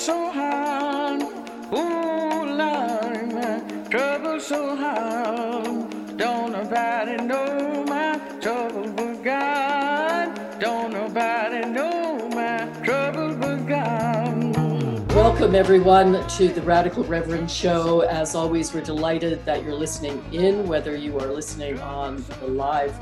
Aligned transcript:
so 0.00 0.30
hard. 0.30 1.20
Ooh, 1.74 2.46
Lord, 2.56 3.90
trouble 3.90 4.40
so 4.40 4.74
hard. 4.74 6.16
Don't 6.16 6.52
nobody 6.52 7.22
know 7.22 7.84
my 7.86 8.18
trouble 8.40 8.90
but 8.92 9.22
God. 9.22 10.58
Don't 10.58 10.94
nobody 10.94 11.66
know 11.66 12.30
my 12.30 12.64
trouble 12.82 13.34
but 13.34 13.66
God. 13.66 15.12
Welcome, 15.12 15.54
everyone, 15.54 16.26
to 16.28 16.48
the 16.48 16.62
Radical 16.62 17.04
Reverend 17.04 17.50
Show. 17.50 18.00
As 18.00 18.34
always, 18.34 18.72
we're 18.72 18.80
delighted 18.80 19.44
that 19.44 19.62
you're 19.62 19.74
listening 19.74 20.24
in, 20.32 20.66
whether 20.66 20.96
you 20.96 21.18
are 21.18 21.26
listening 21.26 21.78
on 21.80 22.24
the 22.40 22.46
live 22.46 22.96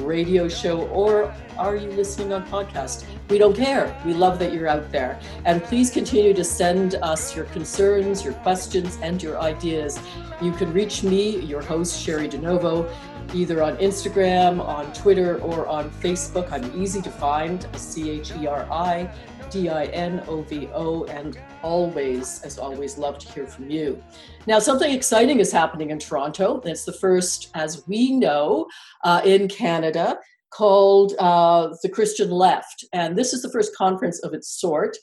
radio 0.00 0.48
show 0.48 0.86
or 0.88 1.34
are 1.56 1.76
you 1.76 1.90
listening 1.90 2.32
on 2.32 2.46
podcast? 2.46 3.04
We 3.28 3.38
don't 3.38 3.56
care. 3.56 3.96
We 4.04 4.12
love 4.12 4.38
that 4.40 4.52
you're 4.52 4.68
out 4.68 4.90
there. 4.90 5.20
And 5.44 5.62
please 5.62 5.90
continue 5.90 6.34
to 6.34 6.44
send 6.44 6.96
us 6.96 7.34
your 7.34 7.44
concerns, 7.46 8.24
your 8.24 8.34
questions, 8.34 8.98
and 9.02 9.22
your 9.22 9.40
ideas. 9.40 9.98
You 10.42 10.52
can 10.52 10.72
reach 10.72 11.02
me, 11.02 11.40
your 11.40 11.62
host, 11.62 12.04
Cheri 12.04 12.28
DiNovo, 12.28 12.92
either 13.32 13.62
on 13.62 13.76
Instagram, 13.78 14.60
on 14.60 14.92
Twitter, 14.92 15.38
or 15.40 15.66
on 15.66 15.90
Facebook. 15.90 16.50
I'm 16.52 16.82
easy 16.82 17.00
to 17.02 17.10
find, 17.10 17.66
C 17.76 18.10
H 18.10 18.32
E 18.38 18.46
R 18.46 18.66
I 18.70 19.10
D 19.50 19.68
I 19.68 19.84
N 19.86 20.22
O 20.28 20.42
V 20.42 20.68
O, 20.72 21.04
and 21.04 21.38
always, 21.62 22.42
as 22.42 22.58
always, 22.58 22.98
love 22.98 23.18
to 23.18 23.32
hear 23.32 23.46
from 23.46 23.70
you. 23.70 24.02
Now, 24.46 24.58
something 24.58 24.92
exciting 24.92 25.40
is 25.40 25.52
happening 25.52 25.90
in 25.90 25.98
Toronto. 25.98 26.60
It's 26.64 26.84
the 26.84 26.92
first, 26.92 27.50
as 27.54 27.86
we 27.86 28.12
know, 28.12 28.66
uh, 29.04 29.22
in 29.24 29.48
Canada 29.48 30.18
called 30.50 31.14
uh, 31.18 31.74
the 31.82 31.88
Christian 31.88 32.30
Left. 32.30 32.84
And 32.92 33.16
this 33.16 33.32
is 33.32 33.42
the 33.42 33.50
first 33.50 33.76
conference 33.76 34.22
of 34.22 34.34
its 34.34 34.48
sort. 34.48 34.96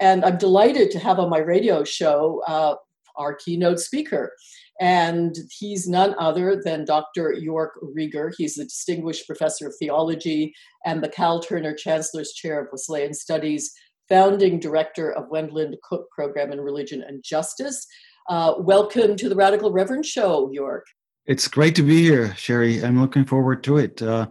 And 0.00 0.24
I'm 0.24 0.36
delighted 0.36 0.90
to 0.92 0.98
have 0.98 1.18
on 1.18 1.30
my 1.30 1.38
radio 1.38 1.84
show 1.84 2.42
uh, 2.46 2.74
our 3.16 3.34
keynote 3.34 3.80
speaker. 3.80 4.32
And 4.78 5.34
he's 5.58 5.88
none 5.88 6.14
other 6.18 6.60
than 6.62 6.84
Dr. 6.84 7.34
Joerg 7.40 7.70
Rieger. 7.96 8.32
He's 8.36 8.58
a 8.58 8.64
distinguished 8.64 9.26
professor 9.26 9.68
of 9.68 9.74
theology 9.78 10.54
and 10.84 11.02
the 11.02 11.08
Cal 11.08 11.40
Turner 11.40 11.74
Chancellor's 11.74 12.32
Chair 12.32 12.60
of 12.60 12.68
Wesleyan 12.70 13.14
Studies, 13.14 13.72
founding 14.08 14.60
director 14.60 15.12
of 15.12 15.28
Wendland 15.30 15.76
Cook 15.82 16.08
Program 16.10 16.52
in 16.52 16.60
Religion 16.60 17.02
and 17.06 17.22
Justice. 17.22 17.86
Uh, 18.28 18.54
welcome 18.58 19.16
to 19.16 19.28
the 19.28 19.36
Radical 19.36 19.72
Reverend 19.72 20.06
Show, 20.06 20.50
Joerg. 20.54 20.82
It's 21.26 21.48
great 21.48 21.74
to 21.76 21.82
be 21.82 22.02
here, 22.02 22.28
Cheri. 22.36 22.82
I'm 22.84 23.00
looking 23.00 23.24
forward 23.24 23.64
to 23.64 23.78
it. 23.78 24.00
Uh, 24.00 24.28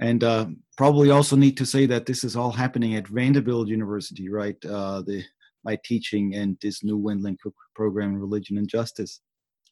and 0.00 0.24
uh, 0.24 0.46
probably 0.76 1.10
also 1.10 1.36
need 1.36 1.56
to 1.56 1.66
say 1.66 1.86
that 1.86 2.06
this 2.06 2.24
is 2.24 2.34
all 2.34 2.50
happening 2.50 2.96
at 2.96 3.06
Vanderbilt 3.06 3.68
University, 3.68 4.28
right? 4.28 4.56
Uh, 4.64 5.02
the 5.02 5.22
my 5.64 5.78
teaching 5.84 6.34
and 6.34 6.58
this 6.60 6.82
new 6.82 6.96
Wendland 6.96 7.38
Cook 7.40 7.54
program, 7.76 8.10
in 8.10 8.18
Religion 8.18 8.58
and 8.58 8.68
Justice. 8.68 9.20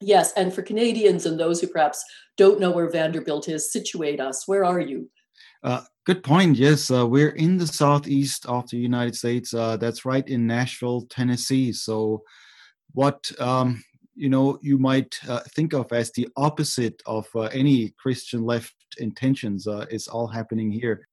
Yes, 0.00 0.32
and 0.34 0.54
for 0.54 0.62
Canadians 0.62 1.26
and 1.26 1.38
those 1.38 1.60
who 1.60 1.66
perhaps 1.66 2.04
don't 2.36 2.60
know 2.60 2.70
where 2.70 2.88
Vanderbilt 2.88 3.48
is, 3.48 3.72
situate 3.72 4.20
us. 4.20 4.46
Where 4.46 4.64
are 4.64 4.80
you? 4.80 5.10
Uh, 5.62 5.82
good 6.14 6.24
point. 6.24 6.56
Yes, 6.56 6.90
uh, 6.90 7.06
we're 7.06 7.36
in 7.36 7.56
the 7.56 7.66
southeast 7.68 8.44
of 8.46 8.68
the 8.68 8.76
United 8.76 9.14
States. 9.14 9.54
Uh, 9.54 9.76
that's 9.76 10.04
right 10.04 10.26
in 10.26 10.44
Nashville, 10.44 11.02
Tennessee. 11.02 11.72
So, 11.72 12.24
what 12.94 13.30
um, 13.38 13.84
you 14.16 14.28
know 14.28 14.58
you 14.60 14.76
might 14.76 15.14
uh, 15.28 15.38
think 15.54 15.72
of 15.72 15.92
as 15.92 16.10
the 16.10 16.26
opposite 16.36 17.00
of 17.06 17.28
uh, 17.36 17.42
any 17.62 17.90
Christian 17.90 18.42
left 18.42 18.74
intentions 18.98 19.68
uh, 19.68 19.86
is 19.88 20.08
all 20.08 20.26
happening 20.26 20.72
here. 20.72 21.06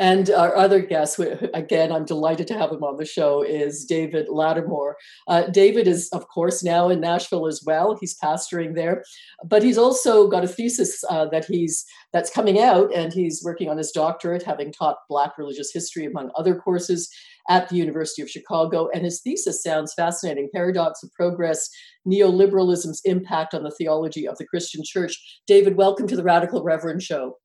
And 0.00 0.30
our 0.30 0.56
other 0.56 0.80
guest, 0.80 1.20
again, 1.52 1.92
I'm 1.92 2.06
delighted 2.06 2.48
to 2.48 2.58
have 2.58 2.72
him 2.72 2.82
on 2.82 2.96
the 2.96 3.04
show, 3.04 3.42
is 3.42 3.84
David 3.84 4.28
Latimore. 4.28 4.94
Uh, 5.28 5.42
David 5.42 5.86
is, 5.86 6.08
of 6.14 6.26
course, 6.28 6.64
now 6.64 6.88
in 6.88 7.00
Nashville 7.00 7.46
as 7.46 7.62
well. 7.66 7.98
He's 8.00 8.16
pastoring 8.18 8.74
there, 8.74 9.04
but 9.44 9.62
he's 9.62 9.76
also 9.76 10.26
got 10.26 10.42
a 10.42 10.48
thesis 10.48 11.04
uh, 11.10 11.26
that 11.26 11.44
he's 11.44 11.84
that's 12.14 12.30
coming 12.30 12.58
out, 12.58 12.90
and 12.94 13.12
he's 13.12 13.42
working 13.44 13.68
on 13.68 13.76
his 13.76 13.92
doctorate, 13.92 14.42
having 14.42 14.72
taught 14.72 14.96
Black 15.10 15.36
religious 15.36 15.70
history 15.70 16.06
among 16.06 16.30
other 16.34 16.54
courses 16.54 17.10
at 17.50 17.68
the 17.68 17.76
University 17.76 18.22
of 18.22 18.30
Chicago. 18.30 18.88
And 18.94 19.04
his 19.04 19.20
thesis 19.20 19.62
sounds 19.62 19.92
fascinating: 19.92 20.48
Paradox 20.54 21.02
of 21.02 21.12
Progress 21.12 21.68
neoliberalism's 22.08 23.02
impact 23.04 23.52
on 23.52 23.64
the 23.64 23.70
theology 23.70 24.26
of 24.26 24.38
the 24.38 24.46
Christian 24.46 24.80
church. 24.82 25.40
David, 25.46 25.76
welcome 25.76 26.06
to 26.06 26.16
the 26.16 26.24
Radical 26.24 26.62
Reverend 26.62 27.02
Show. 27.02 27.36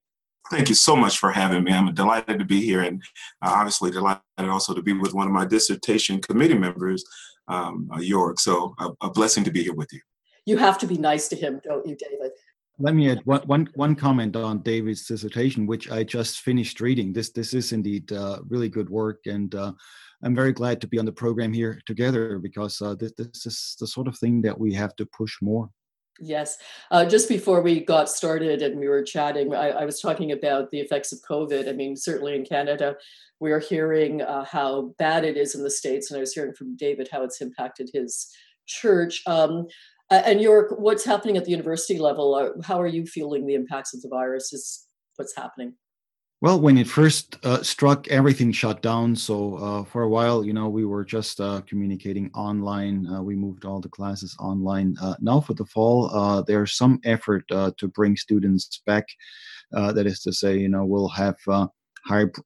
Thank 0.51 0.69
you 0.69 0.75
so 0.75 0.95
much 0.95 1.17
for 1.17 1.31
having 1.31 1.63
me. 1.63 1.72
I'm 1.72 1.94
delighted 1.94 2.38
to 2.38 2.45
be 2.45 2.61
here 2.61 2.81
and 2.81 3.01
uh, 3.41 3.51
obviously 3.56 3.89
delighted 3.89 4.22
also 4.39 4.73
to 4.73 4.81
be 4.81 4.94
with 4.94 5.13
one 5.13 5.25
of 5.25 5.33
my 5.33 5.45
dissertation 5.45 6.22
committee 6.22 6.57
members, 6.57 7.03
um, 7.47 7.89
uh, 7.91 7.97
Joerg. 7.97 8.39
So 8.39 8.75
a, 8.79 8.89
a, 9.01 9.09
blessing 9.09 9.44
to 9.45 9.51
be 9.51 9.63
here 9.63 9.73
with 9.73 9.91
you. 9.91 10.01
You 10.45 10.57
have 10.57 10.78
to 10.79 10.88
be 10.88 10.97
nice 10.97 11.28
to 11.29 11.35
him, 11.35 11.61
don't 11.63 11.85
you, 11.88 11.95
David? 11.95 12.31
Let 12.78 12.94
me 12.94 13.09
add 13.09 13.22
one, 13.23 13.41
one, 13.47 13.69
one 13.75 13.95
comment 13.95 14.35
on 14.35 14.59
David's 14.59 15.07
dissertation, 15.07 15.66
which 15.66 15.89
I 15.89 16.03
just 16.03 16.41
finished 16.41 16.79
reading. 16.79 17.13
This, 17.13 17.31
this 17.31 17.53
is 17.53 17.72
indeed 17.72 18.11
uh, 18.11 18.39
really 18.47 18.69
good 18.69 18.89
work. 18.89 19.22
And 19.25 19.55
uh, 19.55 19.72
I'm 20.23 20.35
very 20.35 20.51
glad 20.51 20.79
to 20.81 20.88
be 20.88 21.00
on 21.00 21.05
the 21.05 21.11
program 21.11 21.53
here 21.53 21.81
together 21.88 22.38
because 22.38 22.81
uh, 22.81 22.94
this, 22.95 23.13
this 23.17 23.45
is 23.45 23.75
the 23.79 23.88
sort 23.88 24.07
of 24.07 24.17
thing 24.19 24.41
that 24.44 24.59
we 24.59 24.73
have 24.73 24.95
to 24.97 25.05
push 25.07 25.38
more. 25.41 25.69
Yes. 26.20 26.58
Uh, 26.92 27.06
just 27.06 27.28
before 27.28 27.62
we 27.62 27.84
got 27.84 28.09
started 28.09 28.62
and 28.62 28.80
we 28.80 28.88
were 28.88 29.03
chatting, 29.03 29.53
I, 29.53 29.70
I, 29.72 29.86
was 29.86 30.00
talking 30.00 30.31
about 30.31 30.72
the 30.72 30.80
effects 30.80 31.12
of 31.12 31.20
COVID. 31.30 31.68
I 31.68 31.74
mean, 31.74 31.98
certainly 31.98 32.36
in 32.36 32.46
Canada, 32.46 32.96
we 33.42 33.52
are 33.52 33.59
hearing 33.59 34.22
uh, 34.22 34.46
how 34.46 34.94
bad 34.98 35.26
it 35.26 35.36
is 35.36 35.56
in 35.56 35.64
the 35.64 35.70
States. 35.70 36.09
And 36.09 36.18
I 36.18 36.22
was 36.22 36.31
hearing 36.31 36.53
from 36.53 36.78
David 36.78 37.09
how 37.12 37.24
it's 37.24 37.42
impacted 37.42 37.90
his 37.94 38.30
church. 38.66 39.22
Um, 39.28 39.66
and 40.09 40.40
Joerg, 40.40 40.80
what's 40.80 41.03
happening 41.03 41.36
at 41.36 41.46
the 41.46 41.52
university 41.52 42.00
level? 42.00 42.36
Uh, 42.36 42.62
how 42.66 42.80
are 42.80 42.88
you 42.88 43.06
feeling 43.06 43.46
the 43.46 43.56
impacts 43.56 43.94
of 43.94 44.02
the 44.02 44.09
virus? 44.09 44.53
Is 44.53 44.88
what's 45.18 45.36
happening? 45.36 45.74
Well, 46.45 46.61
when 46.61 46.78
it 46.78 46.88
first 46.88 47.44
uh, 47.44 47.63
struck, 47.63 48.07
everything 48.09 48.51
shut 48.51 48.83
down. 48.83 49.16
So 49.16 49.56
uh, 49.56 49.83
for 49.83 50.03
a 50.03 50.09
while, 50.09 50.45
you 50.45 50.53
know, 50.53 50.69
we 50.69 50.85
were 50.85 51.03
just 51.03 51.41
uh, 51.41 51.61
communicating 51.61 52.29
online. 52.35 53.07
Uh, 53.07 53.23
we 53.23 53.35
moved 53.35 53.66
all 53.66 53.81
the 53.81 53.89
classes 53.89 54.38
online. 54.39 54.95
Uh, 55.01 55.16
now 55.19 55.41
for 55.41 55.55
the 55.55 55.66
fall, 55.66 56.16
uh, 56.16 56.44
there's 56.44 56.78
some 56.78 57.00
effort 57.03 57.47
to 57.47 57.88
bring 57.95 58.16
students 58.16 58.84
back. 58.85 59.07
that 59.72 60.05
is 60.05 60.19
to 60.19 60.31
say, 60.31 60.55
you 60.55 60.69
know, 60.69 60.85
we'll 60.85 61.07
have 61.07 61.35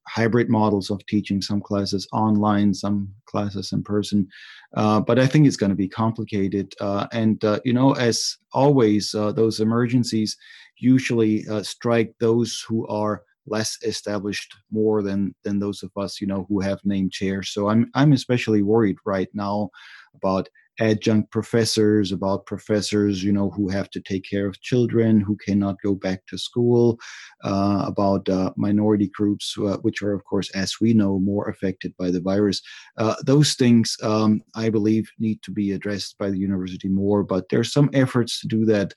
hybrid 0.08 0.48
models 0.48 0.88
of 0.88 1.04
teaching 1.04 1.42
some 1.42 1.60
classes 1.60 2.08
online, 2.10 2.72
some 2.72 3.12
classes 3.26 3.70
in 3.70 3.82
person. 3.82 4.26
but 4.72 5.18
I 5.18 5.26
think 5.26 5.46
it's 5.46 5.58
going 5.58 5.76
to 5.76 5.76
be 5.76 5.88
complicated. 5.88 6.72
and, 7.12 7.38
you 7.66 7.74
know, 7.74 7.92
as 7.92 8.38
always, 8.54 9.10
those 9.10 9.60
emergencies 9.60 10.38
usually 10.78 11.44
strike 11.62 12.14
those 12.18 12.64
who 12.66 12.86
are 12.86 13.24
less 13.46 13.78
established 13.82 14.54
more 14.70 15.02
than 15.02 15.34
than 15.44 15.58
those 15.58 15.82
of 15.82 15.90
us 15.96 16.20
you 16.20 16.26
know 16.26 16.46
who 16.48 16.60
have 16.60 16.80
named 16.84 17.12
chairs. 17.12 17.50
So 17.50 17.68
i'm 17.68 17.90
i'm 17.94 18.12
especially 18.12 18.62
worried 18.62 18.96
right 19.04 19.28
now 19.34 19.70
about 20.14 20.48
adjunct 20.80 21.30
professors 21.30 22.10
about 22.10 22.46
professors 22.46 23.22
you 23.22 23.30
know 23.30 23.50
who 23.50 23.68
have 23.68 23.90
to 23.90 24.00
take 24.00 24.24
care 24.28 24.46
of 24.46 24.60
children 24.62 25.20
who 25.20 25.36
cannot 25.44 25.76
go 25.84 25.94
back 25.94 26.26
to 26.26 26.38
school 26.38 26.98
uh, 27.44 27.84
about 27.86 28.26
uh, 28.28 28.50
minority 28.56 29.08
groups 29.14 29.54
uh, 29.58 29.76
which 29.78 30.02
are 30.02 30.14
of 30.14 30.24
course 30.24 30.50
as 30.50 30.80
we 30.80 30.94
know 30.94 31.18
more 31.18 31.48
affected 31.48 31.94
by 31.98 32.10
the 32.10 32.20
virus. 32.20 32.62
Uh, 32.96 33.14
those 33.24 33.54
things 33.54 33.96
um, 34.02 34.40
i 34.54 34.70
believe 34.70 35.10
need 35.18 35.40
to 35.42 35.50
be 35.50 35.72
addressed 35.72 36.16
by 36.18 36.30
the 36.30 36.38
university 36.38 36.88
more 36.88 37.22
but 37.22 37.48
there's 37.50 37.72
some 37.72 37.90
efforts 37.92 38.40
to 38.40 38.48
do 38.48 38.64
that 38.64 38.94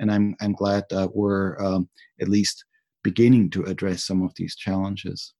and 0.00 0.12
i'm 0.12 0.34
i'm 0.42 0.52
glad 0.52 0.84
that 0.90 1.14
we're 1.14 1.58
um, 1.64 1.88
at 2.20 2.28
least 2.28 2.64
beginning 3.02 3.50
to 3.50 3.64
address 3.64 4.04
some 4.04 4.22
of 4.22 4.32
these 4.36 4.56
challenges. 4.56 5.34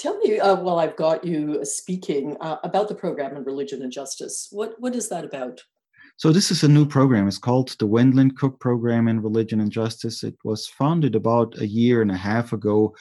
Tell 0.00 0.16
me, 0.18 0.40
uh, 0.40 0.56
while 0.56 0.78
I've 0.78 0.96
got 0.96 1.24
you 1.24 1.62
speaking, 1.62 2.36
uh, 2.40 2.56
about 2.64 2.88
the 2.88 2.94
program 2.94 3.36
in 3.36 3.44
religion 3.44 3.82
and 3.82 3.92
justice. 3.92 4.48
What 4.50 4.74
what 4.78 4.94
is 4.94 5.10
that 5.10 5.24
about? 5.24 5.60
So 6.16 6.32
this 6.32 6.50
is 6.50 6.62
a 6.62 6.68
new 6.68 6.86
program. 6.86 7.28
It's 7.28 7.38
called 7.38 7.76
the 7.78 7.86
Wendland 7.86 8.36
Cook 8.36 8.60
Program 8.60 9.08
in 9.08 9.22
Religion 9.22 9.60
and 9.60 9.70
Justice. 9.70 10.22
It 10.22 10.36
was 10.44 10.66
founded 10.66 11.14
about 11.14 11.58
a 11.58 11.66
year 11.66 12.02
and 12.02 12.10
a 12.10 12.16
half 12.16 12.52
ago, 12.52 12.94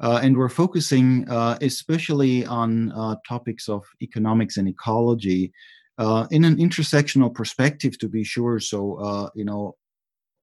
uh, 0.00 0.20
and 0.22 0.36
we're 0.36 0.48
focusing 0.48 1.28
uh, 1.28 1.58
especially 1.60 2.46
on 2.46 2.92
uh, 2.92 3.16
topics 3.28 3.68
of 3.68 3.84
economics 4.00 4.56
and 4.56 4.68
ecology 4.68 5.52
uh, 5.98 6.26
in 6.30 6.44
an 6.44 6.56
intersectional 6.56 7.34
perspective, 7.34 7.98
to 7.98 8.08
be 8.08 8.24
sure. 8.24 8.58
So 8.58 9.30
you 9.34 9.44
know, 9.44 9.76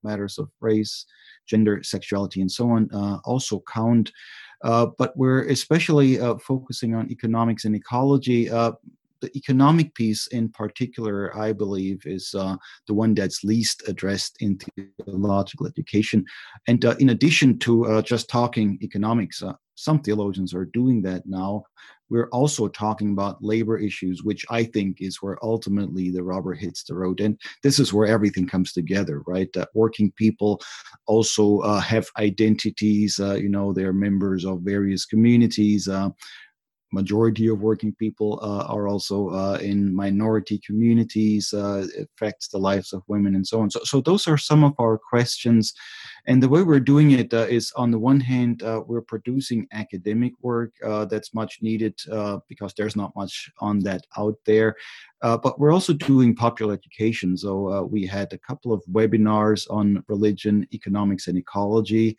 matters 0.04 0.38
of 0.38 0.50
race, 0.60 1.04
gender, 1.46 1.82
sexuality, 1.82 2.40
and 2.40 2.50
so 2.50 2.70
on 2.70 2.88
uh, 2.92 3.18
also 3.24 3.62
count. 3.72 4.12
Uh, 4.62 4.86
but 4.98 5.16
we're 5.16 5.46
especially 5.48 6.18
uh, 6.18 6.36
focusing 6.38 6.94
on 6.94 7.10
economics 7.10 7.64
and 7.64 7.74
ecology. 7.76 8.48
the 9.22 9.30
economic 9.34 9.94
piece, 9.94 10.26
in 10.26 10.46
particular, 10.50 11.34
I 11.36 11.52
believe, 11.52 12.02
is 12.04 12.32
the 12.32 12.94
one 12.94 13.14
that's 13.14 13.42
least 13.44 13.82
addressed 13.88 14.36
in 14.40 14.58
theological 15.06 15.66
education. 15.66 16.24
And 16.68 16.84
in 16.98 17.08
addition 17.08 17.58
to 17.60 18.02
just 18.02 18.28
talking 18.28 18.78
economics, 18.82 19.42
some 19.76 20.00
theologians 20.00 20.52
are 20.54 20.64
doing 20.64 21.02
that 21.02 21.26
now. 21.26 21.64
We're 22.08 22.28
also 22.30 22.68
talking 22.68 23.12
about 23.12 23.42
labor 23.42 23.78
issues, 23.78 24.22
which 24.22 24.44
I 24.48 24.64
think 24.64 24.98
is 25.00 25.20
where 25.20 25.38
ultimately 25.42 26.10
the 26.10 26.22
rubber 26.22 26.54
hits 26.54 26.84
the 26.84 26.94
road. 26.94 27.20
And 27.20 27.38
this 27.62 27.78
is 27.78 27.92
where 27.92 28.06
everything 28.06 28.46
comes 28.46 28.72
together, 28.72 29.22
right? 29.26 29.54
Uh, 29.56 29.66
working 29.74 30.12
people 30.16 30.60
also 31.06 31.58
uh, 31.60 31.80
have 31.80 32.08
identities, 32.18 33.18
uh, 33.20 33.34
you 33.34 33.48
know, 33.48 33.72
they're 33.72 33.92
members 33.92 34.44
of 34.44 34.60
various 34.62 35.04
communities. 35.04 35.88
Uh, 35.88 36.10
majority 36.92 37.48
of 37.48 37.60
working 37.60 37.92
people 37.98 38.38
uh, 38.42 38.64
are 38.72 38.86
also 38.86 39.28
uh, 39.30 39.58
in 39.60 39.94
minority 39.94 40.60
communities 40.64 41.52
affects 41.52 42.48
the 42.48 42.58
lives 42.58 42.92
of 42.92 43.02
women 43.08 43.34
and 43.34 43.44
so 43.44 43.60
on 43.60 43.68
so, 43.68 43.80
so 43.82 44.00
those 44.00 44.28
are 44.28 44.38
some 44.38 44.62
of 44.62 44.72
our 44.78 44.96
questions 44.96 45.74
and 46.26 46.42
the 46.42 46.48
way 46.48 46.62
we're 46.62 46.80
doing 46.80 47.12
it 47.12 47.32
uh, 47.32 47.46
is 47.48 47.72
on 47.76 47.90
the 47.90 47.98
one 47.98 48.20
hand 48.20 48.62
uh, 48.62 48.82
we're 48.86 49.00
producing 49.00 49.66
academic 49.72 50.32
work 50.42 50.72
uh, 50.84 51.04
that's 51.04 51.34
much 51.34 51.58
needed 51.62 51.94
because 52.48 52.74
there's 52.74 52.96
not 52.96 53.14
much 53.16 53.50
on 53.58 53.78
that 53.80 54.06
out 54.18 54.36
there. 54.44 54.76
But 55.22 55.58
we're 55.58 55.72
also 55.72 55.92
doing 55.92 56.34
popular 56.34 56.74
education. 56.74 57.36
So 57.36 57.84
we 57.84 58.06
had 58.06 58.32
a 58.32 58.38
couple 58.38 58.72
of 58.72 58.82
webinars 58.90 59.66
on 59.70 60.04
religion 60.08 60.66
economics 60.72 61.26
and 61.28 61.38
ecology. 61.38 62.16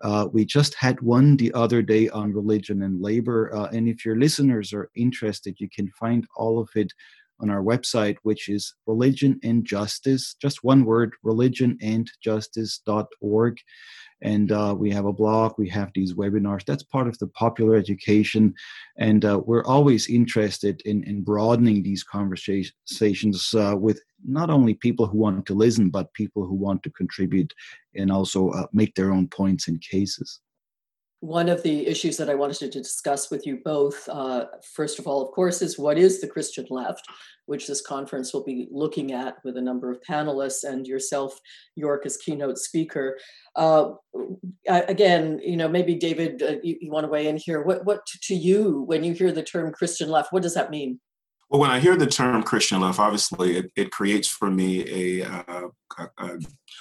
Uh, 0.00 0.26
we 0.32 0.44
just 0.44 0.74
had 0.74 1.00
one 1.02 1.36
the 1.36 1.52
other 1.52 1.82
day 1.82 2.08
on 2.08 2.32
religion 2.32 2.82
and 2.82 3.02
labor. 3.02 3.54
Uh, 3.54 3.68
and 3.72 3.86
if 3.86 4.04
your 4.04 4.16
listeners 4.16 4.72
are 4.72 4.90
interested, 4.94 5.56
you 5.58 5.68
can 5.68 5.90
find 5.90 6.26
all 6.36 6.58
of 6.58 6.70
it 6.74 6.92
on 7.40 7.50
our 7.50 7.62
website, 7.62 8.16
which 8.22 8.48
is 8.48 8.74
religion 8.86 9.38
and 9.42 9.64
justice, 9.64 10.36
just 10.40 10.64
one 10.64 10.84
word, 10.84 11.12
religionandjustice.org 11.24 13.58
and 14.22 14.52
uh, 14.52 14.74
we 14.76 14.90
have 14.90 15.06
a 15.06 15.12
blog 15.12 15.54
we 15.56 15.68
have 15.68 15.90
these 15.94 16.14
webinars. 16.14 16.64
That's 16.64 16.82
part 16.82 17.08
of 17.08 17.18
the 17.18 17.26
popular 17.28 17.76
education. 17.76 18.54
And 18.98 19.24
uh, 19.24 19.40
we're 19.44 19.64
always 19.64 20.08
interested 20.08 20.82
in, 20.84 21.02
in 21.04 21.22
broadening 21.22 21.82
these 21.82 22.02
conversations 22.02 23.54
uh, 23.54 23.74
with 23.76 24.00
not 24.24 24.50
only 24.50 24.74
people 24.74 25.06
who 25.06 25.18
want 25.18 25.46
to 25.46 25.54
listen 25.54 25.88
but 25.88 26.12
people 26.12 26.44
who 26.44 26.54
want 26.54 26.82
to 26.82 26.90
contribute 26.90 27.54
and 27.94 28.12
also 28.12 28.50
uh, 28.50 28.66
make 28.72 28.94
their 28.94 29.10
own 29.10 29.26
points 29.28 29.68
and 29.68 29.80
cases 29.80 30.40
one 31.20 31.50
of 31.50 31.62
the 31.62 31.86
issues 31.86 32.16
that 32.16 32.30
I 32.30 32.34
wanted 32.34 32.72
to 32.72 32.80
discuss 32.80 33.30
with 33.30 33.46
you 33.46 33.60
both, 33.62 34.08
uh, 34.08 34.46
first 34.74 34.98
of 34.98 35.06
all, 35.06 35.22
of 35.22 35.32
course, 35.32 35.60
is 35.60 35.78
what 35.78 35.98
is 35.98 36.20
the 36.20 36.26
Christian 36.26 36.66
left, 36.70 37.06
which 37.44 37.66
this 37.66 37.82
conference 37.82 38.32
will 38.32 38.42
be 38.42 38.68
looking 38.70 39.12
at 39.12 39.36
with 39.44 39.58
a 39.58 39.60
number 39.60 39.90
of 39.90 40.00
panelists 40.08 40.64
and 40.64 40.86
yourself, 40.86 41.38
Joerg, 41.78 42.06
as 42.06 42.16
keynote 42.16 42.56
speaker. 42.56 43.18
Uh, 43.54 43.90
again, 44.66 45.40
you 45.44 45.58
know, 45.58 45.68
maybe 45.68 45.94
David, 45.94 46.42
uh, 46.42 46.56
you, 46.62 46.78
you 46.80 46.90
want 46.90 47.04
to 47.04 47.10
weigh 47.10 47.28
in 47.28 47.36
here. 47.36 47.62
What, 47.62 47.84
what 47.84 48.06
to 48.06 48.34
you, 48.34 48.82
when 48.86 49.04
you 49.04 49.12
hear 49.12 49.30
the 49.30 49.42
term 49.42 49.72
Christian 49.72 50.08
left, 50.08 50.32
what 50.32 50.42
does 50.42 50.54
that 50.54 50.70
mean? 50.70 51.00
Well, 51.50 51.60
when 51.60 51.70
I 51.70 51.80
hear 51.80 51.96
the 51.96 52.06
term 52.06 52.44
Christian 52.44 52.80
left, 52.80 53.00
obviously 53.00 53.56
it, 53.56 53.72
it 53.76 53.90
creates 53.90 54.28
for 54.28 54.50
me 54.50 55.20
a, 55.20 55.26
uh, 55.28 55.68
a, 55.98 56.08
a 56.18 56.38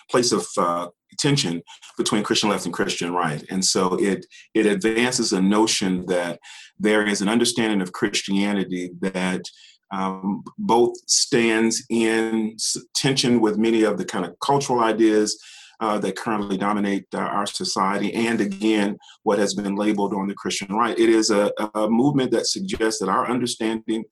place 0.10 0.32
of 0.32 0.46
uh, 0.58 0.88
tension 1.18 1.62
between 1.98 2.24
Christian 2.24 2.50
left 2.50 2.66
and 2.66 2.74
Christian 2.74 3.14
right. 3.14 3.44
And 3.50 3.64
so 3.64 3.96
it, 3.96 4.26
it 4.54 4.66
advances 4.66 5.34
a 5.34 5.42
notion 5.42 6.06
that 6.08 6.40
there 6.80 7.06
is 7.06 7.22
an 7.22 7.30
understanding 7.30 7.82
of 7.82 7.92
Christianity 7.92 8.92
that 9.02 9.44
um, 9.92 10.44
both 10.58 10.96
stands 11.10 11.84
in 11.90 12.56
tension 12.96 13.42
with 13.42 13.58
many 13.58 13.84
of 13.84 13.98
the 13.98 14.06
kind 14.06 14.26
of 14.26 14.36
cultural 14.40 14.82
ideas 14.82 15.42
uh, 15.80 15.98
that 16.00 16.18
currently 16.18 16.58
dominate 16.58 17.06
uh, 17.14 17.20
our 17.20 17.46
society, 17.46 18.14
and 18.14 18.42
again, 18.42 18.98
what 19.24 19.40
has 19.40 19.54
been 19.54 19.76
labeled 19.76 20.14
on 20.14 20.28
the 20.28 20.36
Christian 20.36 20.76
right. 20.76 20.98
It 20.98 21.10
is 21.10 21.30
a, 21.30 21.52
a 21.76 21.90
movement 21.90 22.32
that 22.32 22.48
suggests 22.48 23.00
that 23.00 23.10
our 23.10 23.30
understanding 23.30 24.04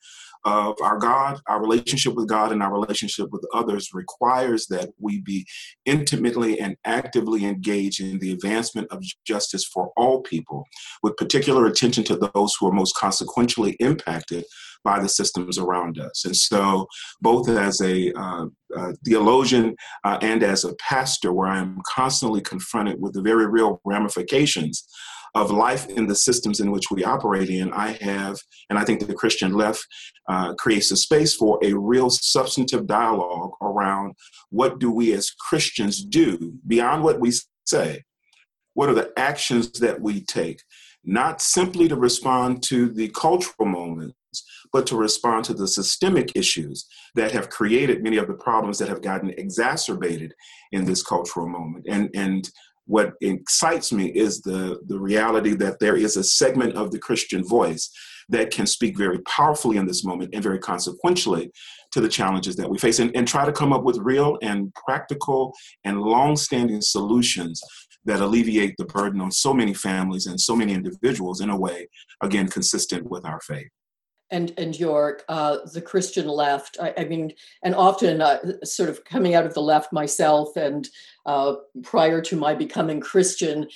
of 0.46 0.75
our 0.81 0.98
God, 0.98 1.42
our 1.48 1.62
relationship 1.62 2.14
with 2.14 2.30
God, 2.30 2.52
and 2.52 2.64
our 2.64 2.72
relationship 2.72 3.28
with 3.31 3.46
others 3.54 3.90
requires 3.94 4.68
that 4.68 4.90
we 5.00 5.22
be 5.22 5.46
intimately 5.86 6.60
and 6.60 6.78
actively 6.86 7.46
engaged 7.46 8.00
in 8.00 8.18
the 8.19 8.31
advancement 8.31 8.88
of 8.92 9.04
justice 9.25 9.66
for 9.66 9.92
all 9.98 10.22
people, 10.22 10.64
with 11.04 11.18
particular 11.18 11.66
attention 11.66 12.04
to 12.06 12.30
those 12.34 12.56
who 12.60 12.68
are 12.68 12.72
most 12.72 12.96
consequentially 12.96 13.75
impacted 13.80 14.46
by 14.88 15.00
the 15.00 15.10
systems 15.10 15.57
around 15.57 16.00
us. 16.00 16.24
And 16.24 16.36
so, 16.36 16.88
both 17.19 17.50
as 17.50 17.81
a 17.81 18.13
uh, 18.13 18.45
uh, 18.78 18.94
theologian 19.06 19.75
uh, 20.06 20.18
and 20.22 20.42
as 20.44 20.63
a 20.63 20.75
pastor, 20.75 21.34
where 21.34 21.50
I 21.50 21.60
am 21.60 21.81
constantly 21.86 22.42
confronted 22.42 22.98
with 23.01 23.13
the 23.13 23.22
very 23.22 23.48
real 23.48 23.81
ramifications 23.84 24.88
of 25.36 25.51
life 25.51 25.88
in 25.89 26.07
the 26.07 26.16
systems 26.16 26.62
in 26.62 26.72
which 26.72 26.89
we 26.89 27.04
operate 27.04 27.50
in, 27.50 27.72
I 27.74 27.89
have, 28.01 28.38
and 28.69 28.80
I 28.80 28.86
think 28.86 29.06
the 29.06 29.22
Christian 29.22 29.51
left 29.54 29.86
uh, 30.30 30.54
creates 30.56 30.90
a 30.92 30.98
space 30.98 31.36
for 31.36 31.60
a 31.62 31.74
real 31.74 32.10
substantive 32.10 32.88
dialogue 32.88 33.51
around 33.62 34.13
what 34.50 34.80
do 34.80 34.90
we 34.90 35.13
as 35.13 35.30
Christians 35.50 36.04
do 36.04 36.54
beyond 36.66 37.04
what 37.04 37.19
we 37.19 37.31
say? 37.66 38.04
What 38.74 38.90
are 38.90 38.95
the 38.95 39.12
actions 39.18 39.72
that 39.80 40.00
we 40.01 40.24
take? 40.24 40.62
Not 41.04 41.42
simply 41.42 41.88
to 41.88 41.95
respond 41.95 42.63
to 42.63 42.90
the 42.90 43.10
cultural 43.10 43.68
moments, 44.38 44.69
but 44.72 44.88
to 44.88 44.98
respond 44.98 45.45
to 45.45 45.54
the 45.54 45.68
systemic 45.68 46.31
issues 46.36 46.88
that 47.16 47.31
have 47.31 47.50
created 47.50 48.04
many 48.04 48.18
of 48.18 48.28
the 48.28 48.34
problems 48.34 48.78
that 48.80 48.89
have 48.89 49.01
gotten 49.01 49.30
exacerbated 49.38 50.34
in 50.72 50.86
this 50.86 51.04
cultural 51.04 51.48
moment. 51.48 51.86
And, 51.89 52.10
and 52.16 52.50
what 52.86 53.13
excites 53.22 53.92
me 53.92 54.07
is 54.07 54.42
the, 54.42 54.80
the 54.88 55.00
reality 55.00 55.54
that 55.56 55.80
there 55.80 55.98
is 55.98 56.18
a 56.18 56.24
segment 56.24 56.75
of 56.75 56.92
the 56.92 57.00
Christian 57.00 57.44
voice 57.44 57.89
that 58.30 58.51
can 58.51 58.66
speak 58.66 58.98
very 58.98 59.19
powerfully 59.19 59.78
in 59.78 59.86
this 59.86 60.04
moment 60.04 60.34
and 60.34 60.44
very 60.44 60.60
consequentially 60.60 61.51
to 61.92 62.01
the 62.01 62.10
challenges 62.10 62.56
that 62.57 62.69
we 62.69 62.78
face 62.78 63.00
and, 63.00 63.16
and 63.16 63.28
try 63.28 63.45
to 63.45 63.51
come 63.51 63.74
up 63.74 63.83
with 63.83 63.98
real 63.98 64.38
and 64.42 64.74
practical 64.86 65.54
and 65.86 66.01
long-standing 66.01 66.81
solutions 66.81 67.62
that 68.04 68.22
alleviate 68.22 68.75
the 68.78 68.86
burden 68.86 69.22
on 69.22 69.31
so 69.31 69.54
many 69.54 69.74
families 69.74 70.28
and 70.28 70.40
so 70.40 70.56
many 70.56 70.74
individuals 70.74 71.42
in 71.42 71.50
a 71.50 71.57
way, 71.57 71.88
again, 72.22 72.48
consistent 72.48 73.10
with 73.10 73.25
our 73.25 73.40
faith 73.42 73.69
and 74.29 74.53
and 74.57 74.74
Joerg, 74.74 75.21
uh, 75.29 75.57
the 75.74 75.81
Christian 75.81 76.27
left. 76.27 76.77
I, 76.81 76.94
I 76.97 77.03
mean, 77.06 77.33
and 77.63 77.75
often 77.75 78.21
uh, 78.21 78.39
sort 78.63 78.89
of 78.89 79.06
coming 79.06 79.35
out 79.35 79.45
of 79.45 79.53
the 79.53 79.62
left 79.62 79.94
myself, 79.94 80.56
and 80.56 80.88
uh, 81.25 81.56
prior 81.83 82.21
to 82.21 82.35
my 82.35 82.53
becoming 82.53 83.00
Christian, 83.00 83.68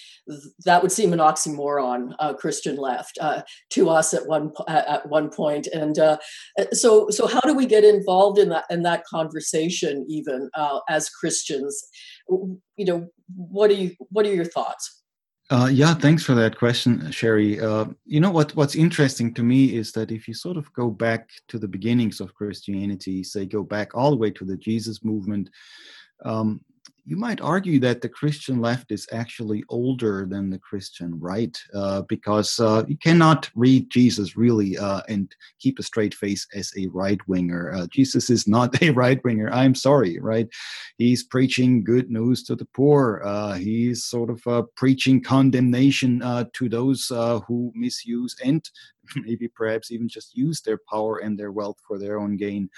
that 0.66 0.82
would 0.82 0.92
seem 0.92 1.14
an 1.14 1.20
oxymoron. 1.20 2.14
Uh, 2.20 2.34
Christian 2.34 2.76
left 2.76 3.18
uh, 3.22 3.42
to 3.72 3.90
us 3.90 4.14
at 4.14 4.28
one 4.28 4.52
at 4.68 5.08
one 5.08 5.30
point, 5.30 5.68
and 5.68 5.98
uh, 5.98 6.18
so 6.72 7.10
so 7.10 7.28
how 7.28 7.42
do 7.42 7.54
we 7.54 7.66
get 7.66 7.84
involved 7.84 8.38
in 8.38 8.50
that 8.50 8.66
in 8.70 8.84
that 8.84 9.06
conversation 9.06 10.06
even 10.10 10.50
as 10.90 11.10
Christians? 11.10 11.82
You 12.30 12.86
know, 12.86 13.08
what 13.36 13.70
do 13.70 13.76
you 13.76 13.96
what 14.10 14.26
are 14.26 14.34
your 14.34 14.46
thoughts? 14.46 15.01
Uh, 15.52 15.68
yeah, 15.70 15.94
thanks 15.94 16.24
for 16.24 16.34
that 16.34 16.58
question, 16.58 17.02
Cheri. 17.12 17.60
Uh, 17.62 17.86
you 18.06 18.22
know 18.22 18.32
what? 18.32 18.56
What's 18.56 18.76
interesting 18.76 19.34
to 19.34 19.44
me 19.44 19.76
is 19.76 19.92
that 19.92 20.10
if 20.10 20.26
you 20.26 20.34
sort 20.34 20.56
of 20.56 20.72
go 20.72 20.90
back 20.90 21.30
to 21.50 21.60
the 21.60 21.68
beginnings 21.68 22.22
of 22.22 22.34
Christianity, 22.34 23.22
say 23.22 23.46
go 23.46 23.62
back 23.62 23.94
all 23.94 24.12
the 24.12 24.18
way 24.18 24.32
to 24.32 24.46
the 24.46 24.56
Jesus 24.56 25.04
movement, 25.04 25.50
um, 26.24 26.62
you 27.06 27.16
might 27.16 27.42
argue 27.42 27.80
that 27.80 28.02
the 28.02 28.10
Christian 28.10 28.62
left 28.62 28.92
is 28.92 29.08
actually 29.12 29.64
older 29.70 30.26
than 30.30 30.50
the 30.50 30.60
Christian 30.60 31.20
right, 31.20 31.58
uh, 31.74 32.04
because 32.04 32.60
uh, 32.60 32.84
you 32.88 32.98
cannot 32.98 33.50
read 33.56 33.90
Jesus 33.90 34.38
really 34.38 34.78
uh, 34.78 35.02
and 35.10 35.34
keep 35.60 35.80
a 35.80 35.84
straight 35.84 36.14
face 36.14 36.48
as 36.54 36.72
a 36.78 36.88
right 36.88 37.20
winger. 37.28 37.74
Uh, 37.74 37.88
Jesus 37.88 38.30
is 38.30 38.48
not 38.48 38.82
a 38.82 38.92
right 38.92 39.24
winger. 39.24 39.50
I'm 39.52 39.76
sorry, 39.76 40.20
right? 40.20 40.48
He's 40.98 41.24
preaching 41.24 41.84
good 41.84 42.12
news 42.12 42.44
to 42.44 42.56
the 42.56 42.66
poor. 42.66 43.22
Uh, 43.26 43.54
he's 43.54 44.04
sort 44.04 44.30
of 44.30 44.46
uh, 44.46 44.64
preaching 44.76 45.22
condemnation 45.22 46.20
to 46.54 46.70
those 46.70 47.08
who 47.48 47.72
misuse 47.76 48.36
and 48.44 48.70
maybe 49.16 49.48
perhaps 49.48 49.92
even 49.92 50.08
just 50.08 50.36
use 50.36 50.62
their 50.62 50.80
power 50.90 51.18
and 51.18 51.38
their 51.38 51.52
wealth 51.52 51.78
for 51.88 51.98
their 51.98 52.20
own 52.20 52.38
gain. 52.38 52.70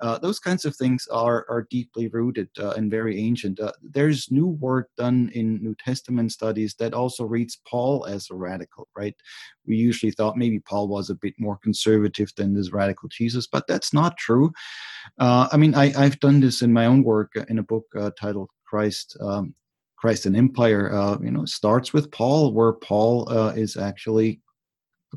Uh, 0.00 0.18
those 0.18 0.38
kinds 0.38 0.64
of 0.64 0.76
things 0.76 1.06
are, 1.10 1.46
are 1.48 1.66
deeply 1.70 2.08
rooted 2.08 2.48
uh, 2.58 2.70
and 2.70 2.90
very 2.90 3.18
ancient. 3.20 3.58
Uh, 3.60 3.72
there's 3.82 4.30
new 4.30 4.46
work 4.46 4.90
done 4.96 5.30
in 5.34 5.62
New 5.62 5.74
Testament 5.74 6.32
studies 6.32 6.74
that 6.78 6.94
also 6.94 7.24
reads 7.24 7.60
Paul 7.68 8.06
as 8.06 8.28
a 8.30 8.34
radical, 8.34 8.88
right? 8.96 9.14
We 9.66 9.76
usually 9.76 10.12
thought 10.12 10.36
maybe 10.36 10.60
Paul 10.60 10.88
was 10.88 11.10
a 11.10 11.14
bit 11.14 11.34
more 11.38 11.58
conservative 11.62 12.30
than 12.36 12.54
this 12.54 12.72
radical 12.72 13.08
Jesus, 13.08 13.46
but 13.46 13.66
that's 13.66 13.92
not 13.92 14.16
true. 14.16 14.52
Uh, 15.18 15.48
I 15.52 15.56
mean, 15.56 15.74
I, 15.74 15.88
have 15.88 16.20
done 16.20 16.40
this 16.40 16.62
in 16.62 16.72
my 16.72 16.86
own 16.86 17.02
work 17.02 17.32
uh, 17.36 17.44
in 17.48 17.58
a 17.58 17.62
book 17.62 17.86
uh, 17.96 18.10
titled 18.18 18.50
Christ. 18.66 19.16
Um, 19.20 19.54
Christ 19.96 20.26
and 20.26 20.36
Empire, 20.36 21.16
you 21.22 21.30
know, 21.30 21.44
starts 21.44 21.92
with 21.92 22.10
Paul, 22.10 22.52
where 22.52 22.72
Paul 22.72 23.28
is 23.50 23.76
actually 23.76 24.40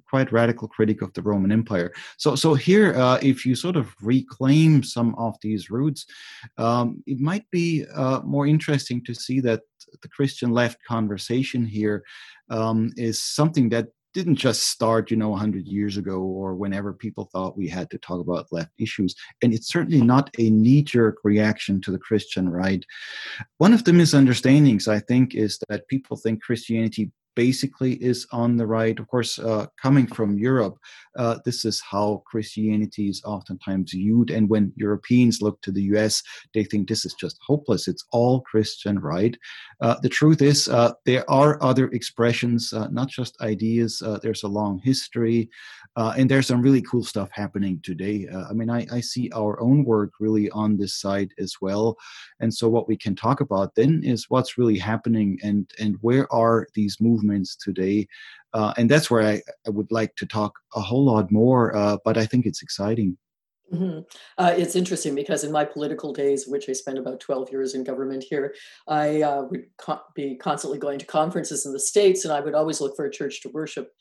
quite 0.10 0.32
radical 0.32 0.68
critic 0.68 1.02
of 1.02 1.14
the 1.14 1.22
Roman 1.22 1.52
Empire. 1.52 1.94
So, 2.18 2.36
so 2.36 2.54
here, 2.54 2.94
uh, 2.96 3.20
if 3.22 3.46
you 3.46 3.56
sort 3.56 3.76
of 3.76 3.94
reclaim 4.02 4.84
some 4.84 5.16
of 5.16 5.36
these 5.42 5.70
roots, 5.70 6.06
um, 6.58 7.04
it 7.06 7.20
might 7.20 7.50
be 7.52 7.86
uh, 7.94 8.22
more 8.24 8.48
interesting 8.48 9.04
to 9.06 9.14
see 9.14 9.40
that 9.42 9.62
the 10.02 10.10
Christian 10.10 10.52
left 10.52 10.84
conversation 10.88 11.66
here 11.66 12.04
um, 12.50 12.92
is 12.98 13.22
something 13.22 13.70
that 13.70 13.88
didn't 14.16 14.38
just 14.38 14.68
start, 14.68 15.12
you 15.12 15.18
know, 15.18 15.30
100 15.30 15.68
years 15.68 15.98
ago 15.98 16.22
or 16.22 16.56
whenever 16.56 16.94
people 16.94 17.26
thought 17.26 17.58
we 17.58 17.68
had 17.68 17.90
to 17.92 17.98
talk 17.98 18.22
about 18.22 18.48
left 18.50 18.72
issues. 18.80 19.14
And 19.44 19.54
it's 19.54 19.68
certainly 19.68 20.02
not 20.02 20.30
a 20.40 20.50
knee 20.50 20.82
jerk 20.84 21.18
reaction 21.26 21.82
to 21.82 21.92
the 21.92 22.00
Christian 22.00 22.48
right. 22.48 22.84
One 23.58 23.74
of 23.74 23.84
the 23.84 23.92
misunderstandings, 23.92 24.88
I 24.88 25.00
think, 25.00 25.36
is 25.36 25.60
that 25.68 25.90
people 25.90 26.16
think 26.16 26.42
Christianity 26.42 27.12
basically 27.36 27.94
is 27.96 28.26
on 28.32 28.58
the 28.58 28.66
right. 28.66 28.98
Of 29.00 29.08
course, 29.08 29.38
uh, 29.40 29.68
coming 29.82 30.08
from 30.08 30.38
Europe, 30.38 30.78
uh, 31.18 31.38
this 31.46 31.66
is 31.66 31.82
how 31.82 32.24
Christianity 32.26 33.10
is 33.10 33.22
oftentimes 33.26 33.92
viewed. 33.92 34.32
And 34.32 34.50
when 34.50 34.74
Europeans 34.76 35.42
look 35.42 35.62
to 35.62 35.72
the 35.72 35.84
US, 35.96 36.24
they 36.54 36.64
think 36.64 36.88
this 36.88 37.06
is 37.06 37.14
just 37.14 37.38
hopeless. 37.46 37.88
It's 37.88 38.06
all 38.12 38.42
Christian 38.42 39.00
right. 39.00 39.38
Uh, 39.82 39.96
the 40.02 40.10
truth 40.10 40.42
is, 40.42 40.68
uh, 40.68 40.94
there 41.06 41.30
are 41.30 41.62
other 41.62 41.88
expressions, 41.90 42.74
uh, 42.74 42.88
not 42.88 43.10
just 43.10 43.40
ideas. 43.42 44.02
Uh, 44.02 44.20
there's 44.22 44.44
a 44.44 44.48
long 44.48 44.80
history, 44.80 45.50
and 45.98 46.30
there's 46.30 46.48
some 46.48 46.62
really 46.62 46.82
cool 46.82 47.04
stuff 47.04 47.30
happening 47.32 47.80
today. 47.84 48.28
I 48.50 48.54
mean, 48.54 48.70
I, 48.70 48.86
I 48.92 49.02
see 49.02 49.30
our 49.34 49.60
own 49.62 49.86
work 49.86 50.14
really 50.20 50.50
on 50.52 50.78
this 50.78 50.96
side 50.96 51.32
as 51.40 51.56
well. 51.62 51.98
And 52.40 52.54
so, 52.54 52.68
what 52.70 52.88
we 52.88 52.98
can 52.98 53.16
talk 53.16 53.42
about 53.42 53.76
then 53.76 54.02
is 54.04 54.30
what's 54.30 54.58
really 54.58 54.78
happening 54.78 55.40
and, 55.44 55.70
and 55.80 55.98
where 56.02 56.32
are 56.34 56.68
these 56.74 56.98
movements 57.00 57.25
today. 57.64 58.08
Uh, 58.54 58.74
and 58.78 58.90
that's 58.90 59.12
where 59.12 59.22
I, 59.22 59.42
I, 59.68 59.70
would 59.70 59.92
like 59.92 60.16
to 60.16 60.26
talk 60.26 60.54
a 60.76 60.82
whole 60.82 61.06
lot 61.06 61.32
more, 61.32 61.76
uh, 61.76 61.98
but 62.06 62.18
I 62.18 62.26
think 62.26 62.46
it's 62.46 62.62
exciting. 62.62 63.18
Mm-hmm. 63.74 64.00
Uh, 64.38 64.54
it's 64.56 64.76
interesting 64.76 65.16
because 65.16 65.44
in 65.44 65.52
my 65.52 65.66
political 65.66 66.14
days, 66.14 66.48
which 66.48 66.70
I 66.70 66.74
spent 66.74 67.00
about 67.00 67.20
12 67.20 67.52
years 67.52 67.74
in 67.74 67.84
government 67.84 68.24
here, 68.24 68.54
I 68.88 69.24
uh, 69.24 69.44
would 69.50 69.66
co- 69.78 70.02
be 70.16 70.36
constantly 70.36 70.78
going 70.78 71.00
to 71.00 71.06
conferences 71.06 71.66
in 71.66 71.74
the 71.74 71.80
States, 71.80 72.24
and 72.24 72.34
I 72.34 72.40
would 72.40 72.54
always 72.54 72.80
look 72.80 72.96
for 72.96 73.06
a 73.06 73.12
church 73.12 73.42
to 73.42 73.50
worship 73.50 73.92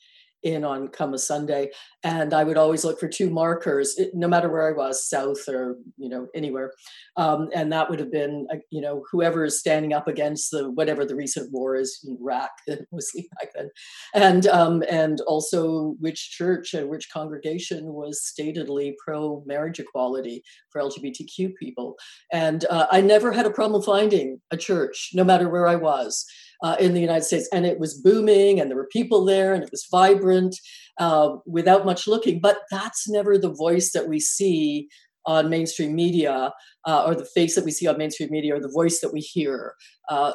in 0.45 0.65
on 0.65 0.89
come 0.89 1.15
a 1.15 1.19
Sunday, 1.19 1.71
and 2.03 2.33
I 2.35 2.45
would 2.45 2.57
always 2.57 2.85
look 2.85 3.01
for 3.01 3.09
two 3.09 3.31
markers, 3.31 3.99
no 4.13 4.29
matter 4.29 4.51
where 4.51 4.69
I 4.69 4.73
was, 4.73 5.09
south 5.09 5.49
or 5.49 5.77
you 5.97 6.09
know 6.09 6.29
anywhere, 6.35 6.73
um, 7.17 7.49
and 7.55 7.73
that 7.73 7.89
would 7.91 7.99
have 7.99 8.13
been 8.13 8.47
uh, 8.53 8.57
you 8.71 8.81
know 8.81 9.05
whoever 9.11 9.45
is 9.45 9.59
standing 9.59 9.93
up 9.93 10.07
against 10.07 10.51
the 10.51 10.71
whatever 10.71 11.05
the 11.05 11.17
recent 11.17 11.51
war 11.53 11.75
is 11.77 12.05
in 12.07 12.17
Iraq 12.21 12.51
mostly 12.93 13.29
back 13.41 13.49
then, 13.55 13.71
and 14.15 14.47
um, 14.47 14.83
and 14.89 15.21
also 15.23 15.97
which 15.99 16.31
church 16.31 16.75
and 16.75 16.89
which 16.89 17.11
congregation 17.11 17.93
was 17.93 18.21
statedly 18.21 18.93
pro 19.05 19.43
marriage 19.47 19.81
equality 19.81 20.43
for 20.71 20.81
LGBTQ 20.81 21.55
people, 21.59 21.97
and 22.33 22.67
uh, 22.71 22.87
I 22.91 23.01
never 23.01 23.33
had 23.33 23.47
a 23.47 23.51
problem 23.51 23.83
finding 23.83 24.41
a 24.51 24.57
church, 24.57 25.11
no 25.15 25.25
matter 25.25 25.49
where 25.49 25.67
I 25.67 25.77
was 25.77 26.27
uh, 26.65 26.77
in 26.81 26.95
the 26.95 27.01
United 27.01 27.25
States, 27.25 27.47
and 27.53 27.67
it 27.67 27.79
was 27.79 28.01
booming, 28.01 28.59
and 28.59 28.71
there 28.71 28.77
were 28.77 28.89
people 28.91 29.23
there, 29.23 29.53
and 29.53 29.63
it 29.63 29.71
was 29.71 29.87
vibrant 29.91 30.57
uh, 30.99 31.37
without 31.45 31.85
much 31.85 32.09
looking. 32.09 32.41
But 32.41 32.61
that's 32.71 33.07
never 33.07 33.37
the 33.37 33.53
voice 33.53 33.93
that 33.93 34.09
we 34.09 34.19
see 34.19 34.89
on 35.27 35.51
mainstream 35.51 35.95
media, 35.95 36.55
uh, 36.87 37.05
or 37.05 37.15
the 37.15 37.29
face 37.35 37.55
that 37.55 37.67
we 37.67 37.71
see 37.71 37.87
on 37.87 37.99
mainstream 37.99 38.31
media, 38.31 38.57
or 38.57 38.61
the 38.61 38.73
voice 38.73 39.01
that 39.01 39.13
we 39.13 39.21
hear. 39.21 39.75
Uh, 40.09 40.33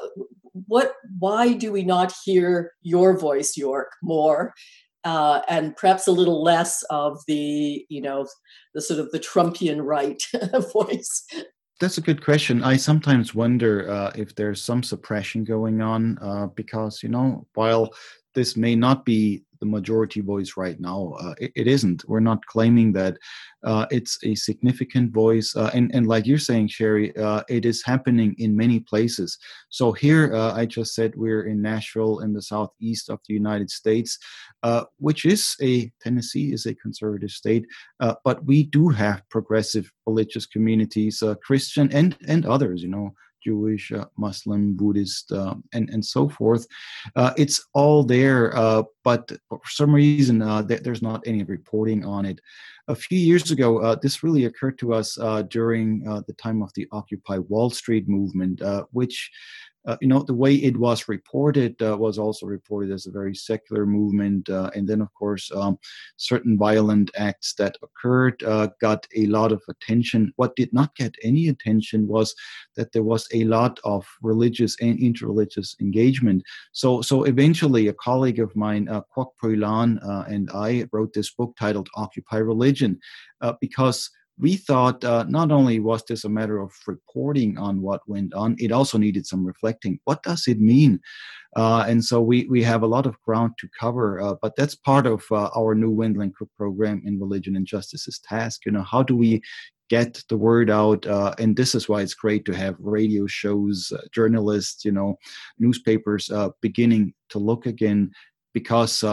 what? 0.68 0.94
Why 1.18 1.54
do 1.54 1.72
we 1.72 1.84
not 1.84 2.14
hear 2.24 2.74
your 2.84 3.18
voice, 3.18 3.58
Joerg, 3.58 3.86
more? 4.04 4.54
Uh, 5.04 5.42
and 5.50 5.76
perhaps 5.78 6.06
a 6.06 6.12
little 6.12 6.44
less 6.44 6.84
of 6.92 7.18
the, 7.26 7.86
you 7.90 8.02
know, 8.02 8.28
the 8.76 8.82
sort 8.82 9.00
of 9.00 9.10
the 9.12 9.20
Trumpian 9.20 9.84
right 9.84 10.22
voice 10.74 11.26
that's 11.80 11.98
a 11.98 12.02
good 12.02 12.24
question. 12.24 12.64
I 12.64 12.78
sometimes 12.78 13.34
wonder 13.34 13.90
uh, 13.90 14.12
if 14.16 14.36
there's 14.36 14.62
some 14.62 14.84
suppression 14.84 15.44
going 15.44 15.82
on 15.82 16.18
uh, 16.22 16.48
because, 16.48 17.02
you 17.02 17.10
know, 17.10 17.48
while 17.54 17.94
this 18.36 18.58
may 18.58 18.76
not 18.76 19.06
be 19.06 19.44
the 19.60 19.66
majority 19.66 20.22
voice 20.22 20.54
right 20.58 20.80
now. 20.80 21.14
Uh, 21.20 21.34
it, 21.40 21.52
it 21.56 21.68
isn't. 21.68 22.08
We're 22.08 22.20
not 22.20 22.46
claiming 22.46 22.94
that 22.94 23.18
uh, 23.64 23.86
it's 23.92 24.18
a 24.24 24.36
significant 24.36 25.12
voice. 25.12 25.56
Uh, 25.56 25.70
and, 25.74 25.92
and 25.94 26.08
like 26.08 26.26
you're 26.26 26.38
saying, 26.38 26.70
Cheri, 26.70 27.16
uh, 27.18 27.44
it 27.50 27.66
is 27.66 27.84
happening 27.84 28.36
in 28.38 28.56
many 28.56 28.80
places. 28.80 29.38
So 29.70 29.92
here, 29.92 30.34
uh, 30.34 30.54
I 30.54 30.66
just 30.66 30.96
said 30.96 31.14
we're 31.16 31.48
in 31.48 31.62
Nashville 31.62 32.20
in 32.20 32.34
the 32.34 32.42
southeast 32.42 33.10
of 33.10 33.20
the 33.28 33.34
United 33.34 33.70
States, 33.70 34.18
uh, 34.64 34.86
which 34.98 35.26
is 35.26 35.56
a, 35.62 35.92
Tennessee 36.02 36.54
is 36.54 36.66
a 36.66 36.76
conservative 36.76 37.32
state, 37.32 37.66
but 38.00 38.44
we 38.46 38.64
do 38.64 38.90
have 38.90 39.28
progressive 39.30 39.92
religious 40.06 40.46
communities, 40.46 41.22
Christian 41.44 41.92
and, 41.92 42.18
and 42.28 42.46
others, 42.46 42.82
you 42.82 42.90
know, 42.90 43.14
Jewish, 43.44 43.92
uh, 43.92 44.06
Muslim, 44.18 44.76
Buddhist, 44.76 45.32
uh, 45.32 45.56
and 45.74 45.90
and 45.90 46.04
so 46.04 46.30
forth. 46.30 46.68
Uh, 47.16 47.34
it's 47.38 47.68
all 47.74 48.04
there, 48.04 48.56
uh, 48.56 48.84
but 49.04 49.32
for 49.50 49.62
some 49.66 49.94
reason 49.94 50.42
uh, 50.42 50.64
th- 50.64 50.82
there's 50.82 51.02
not 51.02 51.24
any 51.26 51.44
reporting 51.44 52.06
on 52.06 52.26
it. 52.26 52.40
A 52.88 52.96
few 52.96 53.20
years 53.20 53.52
ago, 53.52 53.80
uh, 53.80 53.96
this 54.02 54.24
really 54.24 54.46
occurred 54.46 54.80
to 54.80 54.94
us 54.94 55.16
during 55.50 56.00
the 56.28 56.36
time 56.40 56.64
of 56.64 56.74
the 56.74 56.88
Occupy 56.92 57.38
Wall 57.38 57.70
Street 57.70 58.10
movement, 58.10 58.62
which 58.92 59.30
uh, 59.86 59.98
you 60.02 60.08
know, 60.08 60.22
the 60.24 60.34
way 60.34 60.56
it 60.56 60.78
was 60.78 61.08
reported 61.08 61.82
uh, 61.82 61.96
was 61.98 62.18
also 62.18 62.46
reported 62.46 62.92
as 62.92 63.06
a 63.06 63.12
very 63.12 63.34
secular 63.34 63.86
movement. 63.86 64.50
Uh, 64.50 64.70
and 64.76 64.88
then, 64.88 65.02
of 65.02 65.14
course, 65.14 65.50
um, 65.56 65.78
certain 66.18 66.58
violent 66.58 67.10
acts 67.18 67.54
that 67.54 67.76
occurred 67.82 68.42
uh, 68.44 68.68
got 68.82 69.08
a 69.16 69.26
lot 69.28 69.52
of 69.52 69.62
attention. 69.70 70.34
What 70.36 70.56
did 70.56 70.74
not 70.74 70.96
get 70.96 71.16
any 71.24 71.48
attention 71.48 72.08
was 72.08 72.36
that 72.76 72.92
there 72.92 73.04
was 73.04 73.28
a 73.34 73.46
lot 73.46 73.80
of 73.84 74.06
religious 74.22 74.76
and 74.82 75.00
interreligious 75.00 75.80
engagement. 75.80 76.44
So, 76.74 77.02
so 77.02 77.24
eventually, 77.24 77.88
a 77.88 77.94
colleague 77.94 78.40
of 78.40 78.56
mine, 78.56 78.90
uh, 78.90 79.02
Kwok 79.16 79.32
Lan, 79.44 80.00
uh, 80.00 80.26
and 80.28 80.50
I 80.54 80.86
wrote 80.92 81.14
this 81.14 81.32
book 81.32 81.56
titled 81.58 81.90
Occupy 81.96 82.38
Religion 82.38 83.00
uh, 83.42 83.54
because 83.62 84.10
we 84.40 84.56
thought 84.56 85.04
uh, 85.04 85.26
not 85.28 85.52
only 85.52 85.80
was 85.80 86.04
this 86.06 86.24
a 86.24 86.30
matter 86.30 86.60
of 86.60 86.72
reporting 86.88 87.58
on 87.58 87.82
what 87.82 88.02
went 88.08 88.34
on, 88.34 88.56
it 88.58 88.72
also 88.72 88.98
needed 88.98 89.28
some 89.28 89.46
reflecting. 89.46 90.00
What 90.06 90.24
does 90.24 90.48
it 90.48 90.60
mean? 90.60 91.02
Uh, 91.56 91.84
and 91.88 92.04
so 92.04 92.22
we, 92.22 92.46
we 92.50 92.64
have 92.64 92.82
a 92.82 92.88
lot 92.88 93.06
of 93.06 93.20
ground 93.22 93.54
to 93.60 93.68
cover, 93.78 94.22
uh, 94.22 94.36
but 94.42 94.56
that's 94.56 94.76
part 94.76 95.06
of 95.06 95.24
uh, 95.32 95.50
our 95.58 95.76
new 95.76 95.90
Cook 96.38 96.50
program 96.56 97.02
in 97.06 97.20
Religion 97.20 97.56
and 97.56 97.66
Justice's 97.66 98.20
task. 98.20 98.66
You 98.66 98.72
know, 98.72 98.84
how 98.84 99.04
do 99.04 99.16
we 99.16 99.42
get 99.90 100.24
the 100.30 100.38
word 100.38 100.70
out? 100.70 101.06
Uh, 101.06 101.34
and 101.38 101.58
this 101.58 101.76
is 101.76 101.90
why 101.90 102.02
it's 102.02 102.14
great 102.14 102.46
to 102.46 102.56
have 102.56 102.76
radio 102.80 103.28
shows, 103.28 103.92
uh, 103.94 104.02
journalists, 104.14 104.86
you 104.86 104.92
know, 104.92 105.18
newspapers 105.58 106.32
beginning 106.62 107.14
to 107.30 107.40
look 107.40 107.66
again 107.66 108.12
because 108.54 109.04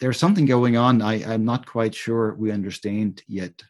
there's 0.00 0.18
something 0.18 0.46
going 0.46 0.76
on 0.76 1.00
I, 1.00 1.22
I'm 1.32 1.44
not 1.44 1.64
quite 1.64 1.94
sure 1.94 2.34
we 2.34 2.50
understand 2.50 3.22
yet 3.28 3.62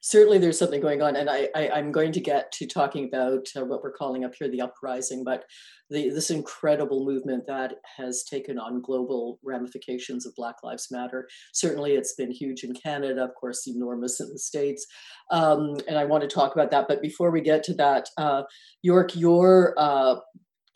certainly 0.00 0.38
there's 0.38 0.58
something 0.58 0.80
going 0.80 1.02
on 1.02 1.16
and 1.16 1.28
I, 1.28 1.48
I 1.54 1.78
am 1.78 1.90
going 1.90 2.12
to 2.12 2.20
get 2.20 2.52
to 2.52 2.66
talking 2.66 3.06
about 3.12 3.48
uh, 3.56 3.64
what 3.64 3.82
we're 3.82 3.92
calling 3.92 4.24
up 4.24 4.32
here 4.38 4.48
the 4.48 4.60
uprising 4.60 5.24
but 5.24 5.44
the, 5.90 6.10
this 6.10 6.30
incredible 6.30 7.04
movement 7.04 7.44
that 7.46 7.76
has 7.96 8.22
taken 8.22 8.58
on 8.58 8.82
global 8.82 9.38
ramifications 9.42 10.26
of 10.26 10.34
black 10.36 10.56
lives 10.62 10.88
matter. 10.90 11.26
Certainly 11.52 11.94
it's 11.94 12.14
been 12.14 12.30
huge 12.30 12.62
in 12.62 12.74
canada 12.74 13.24
of 13.24 13.34
course 13.34 13.66
enormous 13.66 14.20
in 14.20 14.28
the 14.28 14.38
states. 14.38 14.86
Um, 15.30 15.76
and 15.88 15.98
i 15.98 16.04
want 16.04 16.22
to 16.22 16.28
talk 16.28 16.54
about 16.54 16.70
that 16.70 16.86
but 16.88 17.02
before 17.02 17.30
we 17.30 17.40
get 17.40 17.62
to 17.64 17.74
that 17.74 18.08
uh, 18.16 18.42
Joerg 18.86 19.16
your 19.16 19.74
uh, 19.76 20.16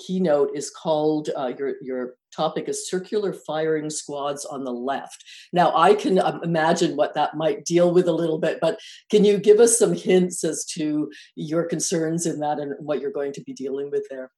keynote 0.05 0.50
is 0.55 0.71
called 0.71 1.31
uh, 1.37 1.52
your 1.59 1.75
your 1.83 2.14
topic 2.35 2.69
is 2.69 2.89
circular 2.89 3.33
firing 3.33 3.91
squads 3.91 4.45
on 4.45 4.65
the 4.65 4.73
left. 4.73 5.25
Now 5.53 5.77
I 5.77 5.95
can 5.95 6.19
um, 6.19 6.41
imagine 6.43 6.97
what 6.97 7.15
that 7.15 7.37
might 7.37 7.65
deal 7.65 7.93
with 7.93 8.09
a 8.09 8.12
little 8.12 8.39
bit, 8.39 8.59
but 8.61 8.81
can 9.11 9.25
you 9.25 9.39
give 9.39 9.61
us 9.61 9.79
some 9.79 9.95
hints 9.95 10.45
as 10.45 10.65
to 10.77 11.11
your 11.37 11.65
concerns 11.65 12.27
in 12.27 12.41
that 12.41 12.59
and 12.59 12.75
what 12.79 13.01
you're 13.01 13.11
going 13.11 13.33
to 13.35 13.43
be 13.43 13.53
dealing 13.53 13.91
with 13.91 14.05
there? 14.11 14.31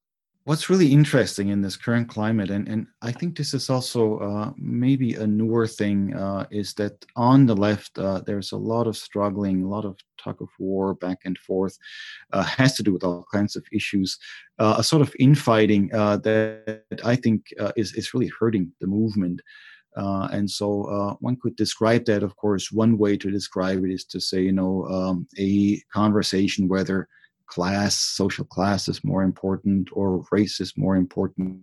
What's 0.45 0.69
really 0.69 0.93
interesting 0.93 1.49
in 1.49 1.63
this 1.63 1.77
current 1.77 2.09
climate, 2.09 2.51
and, 2.51 2.69
and 2.69 2.87
I 3.01 3.13
think 3.13 3.37
this 3.37 3.55
is 3.55 3.71
also 3.71 4.19
uh, 4.19 4.53
maybe 4.57 5.15
a 5.15 5.27
newer 5.27 5.67
thing, 5.67 6.15
uh, 6.15 6.47
is 6.51 6.75
that 6.75 7.05
on 7.17 7.47
the 7.47 7.57
left, 7.57 7.99
uh, 7.99 8.21
there's 8.27 8.53
a 8.53 8.57
lot 8.57 8.87
of 8.87 8.97
struggling, 8.97 9.63
a 9.63 9.69
lot 9.69 9.87
of 9.87 9.97
tug 10.23 10.43
of 10.43 10.49
war 10.59 10.95
back 10.95 11.21
and 11.25 11.39
forth, 11.39 11.79
uh, 12.33 12.43
has 12.43 12.75
to 12.77 12.83
do 12.83 12.93
with 12.93 13.05
all 13.05 13.25
kinds 13.33 13.57
of 13.57 13.65
issues, 13.73 14.19
uh, 14.59 14.77
a 14.79 14.85
sort 14.85 15.03
of 15.03 15.15
infighting 15.19 15.91
uh, 15.95 16.19
that 16.19 17.01
I 17.05 17.17
think 17.17 17.47
is, 17.77 17.95
is 17.95 18.13
really 18.13 18.31
hurting 18.39 18.71
the 18.81 18.87
movement. 18.87 19.41
Uh, 19.97 20.29
and 20.33 20.51
so 20.51 20.85
uh, 20.85 21.15
one 21.21 21.37
could 21.41 21.57
describe 21.57 22.05
that, 22.05 22.23
of 22.23 22.37
course, 22.37 22.73
one 22.73 22.99
way 22.99 23.17
to 23.17 23.31
describe 23.31 23.85
it 23.85 23.93
is 23.93 24.05
to 24.05 24.21
say, 24.21 24.43
you 24.43 24.53
know, 24.53 24.85
um, 24.87 25.27
a 25.39 25.81
conversation 25.93 26.69
whether 26.69 27.09
class, 27.47 27.97
social 27.97 28.45
class 28.45 28.89
is 28.89 29.05
more 29.05 29.23
important, 29.23 29.89
or 29.93 30.25
race 30.31 30.61
is 30.61 30.73
more 30.77 30.97
important, 30.97 31.61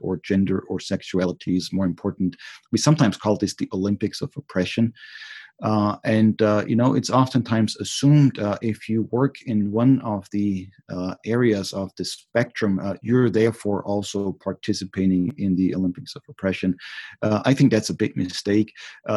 or 0.00 0.20
gender 0.22 0.64
or 0.68 0.80
sexuality 0.80 1.56
is 1.56 1.72
more 1.72 1.86
important. 1.86 2.36
We 2.72 2.78
sometimes 2.78 3.16
call 3.16 3.36
this 3.36 3.54
the 3.54 3.68
Olympics 3.72 4.20
of 4.20 4.32
oppression. 4.36 4.92
Uh, 5.62 5.96
and 6.04 6.40
uh, 6.42 6.64
you 6.66 6.76
know, 6.76 6.94
it's 6.94 7.10
oftentimes 7.10 7.76
assumed 7.76 8.38
uh, 8.38 8.56
if 8.62 8.88
you 8.88 9.08
work 9.10 9.42
in 9.46 9.72
one 9.72 10.00
of 10.02 10.28
the 10.30 10.68
uh, 10.88 11.14
areas 11.26 11.72
of 11.72 11.90
the 11.96 12.04
spectrum, 12.04 12.78
uh, 12.80 12.94
you're 13.02 13.28
therefore 13.28 13.82
also 13.84 14.32
participating 14.42 15.34
in 15.38 15.56
the 15.56 15.74
Olympics 15.74 16.14
of 16.14 16.22
oppression. 16.28 16.76
Uh, 17.22 17.42
I 17.44 17.54
think 17.54 17.72
that's 17.72 17.90
a 17.90 17.94
big 17.94 18.16
mistake. 18.16 18.72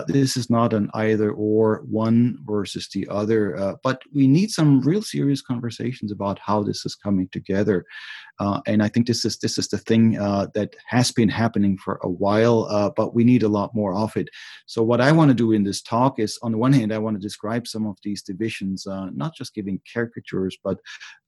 this 0.07 0.35
is 0.35 0.49
not 0.49 0.73
an 0.73 0.89
either 0.95 1.31
or, 1.31 1.83
one 1.89 2.39
versus 2.43 2.89
the 2.93 3.07
other, 3.09 3.77
but 3.83 4.01
we 4.13 4.27
need 4.27 4.49
some 4.49 4.81
real 4.81 5.01
serious 5.01 5.41
conversations 5.41 6.11
about 6.11 6.39
how 6.39 6.63
this 6.63 6.85
is 6.85 6.95
coming 6.95 7.29
together. 7.31 7.85
And 8.65 8.81
I 8.83 8.87
think 8.87 9.07
this 9.07 9.25
is 9.25 9.37
this 9.37 9.57
is 9.57 9.67
the 9.67 9.77
thing 9.77 10.13
that 10.13 10.75
has 10.87 11.11
been 11.11 11.29
happening 11.29 11.77
for 11.77 11.99
a 12.03 12.09
while, 12.09 12.93
but 12.95 13.13
we 13.13 13.23
need 13.23 13.43
a 13.43 13.49
lot 13.49 13.75
more 13.75 13.93
of 13.93 14.15
it. 14.17 14.27
So 14.65 14.83
what 14.83 15.01
I 15.01 15.11
want 15.11 15.29
to 15.29 15.35
do 15.35 15.51
in 15.51 15.63
this 15.63 15.81
talk 15.81 16.19
is 16.19 16.39
on 16.41 16.51
the 16.51 16.57
one 16.57 16.73
hand, 16.73 16.93
I 16.93 16.97
want 16.97 17.15
to 17.15 17.27
describe 17.27 17.67
some 17.67 17.85
of 17.87 17.97
these 18.03 18.21
divisions, 18.21 18.87
uh, 18.87 19.09
not 19.13 19.35
just 19.35 19.53
giving 19.53 19.81
caricatures, 19.91 20.57
but 20.63 20.77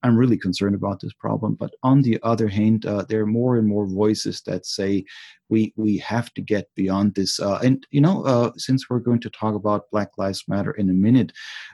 I'm 0.04 0.18
really 0.18 0.38
concerned 0.38 0.76
about 0.76 1.00
this 1.00 1.14
problem. 1.14 1.56
But 1.56 1.72
on 1.84 2.02
the 2.02 2.20
other 2.24 2.48
hand, 2.48 2.86
uh, 2.86 3.06
there 3.08 3.22
are 3.22 3.38
more 3.42 3.58
and 3.58 3.68
more 3.68 3.88
voices 3.88 4.42
that 4.48 4.66
say 4.66 5.06
we 5.50 5.74
we 5.76 5.98
have 6.00 6.34
to 6.34 6.42
get 6.42 6.68
beyond 6.76 7.16
this. 7.16 7.40
Uh, 7.40 7.60
and 7.64 7.86
you 7.92 8.02
know, 8.02 8.26
uh, 8.26 8.52
since 8.58 8.90
we're 8.90 9.08
going 9.08 9.20
to 9.22 9.30
talk 9.30 9.56
about 9.56 9.92
Black 9.92 10.10
Lives 10.18 10.44
Matter 10.48 10.72
in 10.72 10.90
a 10.90 10.94
minute, 10.94 11.32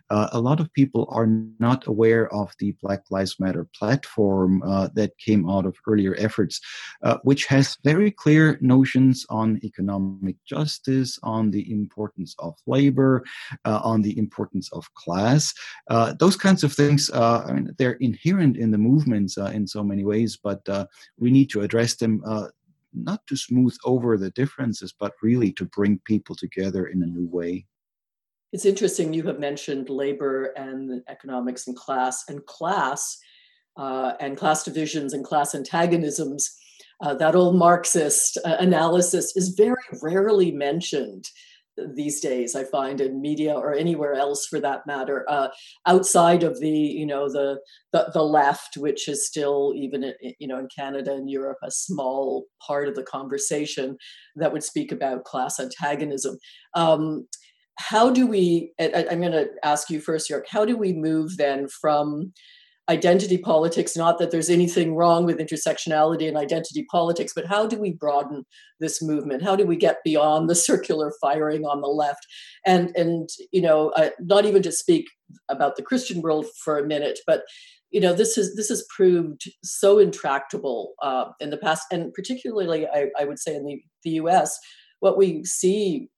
uh, 0.09 0.27
a 0.31 0.39
lot 0.39 0.59
of 0.59 0.73
people 0.73 1.07
are 1.11 1.27
not 1.59 1.87
aware 1.87 2.31
of 2.33 2.53
the 2.59 2.71
Black 2.81 3.03
Lives 3.09 3.39
Matter 3.39 3.67
platform 3.77 4.61
uh, 4.63 4.89
that 4.95 5.17
came 5.17 5.28
out 5.49 5.65
of 5.65 5.75
earlier 5.87 6.15
efforts, 6.17 6.59
uh, 7.03 7.17
which 7.23 7.45
has 7.45 7.77
very 7.83 8.11
clear 8.11 8.57
notions 8.61 9.25
on 9.29 9.59
economic 9.63 10.35
justice, 10.45 11.19
on 11.23 11.51
the 11.51 11.71
importance 11.71 12.35
of 12.39 12.55
labor, 12.65 13.23
uh, 13.65 13.79
on 13.83 14.01
the 14.01 14.17
importance 14.17 14.71
of 14.71 14.91
class. 14.93 15.53
Uh, 15.89 16.13
those 16.19 16.35
kinds 16.35 16.63
of 16.63 16.73
things, 16.73 17.09
uh, 17.11 17.43
I 17.47 17.53
mean, 17.53 17.73
they're 17.77 17.99
inherent 17.99 18.57
in 18.57 18.71
the 18.71 18.77
movements 18.77 19.37
uh, 19.37 19.51
in 19.53 19.67
so 19.67 19.83
many 19.83 20.03
ways, 20.03 20.37
but 20.41 20.61
we 21.17 21.31
need 21.31 21.49
to 21.51 21.61
address 21.61 21.95
them 21.95 22.21
not 22.91 23.25
to 23.27 23.35
smooth 23.35 23.77
over 23.85 24.17
the 24.17 24.31
differences, 24.31 24.93
but 24.99 25.13
really 25.21 25.51
to 25.53 25.65
bring 25.65 25.99
people 26.05 26.35
together 26.35 26.87
in 26.87 27.03
a 27.03 27.05
new 27.05 27.27
way. 27.27 27.65
It's 28.51 28.65
interesting 28.65 29.13
you 29.13 29.27
have 29.27 29.39
mentioned 29.39 29.89
labor 29.89 30.45
and 30.57 31.03
economics 31.07 31.67
and 31.67 31.75
class, 31.75 32.27
and 32.29 32.43
class 32.47 33.19
uh, 33.79 34.13
and 34.19 34.37
class 34.37 34.63
divisions 34.63 35.13
and 35.13 35.25
class 35.25 35.55
antagonisms. 35.55 36.55
Uh, 37.01 37.13
that 37.13 37.33
old 37.33 37.55
Marxist 37.55 38.37
uh, 38.45 38.57
analysis 38.59 39.35
is 39.35 39.49
very 39.49 39.81
rarely 40.03 40.51
mentioned 40.51 41.25
these 41.95 42.19
days 42.19 42.55
i 42.55 42.63
find 42.63 42.99
in 42.99 43.21
media 43.21 43.53
or 43.53 43.73
anywhere 43.73 44.13
else 44.13 44.45
for 44.45 44.59
that 44.59 44.85
matter 44.85 45.25
uh, 45.29 45.47
outside 45.85 46.43
of 46.43 46.59
the 46.59 46.69
you 46.69 47.05
know 47.05 47.29
the, 47.29 47.57
the, 47.93 48.09
the 48.13 48.21
left 48.21 48.75
which 48.77 49.07
is 49.07 49.25
still 49.25 49.73
even 49.75 50.13
you 50.39 50.47
know 50.47 50.59
in 50.59 50.67
canada 50.75 51.13
and 51.13 51.29
europe 51.29 51.57
a 51.63 51.71
small 51.71 52.45
part 52.65 52.87
of 52.87 52.95
the 52.95 53.03
conversation 53.03 53.97
that 54.35 54.51
would 54.51 54.63
speak 54.63 54.91
about 54.91 55.23
class 55.23 55.59
antagonism 55.59 56.37
um, 56.75 57.27
how 57.77 58.09
do 58.09 58.27
we 58.27 58.73
I, 58.79 59.05
i'm 59.09 59.21
going 59.21 59.31
to 59.31 59.47
ask 59.63 59.89
you 59.89 60.01
first 60.01 60.29
Joerg 60.29 60.43
how 60.49 60.65
do 60.65 60.75
we 60.75 60.93
move 60.93 61.37
then 61.37 61.67
from 61.67 62.33
identity 62.89 63.37
politics 63.37 63.95
not 63.95 64.17
that 64.17 64.31
there's 64.31 64.49
anything 64.49 64.95
wrong 64.95 65.25
with 65.25 65.37
intersectionality 65.37 66.27
and 66.27 66.35
identity 66.35 66.85
politics 66.89 67.33
but 67.35 67.45
how 67.45 67.67
do 67.67 67.79
we 67.79 67.93
broaden 67.93 68.43
this 68.79 69.01
movement? 69.01 69.43
How 69.43 69.55
do 69.55 69.65
we 69.65 69.75
get 69.75 69.97
beyond 70.03 70.49
the 70.49 70.55
circular 70.69 71.13
firing 71.21 71.65
on 71.65 71.81
the 71.81 71.87
left? 71.87 72.25
And 72.65 72.95
and 72.95 73.29
you 73.51 73.61
know 73.61 73.89
uh, 73.91 74.09
not 74.19 74.45
even 74.45 74.61
to 74.63 74.71
speak 74.71 75.07
about 75.47 75.75
the 75.75 75.83
christian 75.83 76.23
world 76.23 76.47
for 76.63 76.79
a 76.79 76.87
minute 76.87 77.19
but 77.27 77.43
you 77.91 78.01
know 78.01 78.13
this 78.13 78.37
is 78.37 78.55
this 78.55 78.69
has 78.69 78.83
proved 78.95 79.43
so 79.63 79.99
intractable 79.99 80.93
uh, 81.01 81.25
in 81.39 81.51
the 81.51 81.57
past 81.57 81.85
and 81.91 82.13
particularly 82.13 82.87
I, 82.87 83.09
I 83.19 83.25
would 83.25 83.39
say 83.39 83.55
in 83.55 83.65
the, 83.65 83.81
the 84.03 84.11
us 84.11 84.59
what 84.99 85.17
we 85.17 85.43
see 85.45 86.09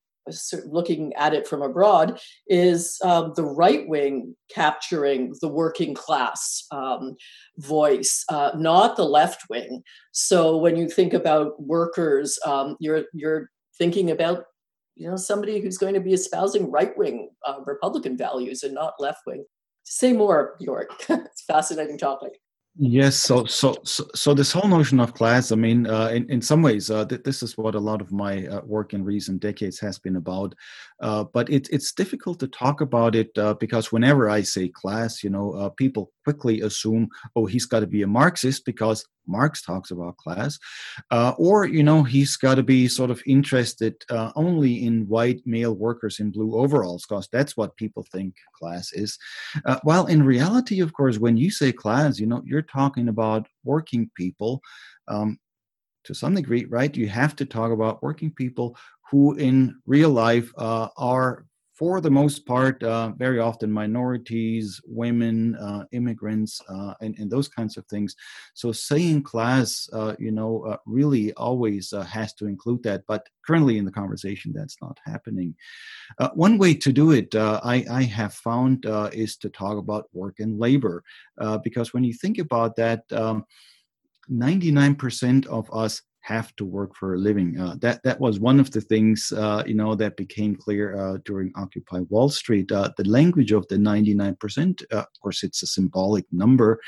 looking 0.65 1.13
at 1.13 1.33
it 1.33 1.47
from 1.47 1.61
abroad 1.61 2.19
is 2.47 2.99
um, 3.03 3.33
the 3.35 3.43
right 3.43 3.87
wing 3.87 4.35
capturing 4.53 5.33
the 5.41 5.47
working 5.47 5.93
class 5.93 6.65
um, 6.71 7.15
voice, 7.57 8.23
uh, 8.29 8.51
not 8.55 8.95
the 8.95 9.05
left 9.05 9.43
wing. 9.49 9.83
So 10.11 10.57
when 10.57 10.75
you 10.75 10.89
think 10.89 11.13
about 11.13 11.61
workers, 11.61 12.37
um, 12.45 12.77
you're 12.79 13.03
you're 13.13 13.49
thinking 13.77 14.11
about 14.11 14.45
you 14.95 15.09
know 15.09 15.15
somebody 15.15 15.59
who's 15.59 15.77
going 15.77 15.93
to 15.93 15.99
be 15.99 16.13
espousing 16.13 16.69
right 16.69 16.95
wing 16.97 17.29
uh, 17.47 17.59
Republican 17.65 18.17
values 18.17 18.63
and 18.63 18.73
not 18.73 18.93
left 18.99 19.21
wing. 19.25 19.45
Say 19.83 20.13
more, 20.13 20.57
Joerg. 20.61 20.85
it's 21.09 21.43
fascinating 21.43 21.97
topic. 21.97 22.40
Yes, 22.77 23.17
so 23.17 23.43
so 23.45 23.75
so, 23.83 24.05
so 24.15 24.33
this 24.33 24.53
whole 24.53 24.67
notion 24.69 25.01
of 25.01 25.13
class, 25.13 25.51
I 25.51 25.55
mean, 25.55 25.85
uh, 25.87 26.07
in 26.07 26.27
in 26.29 26.41
some 26.41 26.61
ways, 26.61 26.89
uh, 26.89 27.05
th- 27.05 27.21
this 27.23 27.43
is 27.43 27.57
what 27.57 27.75
a 27.75 27.79
lot 27.79 27.99
of 28.01 28.13
my 28.13 28.47
uh, 28.47 28.61
work 28.63 28.93
in 28.93 29.03
recent 29.03 29.41
decades 29.41 29.77
has 29.81 29.99
been 29.99 30.15
about. 30.15 30.55
Uh, 31.01 31.25
but 31.25 31.49
it, 31.49 31.67
it's 31.69 31.91
difficult 31.91 32.39
to 32.39 32.47
talk 32.47 32.79
about 32.79 33.13
it 33.13 33.37
uh, 33.37 33.55
because 33.55 33.91
whenever 33.91 34.29
I 34.29 34.41
say 34.41 34.69
class, 34.69 35.21
you 35.21 35.29
know, 35.29 35.51
uh, 35.51 35.69
people 35.69 36.11
quickly 36.23 36.61
assume, 36.61 37.09
oh, 37.35 37.45
he's 37.45 37.65
got 37.65 37.81
to 37.81 37.87
be 37.87 38.01
a 38.01 38.07
Marxist 38.07 38.65
because 38.65 39.05
Marx 39.27 39.61
talks 39.61 39.91
about 39.91 40.17
class, 40.17 40.59
uh, 41.11 41.33
or 41.37 41.65
you 41.65 41.83
know 41.83 42.03
he's 42.03 42.35
got 42.37 42.55
to 42.55 42.63
be 42.63 42.87
sort 42.87 43.11
of 43.11 43.21
interested 43.25 43.95
uh, 44.09 44.31
only 44.35 44.85
in 44.85 45.07
white 45.07 45.41
male 45.45 45.73
workers 45.73 46.19
in 46.19 46.31
blue 46.31 46.55
overalls 46.55 47.05
because 47.07 47.27
that's 47.31 47.55
what 47.55 47.75
people 47.77 48.05
think 48.11 48.35
class 48.57 48.91
is. 48.93 49.17
Uh, 49.65 49.79
while 49.83 50.05
in 50.07 50.23
reality, 50.23 50.79
of 50.81 50.93
course, 50.93 51.17
when 51.17 51.37
you 51.37 51.51
say 51.51 51.71
class, 51.71 52.19
you 52.19 52.25
know 52.25 52.41
you're 52.45 52.61
talking 52.61 53.07
about 53.07 53.47
working 53.63 54.09
people. 54.15 54.61
Um, 55.07 55.39
to 56.03 56.15
some 56.15 56.33
degree, 56.33 56.65
right? 56.65 56.97
You 56.97 57.07
have 57.09 57.35
to 57.35 57.45
talk 57.45 57.71
about 57.71 58.01
working 58.01 58.31
people 58.31 58.75
who, 59.11 59.35
in 59.35 59.79
real 59.85 60.09
life, 60.09 60.51
uh, 60.57 60.87
are 60.97 61.45
for 61.81 61.99
the 61.99 62.11
most 62.11 62.45
part, 62.45 62.83
uh, 62.83 63.11
very 63.17 63.39
often 63.39 63.71
minorities, 63.71 64.79
women, 64.85 65.55
uh, 65.55 65.83
immigrants, 65.93 66.61
uh, 66.69 66.93
and, 67.01 67.17
and, 67.17 67.31
those 67.31 67.47
kinds 67.47 67.75
of 67.75 67.83
things. 67.87 68.15
So 68.53 68.71
saying 68.71 69.23
class, 69.23 69.89
uh, 69.91 70.13
you 70.19 70.31
know, 70.31 70.63
uh, 70.65 70.77
really 70.85 71.33
always 71.33 71.91
uh, 71.91 72.03
has 72.03 72.35
to 72.35 72.45
include 72.45 72.83
that. 72.83 73.01
But 73.07 73.27
currently 73.47 73.79
in 73.79 73.85
the 73.85 73.91
conversation, 73.91 74.53
that's 74.53 74.77
not 74.79 74.99
happening. 75.03 75.55
one 76.35 76.59
way 76.59 76.75
to 76.75 76.93
do 76.93 77.09
it, 77.13 77.33
I, 77.33 77.83
I, 77.89 78.03
have 78.03 78.35
found, 78.35 78.85
is 79.11 79.35
to 79.37 79.49
talk 79.49 79.79
about 79.79 80.07
work 80.13 80.35
and 80.39 80.59
labor, 80.59 81.03
because 81.63 81.95
when 81.95 82.03
you 82.03 82.13
think 82.13 82.37
about 82.37 82.75
that. 82.75 83.11
Um, 83.11 83.43
99% 84.31 85.45
of 85.47 85.69
us 85.73 86.03
have 86.21 86.55
to 86.55 86.65
work 86.65 86.95
for 86.95 87.15
a 87.15 87.17
living. 87.17 87.59
Uh, 87.59 87.75
that 87.81 88.01
that 88.03 88.19
was 88.19 88.39
one 88.39 88.59
of 88.59 88.71
the 88.71 88.81
things 88.81 89.33
uh, 89.35 89.63
you 89.65 89.73
know 89.73 89.95
that 89.95 90.15
became 90.15 90.55
clear 90.55 90.95
uh, 90.95 91.17
during 91.25 91.51
Occupy 91.55 91.99
Wall 92.09 92.29
Street. 92.29 92.71
Uh, 92.71 92.89
the 92.97 93.09
language 93.09 93.51
of 93.51 93.67
the 93.67 93.75
99%, 93.75 94.83
uh, 94.93 94.97
of 94.97 95.21
course, 95.21 95.43
it's 95.43 95.63
a 95.63 95.67
symbolic 95.67 96.25
number. 96.31 96.79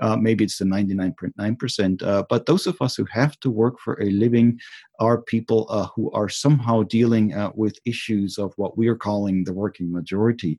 Uh, 0.00 0.16
maybe 0.16 0.44
it's 0.44 0.58
the 0.58 0.64
99.9%. 0.64 2.26
but 2.28 2.46
those 2.46 2.66
of 2.66 2.80
us 2.80 2.96
who 2.96 3.06
have 3.10 3.38
to 3.40 3.50
work 3.50 3.78
for 3.78 4.00
a 4.02 4.10
living 4.10 4.58
are 4.98 5.22
people 5.22 5.66
who 5.94 6.10
are 6.12 6.28
somehow 6.28 6.82
dealing 6.82 7.32
with 7.54 7.78
issues 7.86 8.38
of 8.38 8.52
what 8.56 8.76
we 8.76 8.88
are 8.88 8.96
calling 8.96 9.44
the 9.44 9.52
working 9.52 9.90
majority. 9.90 10.58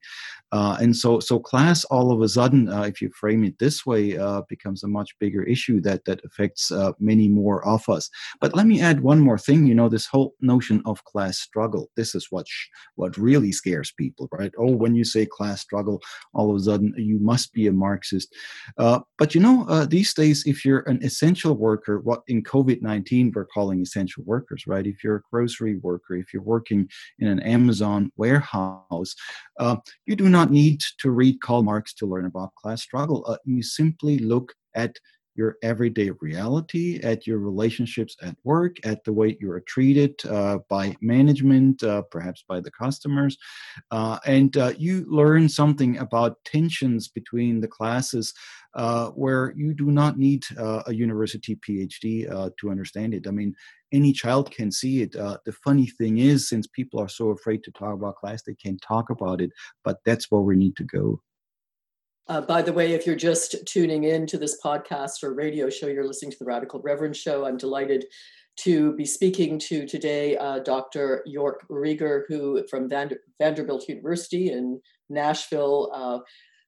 and 0.51 0.95
so, 0.95 1.19
so 1.19 1.39
class 1.39 1.83
all 1.85 2.11
of 2.11 2.21
a 2.21 2.29
sudden, 2.29 2.67
if 2.85 3.01
you 3.01 3.09
frame 3.09 3.43
it 3.43 3.59
this 3.59 3.85
way, 3.85 4.17
becomes 4.49 4.83
a 4.83 4.87
much 4.87 5.17
bigger 5.19 5.43
issue 5.43 5.81
that 5.81 6.05
that 6.05 6.23
affects 6.23 6.71
many 6.99 7.27
more 7.27 7.65
of 7.65 7.87
us. 7.89 8.09
But 8.39 8.55
let 8.55 8.67
me 8.67 8.81
add 8.81 9.01
one 9.01 9.19
more 9.19 9.37
thing. 9.37 9.65
You 9.65 9.75
know, 9.75 9.89
this 9.89 10.05
whole 10.05 10.33
notion 10.41 10.81
of 10.85 11.03
class 11.05 11.39
struggle. 11.39 11.89
This 11.95 12.15
is 12.15 12.27
what 12.29 12.47
sh- 12.47 12.67
what 12.95 13.17
really 13.17 13.51
scares 13.51 13.91
people, 13.91 14.27
right? 14.31 14.51
Oh, 14.57 14.71
when 14.71 14.95
you 14.95 15.03
say 15.03 15.25
class 15.25 15.61
struggle, 15.61 16.01
all 16.33 16.49
of 16.49 16.55
a 16.55 16.63
sudden 16.63 16.93
you 16.97 17.19
must 17.19 17.53
be 17.53 17.67
a 17.67 17.71
Marxist. 17.71 18.33
Uh, 18.77 18.99
but 19.17 19.33
you 19.35 19.41
know, 19.41 19.65
uh, 19.67 19.85
these 19.85 20.13
days, 20.13 20.43
if 20.45 20.65
you're 20.65 20.81
an 20.81 21.03
essential 21.03 21.55
worker, 21.55 21.99
what 21.99 22.21
in 22.27 22.43
COVID 22.43 22.81
nineteen 22.81 23.31
we're 23.33 23.45
calling 23.45 23.81
essential 23.81 24.23
workers, 24.25 24.65
right? 24.67 24.85
If 24.85 25.03
you're 25.03 25.17
a 25.17 25.23
grocery 25.31 25.77
worker, 25.77 26.15
if 26.15 26.33
you're 26.33 26.43
working 26.43 26.89
in 27.19 27.27
an 27.27 27.39
Amazon 27.41 28.11
warehouse, 28.17 29.15
uh, 29.59 29.77
you 30.05 30.15
do 30.15 30.29
not 30.29 30.51
need 30.51 30.81
to 30.99 31.11
read 31.11 31.41
Karl 31.41 31.63
Marx 31.63 31.93
to 31.95 32.05
learn 32.05 32.25
about 32.25 32.55
class 32.55 32.81
struggle. 32.81 33.23
Uh, 33.27 33.37
you 33.45 33.61
simply 33.61 34.19
look 34.19 34.53
at 34.75 34.95
your 35.41 35.57
everyday 35.63 36.11
reality, 36.21 36.99
at 37.01 37.25
your 37.25 37.39
relationships 37.39 38.15
at 38.21 38.35
work, 38.43 38.75
at 38.85 39.03
the 39.03 39.11
way 39.11 39.35
you 39.41 39.51
are 39.51 39.61
treated 39.61 40.13
uh, 40.29 40.59
by 40.69 40.95
management, 41.01 41.81
uh, 41.81 42.03
perhaps 42.11 42.43
by 42.47 42.59
the 42.59 42.69
customers. 42.69 43.39
Uh, 43.89 44.19
and 44.27 44.55
uh, 44.57 44.71
you 44.77 45.03
learn 45.09 45.49
something 45.49 45.97
about 45.97 46.37
tensions 46.45 47.07
between 47.07 47.59
the 47.59 47.67
classes 47.67 48.35
uh, 48.75 49.07
where 49.21 49.51
you 49.57 49.73
do 49.73 49.89
not 49.89 50.19
need 50.19 50.43
uh, 50.59 50.83
a 50.85 50.93
university 50.93 51.55
PhD 51.55 52.07
to 52.59 52.69
understand 52.69 53.15
it. 53.15 53.25
I 53.27 53.31
mean, 53.31 53.55
any 53.91 54.13
child 54.13 54.51
can 54.51 54.71
see 54.71 55.01
it. 55.01 55.13
the 55.13 55.55
funny 55.65 55.87
thing 55.87 56.19
is, 56.19 56.47
since 56.47 56.67
people 56.67 56.99
are 56.99 57.09
so 57.09 57.29
afraid 57.29 57.63
to 57.63 57.71
talk 57.71 57.93
about 57.95 58.17
class, 58.17 58.43
they 58.43 58.53
can't 58.63 58.81
talk 58.93 59.09
about 59.09 59.41
it, 59.41 59.49
but 59.83 59.97
that's 60.05 60.29
where 60.29 60.45
we 60.49 60.55
need 60.55 60.75
to 60.75 60.83
go. 60.83 61.19
Uh, 62.27 62.41
by 62.41 62.61
the 62.61 62.73
way, 62.73 62.93
if 62.93 63.05
you're 63.05 63.15
just 63.15 63.55
tuning 63.65 64.03
in 64.03 64.27
to 64.27 64.37
this 64.37 64.59
podcast 64.63 65.23
or 65.23 65.33
radio 65.33 65.69
show, 65.69 65.87
you're 65.87 66.05
listening 66.05 66.31
to 66.31 66.37
the 66.39 66.45
Radical 66.45 66.79
Reverend 66.81 67.15
Show. 67.15 67.45
I'm 67.45 67.57
delighted 67.57 68.05
to 68.57 68.93
be 68.95 69.05
speaking 69.05 69.57
to 69.57 69.87
today 69.87 70.37
uh, 70.37 70.59
Dr. 70.59 71.25
Joerg 71.27 71.55
Rieger, 71.69 72.23
who 72.27 72.65
from 72.69 72.87
Vander- 72.87 73.21
Vanderbilt 73.39 73.87
University 73.89 74.51
in 74.51 74.79
Nashville 75.09 75.91
uh, 75.93 76.19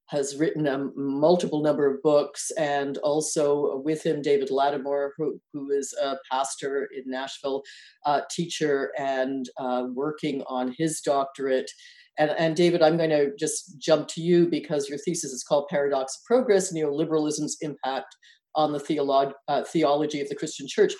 has 0.08 0.36
written 0.38 0.68
a 0.68 0.89
multiple 0.96 1.62
number 1.62 1.89
of 1.89 2.02
books, 2.02 2.52
and 2.58 2.98
also 3.00 3.82
with 3.86 4.06
him 4.06 4.22
David 4.22 4.50
Latimore, 4.50 5.12
who, 5.18 5.39
who 5.54 5.72
is 5.72 5.94
a 6.02 6.16
pastor 6.32 6.89
in 6.96 7.04
Nashville, 7.06 7.63
uh, 8.06 8.22
teacher, 8.30 8.92
and 8.98 9.50
uh, 9.58 9.86
working 9.94 10.44
on 10.48 10.74
his 10.78 11.00
doctorate 11.00 11.72
and, 12.17 12.32
and 12.32 12.56
David, 12.56 12.82
I'm 12.82 12.97
going 12.97 13.10
to 13.10 13.36
just 13.38 13.80
jump 13.80 14.08
to 14.10 14.21
you 14.21 14.47
because 14.47 14.88
your 14.88 14.97
thesis 14.97 15.32
is 15.32 15.43
called 15.43 15.67
Paradox 15.69 16.15
of 16.15 16.26
Progress 16.26 16.73
Neoliberalism's 16.73 17.58
Impact 17.62 18.15
on 18.56 18.71
the 18.71 19.34
uh, 19.47 19.63
Theology 19.63 20.21
of 20.21 20.30
the 20.30 20.36
Christian 20.36 20.67
Church. 20.67 20.93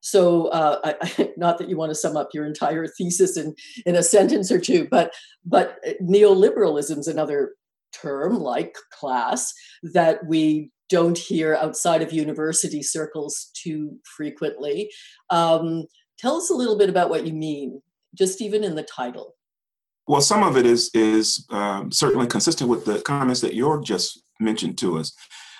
So, 0.00 0.46
uh, 0.46 0.94
I, 1.02 1.30
not 1.36 1.58
that 1.58 1.68
you 1.68 1.76
want 1.76 1.90
to 1.90 1.94
sum 1.94 2.16
up 2.16 2.30
your 2.32 2.46
entire 2.46 2.86
thesis 2.86 3.36
in, 3.36 3.54
in 3.86 3.96
a 3.96 4.02
sentence 4.02 4.50
or 4.50 4.60
two, 4.60 4.86
but, 4.90 5.12
but 5.44 5.78
neoliberalism 6.02 6.98
is 6.98 7.08
another 7.08 7.54
term 7.92 8.38
like 8.38 8.76
class 8.92 9.52
that 9.82 10.26
we 10.26 10.70
don't 10.88 11.18
hear 11.18 11.54
outside 11.54 12.02
of 12.02 12.12
university 12.12 12.82
circles 12.82 13.50
too 13.54 13.96
frequently. 14.16 14.90
Um, 15.30 15.84
tell 16.18 16.36
us 16.36 16.50
a 16.50 16.54
little 16.54 16.76
bit 16.76 16.90
about 16.90 17.10
what 17.10 17.26
you 17.26 17.32
mean, 17.32 17.80
just 18.14 18.42
even 18.42 18.64
in 18.64 18.74
the 18.74 18.82
title. 18.82 19.34
Well, 20.10 20.20
some 20.20 20.42
of 20.42 20.56
it 20.56 20.66
is 20.66 20.90
is 20.92 21.46
um, 21.50 21.92
certainly 21.92 22.26
consistent 22.26 22.68
with 22.68 22.84
the 22.84 23.00
comments 23.02 23.40
that 23.42 23.52
Joerg 23.52 23.84
just 23.84 24.24
mentioned 24.40 24.76
to 24.78 24.98
us. 24.98 25.12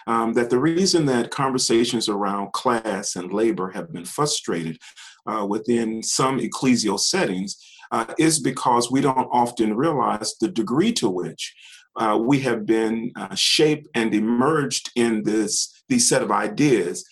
Um, 0.08 0.32
that 0.32 0.50
the 0.50 0.58
reason 0.58 1.06
that 1.06 1.30
conversations 1.30 2.08
around 2.08 2.52
class 2.52 3.14
and 3.14 3.32
labor 3.32 3.70
have 3.70 3.92
been 3.92 4.04
frustrated 4.04 4.76
uh, 5.24 5.46
within 5.48 6.02
some 6.02 6.40
ecclesial 6.40 6.98
settings 6.98 7.64
uh, 7.92 8.06
is 8.18 8.40
because 8.40 8.90
we 8.90 9.00
don't 9.00 9.28
often 9.30 9.76
realize 9.76 10.34
the 10.40 10.48
degree 10.48 10.92
to 10.94 11.08
which 11.08 11.54
uh, 11.94 12.18
we 12.20 12.40
have 12.40 12.66
been 12.66 13.12
uh, 13.14 13.36
shaped 13.36 13.86
and 13.94 14.12
emerged 14.16 14.90
in 14.96 15.22
this 15.22 15.72
these 15.88 16.08
set 16.08 16.22
of 16.22 16.32
ideas 16.32 17.04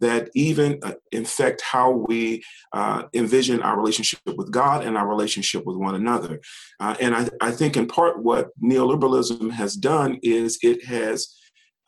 that 0.00 0.30
even 0.34 0.78
uh, 0.82 0.94
infect 1.12 1.60
how 1.60 1.90
we 1.90 2.42
uh, 2.72 3.04
envision 3.14 3.62
our 3.62 3.76
relationship 3.76 4.20
with 4.36 4.50
God 4.50 4.84
and 4.84 4.96
our 4.96 5.06
relationship 5.06 5.64
with 5.64 5.76
one 5.76 5.94
another. 5.94 6.40
Uh, 6.80 6.96
and 7.00 7.14
I, 7.14 7.28
I 7.40 7.50
think 7.50 7.76
in 7.76 7.86
part 7.86 8.22
what 8.22 8.48
neoliberalism 8.60 9.50
has 9.52 9.76
done 9.76 10.18
is 10.22 10.58
it 10.62 10.84
has 10.86 11.36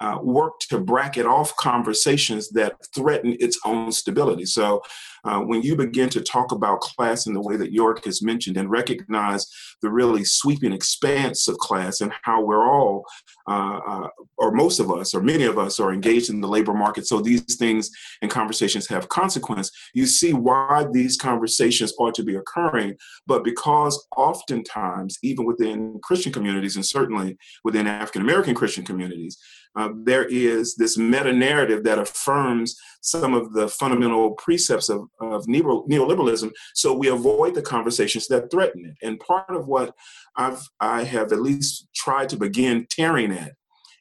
uh, 0.00 0.18
work 0.22 0.60
to 0.60 0.78
bracket 0.78 1.26
off 1.26 1.54
conversations 1.56 2.50
that 2.50 2.74
threaten 2.94 3.36
its 3.40 3.58
own 3.64 3.92
stability. 3.92 4.44
So, 4.44 4.82
uh, 5.24 5.40
when 5.40 5.62
you 5.62 5.76
begin 5.76 6.08
to 6.08 6.20
talk 6.20 6.52
about 6.52 6.80
class 6.80 7.26
in 7.26 7.34
the 7.34 7.40
way 7.40 7.56
that 7.56 7.74
Joerg 7.74 8.04
has 8.04 8.22
mentioned 8.22 8.56
and 8.56 8.70
recognize 8.70 9.46
the 9.82 9.90
really 9.90 10.24
sweeping 10.24 10.72
expanse 10.72 11.48
of 11.48 11.58
class 11.58 12.00
and 12.00 12.12
how 12.22 12.42
we're 12.42 12.66
all, 12.66 13.04
uh, 13.48 13.80
uh, 13.86 14.08
or 14.36 14.52
most 14.52 14.78
of 14.78 14.90
us, 14.90 15.14
or 15.14 15.20
many 15.20 15.44
of 15.44 15.58
us, 15.58 15.80
are 15.80 15.92
engaged 15.92 16.30
in 16.30 16.40
the 16.40 16.48
labor 16.48 16.74
market, 16.74 17.06
so 17.06 17.20
these 17.20 17.56
things 17.56 17.90
and 18.22 18.30
conversations 18.30 18.86
have 18.86 19.08
consequence, 19.08 19.70
you 19.92 20.06
see 20.06 20.32
why 20.32 20.86
these 20.92 21.16
conversations 21.16 21.92
ought 21.98 22.14
to 22.14 22.22
be 22.22 22.36
occurring. 22.36 22.94
But 23.26 23.44
because 23.44 24.06
oftentimes, 24.16 25.18
even 25.22 25.44
within 25.44 25.98
Christian 26.02 26.32
communities, 26.32 26.76
and 26.76 26.86
certainly 26.86 27.36
within 27.64 27.86
African 27.86 28.22
American 28.22 28.54
Christian 28.54 28.84
communities, 28.84 29.38
uh, 29.76 29.90
there 30.04 30.24
is 30.24 30.74
this 30.74 30.96
meta 30.96 31.32
narrative 31.32 31.84
that 31.84 31.98
affirms 31.98 32.76
some 33.00 33.34
of 33.34 33.52
the 33.52 33.68
fundamental 33.68 34.32
precepts 34.32 34.88
of, 34.88 35.08
of 35.20 35.46
neoliberalism. 35.46 36.50
So 36.74 36.94
we 36.94 37.08
avoid 37.08 37.54
the 37.54 37.62
conversations 37.62 38.26
that 38.28 38.50
threaten 38.50 38.84
it. 38.86 39.06
And 39.06 39.20
part 39.20 39.50
of 39.50 39.68
what 39.68 39.94
I've, 40.36 40.60
I 40.80 41.04
have 41.04 41.32
at 41.32 41.40
least 41.40 41.88
tried 41.94 42.28
to 42.30 42.36
begin 42.36 42.86
tearing 42.90 43.32
at 43.32 43.52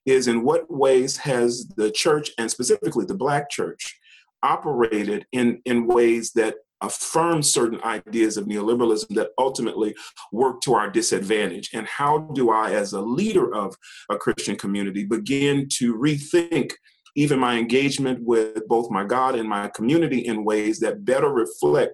is 0.05 0.27
in 0.27 0.43
what 0.43 0.65
ways 0.69 1.17
has 1.17 1.67
the 1.75 1.91
church, 1.91 2.31
and 2.37 2.49
specifically 2.49 3.05
the 3.05 3.13
Black 3.13 3.49
church, 3.49 3.99
operated 4.41 5.25
in, 5.33 5.61
in 5.65 5.87
ways 5.87 6.31
that 6.33 6.55
affirm 6.81 7.41
certain 7.41 7.81
ideas 7.83 8.37
of 8.37 8.45
neoliberalism 8.45 9.09
that 9.15 9.31
ultimately 9.37 9.95
work 10.31 10.61
to 10.61 10.73
our 10.73 10.89
disadvantage? 10.89 11.69
And 11.73 11.87
how 11.87 12.19
do 12.33 12.51
I, 12.51 12.71
as 12.71 12.93
a 12.93 13.01
leader 13.01 13.53
of 13.53 13.75
a 14.09 14.17
Christian 14.17 14.55
community, 14.55 15.03
begin 15.03 15.67
to 15.73 15.95
rethink 15.95 16.71
even 17.15 17.39
my 17.39 17.57
engagement 17.57 18.19
with 18.21 18.67
both 18.67 18.91
my 18.91 19.03
God 19.03 19.35
and 19.35 19.49
my 19.49 19.69
community 19.69 20.19
in 20.19 20.45
ways 20.45 20.79
that 20.79 21.03
better 21.03 21.29
reflect 21.29 21.93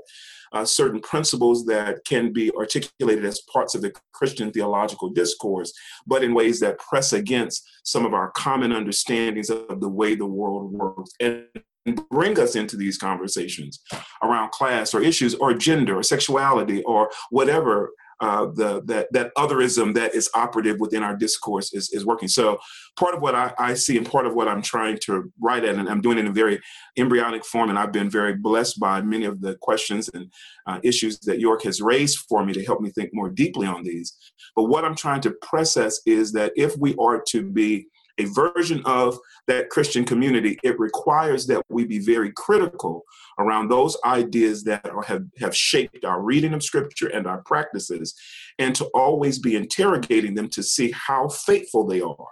uh, 0.51 0.63
certain 0.63 0.99
principles 0.99 1.65
that 1.65 2.03
can 2.05 2.31
be 2.31 2.51
articulated 2.51 3.25
as 3.25 3.41
parts 3.51 3.73
of 3.73 3.81
the 3.81 3.91
Christian 4.13 4.51
theological 4.51 5.09
discourse, 5.09 5.73
but 6.05 6.23
in 6.23 6.33
ways 6.33 6.59
that 6.59 6.77
press 6.77 7.13
against 7.13 7.67
some 7.83 8.05
of 8.05 8.13
our 8.13 8.31
common 8.31 8.71
understandings 8.71 9.49
of 9.49 9.79
the 9.79 9.89
way 9.89 10.13
the 10.13 10.25
world 10.25 10.71
works. 10.71 11.11
And 11.19 11.45
bring 12.09 12.39
us 12.39 12.55
into 12.55 12.77
these 12.77 12.97
conversations 12.97 13.81
around 14.21 14.51
class 14.51 14.93
or 14.93 15.01
issues 15.01 15.35
or 15.35 15.53
gender 15.53 15.97
or 15.97 16.03
sexuality 16.03 16.81
or 16.83 17.09
whatever 17.29 17.91
uh, 18.19 18.45
the 18.53 18.81
that 18.85 19.11
that 19.11 19.35
otherism 19.35 19.93
that 19.93 20.15
is 20.15 20.29
operative 20.33 20.79
within 20.79 21.03
our 21.03 21.15
discourse 21.15 21.73
is, 21.73 21.91
is 21.91 22.05
working. 22.05 22.29
So 22.29 22.57
part 22.95 23.13
of 23.13 23.21
what 23.21 23.35
I, 23.35 23.53
I 23.57 23.73
see 23.73 23.97
and 23.97 24.09
part 24.09 24.25
of 24.25 24.33
what 24.33 24.47
I'm 24.47 24.61
trying 24.61 24.97
to 25.03 25.31
write 25.41 25.65
at, 25.65 25.75
and 25.75 25.89
I'm 25.89 25.99
doing 25.99 26.17
it 26.17 26.21
in 26.21 26.27
a 26.27 26.33
very 26.33 26.61
embryonic 26.95 27.43
form, 27.43 27.69
and 27.69 27.77
I've 27.77 27.91
been 27.91 28.09
very 28.09 28.35
blessed 28.35 28.79
by 28.79 29.01
many 29.01 29.25
of 29.25 29.41
the 29.41 29.57
questions 29.61 30.09
and 30.13 30.31
uh, 30.67 30.79
issues 30.83 31.19
that 31.21 31.41
Joerg 31.41 31.63
has 31.63 31.81
raised 31.81 32.19
for 32.29 32.45
me 32.45 32.53
to 32.53 32.63
help 32.63 32.79
me 32.79 32.91
think 32.91 33.09
more 33.13 33.29
deeply 33.29 33.67
on 33.67 33.83
these. 33.83 34.15
But 34.55 34.65
what 34.65 34.85
I'm 34.85 34.95
trying 34.95 35.21
to 35.21 35.31
process 35.41 35.99
is 36.05 36.31
that 36.33 36.53
if 36.55 36.77
we 36.77 36.95
are 36.99 37.21
to 37.29 37.43
be 37.43 37.87
a 38.17 38.25
version 38.25 38.81
of 38.85 39.17
that 39.47 39.69
Christian 39.69 40.05
community, 40.05 40.59
it 40.63 40.79
requires 40.79 41.47
that 41.47 41.63
we 41.69 41.85
be 41.85 41.99
very 41.99 42.31
critical 42.31 43.03
around 43.39 43.69
those 43.69 43.97
ideas 44.05 44.63
that 44.65 44.87
are, 44.87 45.01
have, 45.03 45.23
have 45.39 45.55
shaped 45.55 46.05
our 46.05 46.21
reading 46.21 46.53
of 46.53 46.63
Scripture 46.63 47.07
and 47.07 47.25
our 47.27 47.41
practices, 47.43 48.13
and 48.59 48.75
to 48.75 48.85
always 48.93 49.39
be 49.39 49.55
interrogating 49.55 50.35
them 50.35 50.49
to 50.49 50.63
see 50.63 50.91
how 50.91 51.27
faithful 51.27 51.85
they 51.87 52.01
are 52.01 52.27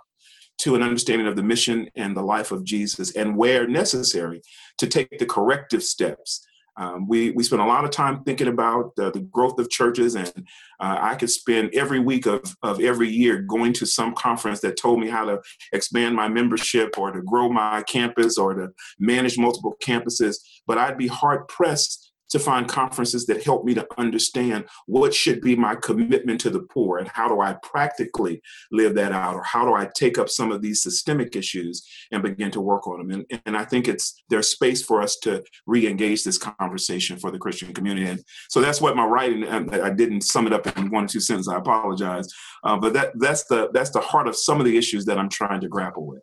to 0.60 0.76
an 0.76 0.84
understanding 0.84 1.26
of 1.26 1.36
the 1.36 1.44
mission 1.44 1.90
and 1.96 2.16
the 2.16 2.22
life 2.22 2.52
of 2.52 2.64
Jesus, 2.64 3.16
and 3.16 3.36
where 3.36 3.68
necessary, 3.68 4.42
to 4.78 4.86
take 4.86 5.18
the 5.18 5.26
corrective 5.26 5.82
steps 5.82 6.46
um, 6.78 7.08
we 7.08 7.32
we 7.32 7.44
spend 7.44 7.62
a 7.62 7.66
lot 7.66 7.84
of 7.84 7.92
time 7.92 8.24
thinking 8.24 8.48
about 8.48 8.96
the, 8.96 9.12
the 9.12 9.20
growth 9.20 9.60
of 9.60 9.70
churches, 9.70 10.16
and 10.16 10.32
uh, 10.80 10.98
I 11.02 11.16
could 11.16 11.30
spend 11.30 11.74
every 11.74 12.00
week 12.00 12.26
of, 12.26 12.42
of 12.64 12.80
every 12.80 13.10
year 13.10 13.40
going 13.40 13.74
to 13.74 13.86
some 13.86 14.14
conference 14.16 14.62
that 14.62 14.78
told 14.78 15.00
me 15.00 15.10
how 15.10 15.26
to 15.26 15.42
expand 15.74 16.16
my 16.16 16.28
membership 16.28 16.98
or 16.98 17.12
to 17.12 17.22
grow 17.22 17.50
my 17.50 17.84
campus 17.84 18.38
or 18.38 18.54
to 18.54 18.70
manage 19.00 19.38
multiple 19.38 19.76
campuses. 19.84 20.38
But 20.66 20.78
I'd 20.78 20.98
be 20.98 21.08
hard 21.08 21.48
pressed 21.48 22.11
to 22.32 22.40
find 22.40 22.68
conferences 22.68 23.26
that 23.28 23.44
help 23.44 23.64
me 23.64 23.74
to 23.74 23.86
understand 23.98 24.66
what 24.88 25.14
should 25.14 25.42
be 25.42 25.56
my 25.56 25.76
commitment 25.76 26.42
to 26.42 26.50
the 26.50 26.62
poor 26.62 26.98
and 26.98 27.08
how 27.10 27.28
do 27.28 27.42
I 27.42 27.56
practically 27.62 28.42
live 28.72 28.96
that 28.96 29.12
out 29.12 29.36
or 29.36 29.44
how 29.44 29.66
do 29.66 29.74
I 29.74 29.90
take 29.96 30.18
up 30.18 30.30
some 30.30 30.52
of 30.52 30.62
these 30.62 30.82
systemic 30.82 31.36
issues 31.36 31.86
and 32.12 32.24
begin 32.24 32.50
to 32.52 32.62
work 32.62 32.88
on 32.88 32.98
them. 32.98 33.26
And, 33.30 33.42
and 33.46 33.58
I 33.58 33.66
think 33.66 33.88
it's 33.88 34.24
there's 34.30 34.50
space 34.50 34.84
for 34.84 35.02
us 35.02 35.18
to 35.18 35.44
re-engage 35.68 36.24
this 36.24 36.38
conversation 36.38 37.18
for 37.18 37.32
the 37.32 37.40
Christian 37.40 37.74
community. 37.74 38.08
And 38.08 38.24
so 38.50 38.62
that's 38.62 38.82
what 38.82 38.96
my 38.96 39.06
writing, 39.06 39.48
I 39.48 39.90
didn't 39.90 40.22
sum 40.22 40.48
it 40.48 40.54
up 40.54 40.66
in 40.78 40.90
one 40.90 41.06
or 41.06 41.08
two 41.08 41.20
sentences, 41.20 41.52
I 41.52 41.58
apologize. 41.58 42.28
Uh, 42.64 42.78
but 42.78 42.94
that 42.94 43.12
that's 43.16 43.46
the 43.46 43.70
that's 43.74 43.92
the 43.92 44.00
heart 44.00 44.28
of 44.28 44.36
some 44.36 44.60
of 44.60 44.66
the 44.66 44.78
issues 44.78 45.06
that 45.06 45.18
I'm 45.18 45.30
trying 45.30 45.62
to 45.62 45.68
grapple 45.68 46.06
with. 46.06 46.22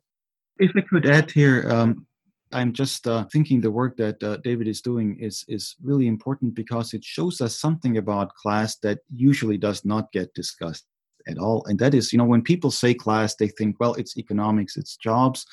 If 0.59 0.73
I 0.77 0.81
could 0.81 1.07
add 1.07 1.31
here, 1.31 1.69
um, 1.71 2.07
I'm 2.53 2.73
just 2.73 3.07
uh, 3.07 3.25
thinking 3.25 3.61
the 3.61 3.71
work 3.71 3.97
that 3.99 4.23
uh, 4.23 4.39
David 4.39 4.69
is 4.69 4.81
doing 4.81 5.19
is 5.21 5.45
is 5.49 5.77
really 5.83 6.07
important 6.07 6.55
because 6.55 6.95
it 6.95 7.05
shows 7.05 7.41
us 7.41 7.59
something 7.59 7.99
about 7.99 8.35
class 8.35 8.77
that 8.77 9.01
usually 9.15 9.59
does 9.59 9.85
not 9.85 10.13
get 10.13 10.35
discussed 10.35 10.87
at 11.29 11.39
all. 11.39 11.65
And 11.67 11.79
that 11.79 11.95
is, 11.95 12.13
you 12.13 12.19
know, 12.19 12.25
when 12.25 12.43
people 12.43 12.71
say 12.71 12.95
class, 12.95 13.35
they 13.35 13.49
think, 13.49 13.77
well, 13.79 13.95
it's 13.95 14.17
economics, 14.17 14.77
it's 14.77 14.97
jobs. 14.97 15.47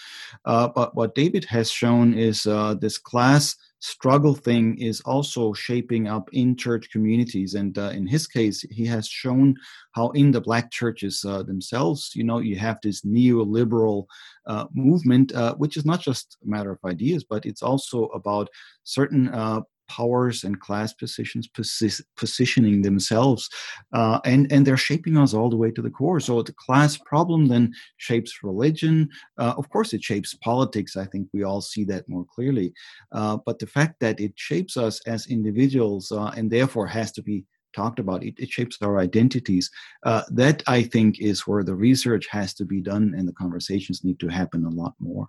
Uh, 0.45 0.69
but 0.69 0.95
what 0.95 1.15
David 1.15 1.45
has 1.45 1.69
shown 1.69 2.13
is 2.13 2.45
uh, 2.45 2.75
this 2.75 2.97
class 2.97 3.55
struggle 3.79 4.33
thing 4.33 4.77
is 4.79 5.01
also 5.01 5.53
shaping 5.53 6.07
up 6.07 6.29
in 6.33 6.55
church 6.55 6.89
communities. 6.91 7.53
And 7.53 7.77
uh, 7.77 7.89
in 7.89 8.07
his 8.07 8.27
case, 8.27 8.61
he 8.71 8.85
has 8.85 9.07
shown 9.07 9.55
how 9.91 10.09
in 10.11 10.31
the 10.31 10.41
black 10.41 10.71
churches 10.71 11.23
uh, 11.27 11.43
themselves, 11.43 12.11
you 12.15 12.23
know, 12.23 12.39
you 12.39 12.57
have 12.57 12.77
this 12.81 13.01
neoliberal 13.01 14.05
uh, 14.47 14.65
movement, 14.73 15.33
uh, 15.33 15.55
which 15.55 15.77
is 15.77 15.85
not 15.85 16.01
just 16.01 16.37
a 16.43 16.49
matter 16.49 16.71
of 16.71 16.79
ideas, 16.85 17.23
but 17.23 17.45
it's 17.45 17.61
also 17.61 18.05
about 18.07 18.49
certain 18.83 19.29
uh, 19.29 19.61
powers 19.87 20.43
and 20.43 20.59
class 20.59 20.93
positions 20.93 21.47
posi- 21.47 22.01
positioning 22.15 22.81
themselves 22.81 23.49
uh, 23.93 24.19
and 24.25 24.51
and 24.51 24.65
they're 24.65 24.77
shaping 24.77 25.17
us 25.17 25.33
all 25.33 25.49
the 25.49 25.57
way 25.57 25.71
to 25.71 25.81
the 25.81 25.89
core. 25.89 26.19
So 26.19 26.41
the 26.41 26.53
class 26.53 26.97
problem 26.97 27.47
then 27.47 27.73
shapes 27.97 28.43
religion. 28.43 29.09
Uh, 29.37 29.53
of 29.57 29.69
course 29.69 29.93
it 29.93 30.03
shapes 30.03 30.33
politics. 30.35 30.97
I 30.97 31.05
think 31.05 31.27
we 31.33 31.43
all 31.43 31.61
see 31.61 31.83
that 31.85 32.07
more 32.09 32.25
clearly. 32.25 32.73
Uh, 33.11 33.37
but 33.45 33.59
the 33.59 33.67
fact 33.67 33.99
that 33.99 34.19
it 34.19 34.33
shapes 34.35 34.77
us 34.77 34.99
as 35.07 35.27
individuals 35.27 36.11
uh, 36.11 36.31
and 36.37 36.51
therefore 36.51 36.87
has 36.87 37.11
to 37.13 37.21
be 37.21 37.45
talked 37.75 37.99
about 37.99 38.23
it, 38.23 38.33
it 38.37 38.49
shapes 38.49 38.77
our 38.81 38.99
identities 38.99 39.69
uh, 40.05 40.21
that 40.29 40.63
i 40.65 40.81
think 40.81 41.19
is 41.19 41.41
where 41.41 41.63
the 41.63 41.75
research 41.75 42.25
has 42.27 42.53
to 42.53 42.63
be 42.63 42.79
done 42.79 43.13
and 43.17 43.27
the 43.27 43.33
conversations 43.33 44.03
need 44.03 44.17
to 44.17 44.29
happen 44.29 44.63
a 44.63 44.69
lot 44.69 44.93
more 44.99 45.27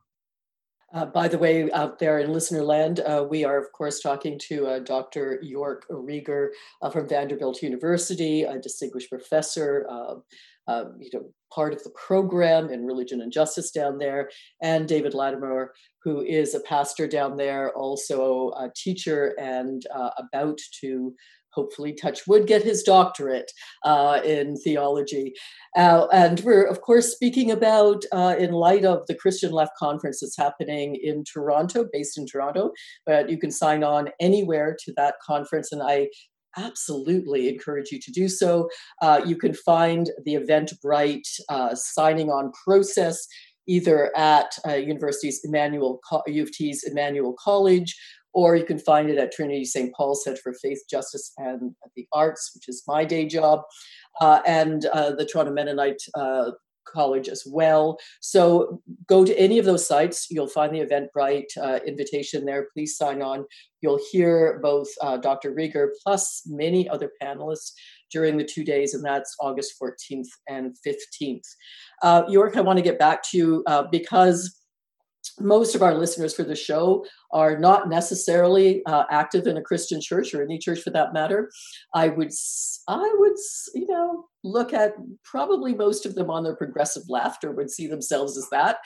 uh, 0.93 1.07
by 1.07 1.27
the 1.27 1.39
way, 1.39 1.71
out 1.73 1.99
there 1.99 2.21
in 2.21 2.33
listener 2.33 2.63
land, 2.63 3.01
uh, 3.01 3.25
we 3.29 3.45
are, 3.45 3.59
of 3.59 3.73
course, 3.73 4.01
talking 4.01 4.39
to 4.39 4.67
uh, 4.67 4.79
Dr. 4.79 5.43
Joerg 5.45 5.81
Rieger 5.91 6.51
uh, 6.81 6.91
from 6.91 7.09
Vanderbilt 7.09 7.61
University, 7.61 8.43
a 8.43 8.59
distinguished 8.59 9.11
professor, 9.11 9.87
um, 9.91 10.23
uh, 10.69 10.85
you 10.99 11.11
know, 11.13 11.29
part 11.53 11.73
of 11.73 11.83
the 11.83 11.91
program 11.91 12.71
in 12.71 12.85
religion 12.85 13.21
and 13.21 13.33
justice 13.33 13.71
down 13.71 13.99
there, 13.99 14.31
and 14.63 14.87
David 14.87 15.13
Latimore, 15.13 15.69
who 16.03 16.23
is 16.23 16.55
a 16.55 16.61
pastor 16.61 17.09
down 17.09 17.37
there, 17.37 17.73
also 17.73 18.51
a 18.51 18.71
teacher 18.77 19.35
and 19.41 19.83
uh, 19.93 20.11
about 20.19 20.59
to 20.81 21.15
hopefully 21.57 21.93
touch 21.93 22.27
wood 22.29 22.47
get 22.47 22.63
his 22.63 22.83
doctorate 22.83 23.51
uh, 23.85 24.21
in 24.25 24.57
theology. 24.57 25.33
Uh, 25.77 26.07
and 26.13 26.41
we're 26.41 26.65
of 26.65 26.83
course 26.83 27.11
speaking 27.11 27.51
about 27.51 28.05
uh, 28.13 28.37
in 28.39 28.53
light 28.53 28.85
of 28.85 29.07
the 29.09 29.15
christian 29.15 29.51
left 29.51 29.77
conference 29.77 30.21
that's 30.21 30.37
happening 30.37 30.97
in 31.03 31.25
toronto 31.25 31.87
based 31.93 32.17
in 32.19 32.27
toronto 32.27 32.71
but 33.05 33.29
you 33.29 33.39
can 33.39 33.51
sign 33.51 33.83
on 33.83 34.09
anywhere 34.21 34.77
to 34.79 34.93
that 34.97 35.17
conference 35.27 35.73
and 35.73 35.83
i 35.83 36.09
absolutely 36.59 37.49
encourage 37.49 37.93
you 37.93 38.01
to 38.01 38.11
do 38.11 38.29
so. 38.29 38.69
Uh, 39.03 39.21
you 39.27 39.37
can 39.37 39.53
find 39.53 40.11
the 40.25 40.35
eventbrite 40.35 41.29
uh, 41.51 41.75
signing 41.75 42.31
on 42.31 42.51
process 42.65 43.27
either 43.67 44.17
at 44.17 44.57
uh, 44.67 44.75
university's 44.75 45.41
Emmanuel 45.45 46.01
U 46.27 46.43
of 46.43 46.53
T's 46.53 46.85
Emmanuel 46.85 47.35
College 47.39 47.97
or 48.37 48.55
you 48.55 48.67
can 48.67 48.79
find 48.79 49.09
it 49.09 49.17
at 49.17 49.33
Trinity 49.33 49.65
St. 49.65 49.95
Paul's 49.95 50.23
Center 50.23 50.39
for 50.43 50.53
Faith, 50.53 50.83
Justice, 50.91 51.33
and 51.39 51.75
the 51.97 52.07
Arts, 52.13 52.51
which 52.55 52.69
is 52.69 52.85
my 52.87 53.03
day 53.03 53.25
job, 53.25 53.63
uh, 54.21 54.41
and 54.47 54.85
uh, 54.93 55.13
the 55.13 55.25
Toronto 55.25 55.53
Mennonite 55.53 56.03
uh, 56.15 56.51
College 56.87 57.31
as 57.31 57.45
well. 57.51 57.99
So 58.21 58.83
go 59.09 59.25
to 59.25 59.35
any 59.39 59.59
of 59.59 59.65
those 59.65 59.89
sites. 59.89 60.27
You'll 60.31 60.49
find 60.49 60.75
the 60.75 60.81
Eventbrite 60.81 61.57
uh, 61.61 61.79
invitation 61.87 62.45
there. 62.45 62.69
Please 62.75 62.99
sign 62.99 63.23
on. 63.23 63.47
You'll 63.81 64.01
hear 64.13 64.61
both 64.63 64.89
uh, 65.01 65.17
Dr. 65.17 65.53
Rieger 65.53 65.89
plus 66.05 66.43
many 66.47 66.87
other 66.91 67.11
panelists 67.23 67.73
during 68.13 68.37
the 68.37 68.45
two 68.45 68.65
days, 68.65 68.93
and 68.93 69.03
that's 69.03 69.35
August 69.41 69.77
14th 69.83 70.29
and 70.47 70.77
15th. 70.87 71.41
Uh, 72.03 72.25
Joerg, 72.25 72.55
I 72.55 72.61
want 72.61 72.77
to 72.77 72.83
get 72.83 72.99
back 72.99 73.23
to 73.31 73.39
you 73.39 73.65
because 73.91 74.56
most 75.41 75.75
of 75.75 75.83
our 75.83 75.95
listeners 75.95 76.35
for 76.35 76.45
the 76.45 76.57
show 76.57 77.05
are 77.31 77.59
not 77.59 77.89
necessarily 77.89 78.85
uh, 78.87 79.05
active 79.11 79.47
in 79.47 79.57
a 79.57 79.63
Christian 79.63 80.01
church 80.01 80.35
or 80.35 80.43
any 80.43 80.59
church 80.59 80.81
for 80.81 80.91
that 80.91 81.13
matter. 81.13 81.51
I 81.95 82.09
would, 82.09 82.31
I 82.89 83.15
would, 83.19 83.37
you 83.75 83.87
know, 83.87 84.27
look 84.43 84.73
at 84.73 84.95
probably 85.25 85.75
most 85.75 86.07
of 86.07 86.15
them 86.15 86.31
on 86.31 86.45
the 86.45 86.55
progressive 86.55 87.05
left 87.09 87.45
or 87.45 87.53
would 87.53 87.71
see 87.71 87.87
themselves 87.87 88.37
as 88.37 88.49
that. 88.51 88.79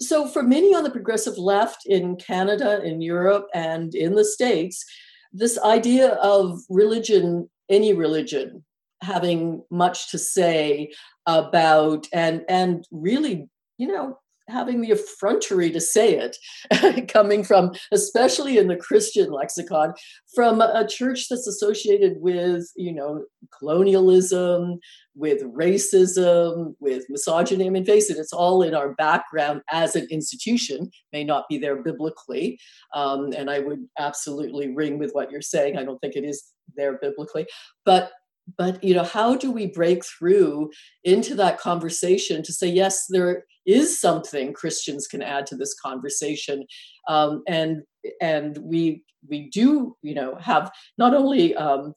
So, 0.00 0.28
for 0.28 0.42
many 0.42 0.74
on 0.74 0.84
the 0.84 0.90
progressive 0.90 1.38
left 1.38 1.82
in 1.86 2.16
Canada, 2.16 2.80
in 2.84 3.00
Europe, 3.00 3.48
and 3.52 3.94
in 3.94 4.14
the 4.14 4.24
States, 4.24 4.84
this 5.32 5.58
idea 5.58 6.12
of 6.14 6.60
religion, 6.68 7.50
any 7.68 7.92
religion, 7.92 8.64
having 9.02 9.62
much 9.70 10.10
to 10.12 10.18
say 10.18 10.92
about 11.26 12.06
and 12.12 12.44
and 12.48 12.86
really, 12.92 13.48
you 13.76 13.88
know, 13.88 14.18
having 14.48 14.80
the 14.80 14.90
effrontery 14.90 15.70
to 15.70 15.80
say 15.80 16.14
it, 16.14 17.08
coming 17.08 17.44
from, 17.44 17.72
especially 17.92 18.58
in 18.58 18.68
the 18.68 18.76
Christian 18.76 19.30
lexicon, 19.30 19.92
from 20.34 20.60
a 20.60 20.86
church 20.86 21.28
that's 21.28 21.46
associated 21.46 22.14
with, 22.18 22.70
you 22.76 22.92
know, 22.92 23.24
colonialism, 23.58 24.78
with 25.14 25.42
racism, 25.42 26.74
with 26.80 27.04
misogyny. 27.08 27.66
I 27.66 27.70
mean, 27.70 27.84
face 27.84 28.08
it, 28.08 28.18
it's 28.18 28.32
all 28.32 28.62
in 28.62 28.74
our 28.74 28.94
background 28.94 29.62
as 29.70 29.96
an 29.96 30.06
institution, 30.10 30.90
may 31.12 31.24
not 31.24 31.44
be 31.48 31.58
there 31.58 31.82
biblically. 31.82 32.58
Um, 32.94 33.32
and 33.36 33.50
I 33.50 33.58
would 33.58 33.84
absolutely 33.98 34.74
ring 34.74 34.98
with 34.98 35.10
what 35.12 35.30
you're 35.30 35.42
saying. 35.42 35.76
I 35.76 35.84
don't 35.84 35.98
think 35.98 36.14
it 36.14 36.24
is 36.24 36.44
there 36.76 36.98
biblically. 36.98 37.46
But 37.84 38.12
but 38.56 38.82
you 38.82 38.94
know 38.94 39.04
how 39.04 39.36
do 39.36 39.50
we 39.50 39.66
break 39.66 40.04
through 40.04 40.70
into 41.04 41.34
that 41.34 41.58
conversation 41.58 42.42
to 42.42 42.52
say 42.52 42.66
yes 42.66 43.06
there 43.08 43.44
is 43.66 44.00
something 44.00 44.52
christians 44.52 45.06
can 45.06 45.22
add 45.22 45.46
to 45.46 45.56
this 45.56 45.74
conversation 45.74 46.64
um, 47.08 47.42
and 47.46 47.82
and 48.20 48.58
we 48.58 49.02
we 49.28 49.48
do 49.50 49.96
you 50.02 50.14
know 50.14 50.36
have 50.36 50.70
not 50.96 51.14
only 51.14 51.54
um, 51.56 51.92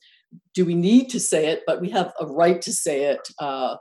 do 0.53 0.65
we 0.65 0.75
need 0.75 1.09
to 1.09 1.19
say 1.19 1.47
it 1.47 1.61
but 1.65 1.81
we 1.81 1.89
have 1.89 2.11
a 2.19 2.25
right 2.25 2.61
to 2.61 2.73
say 2.73 3.05
it 3.05 3.27
uh, 3.39 3.75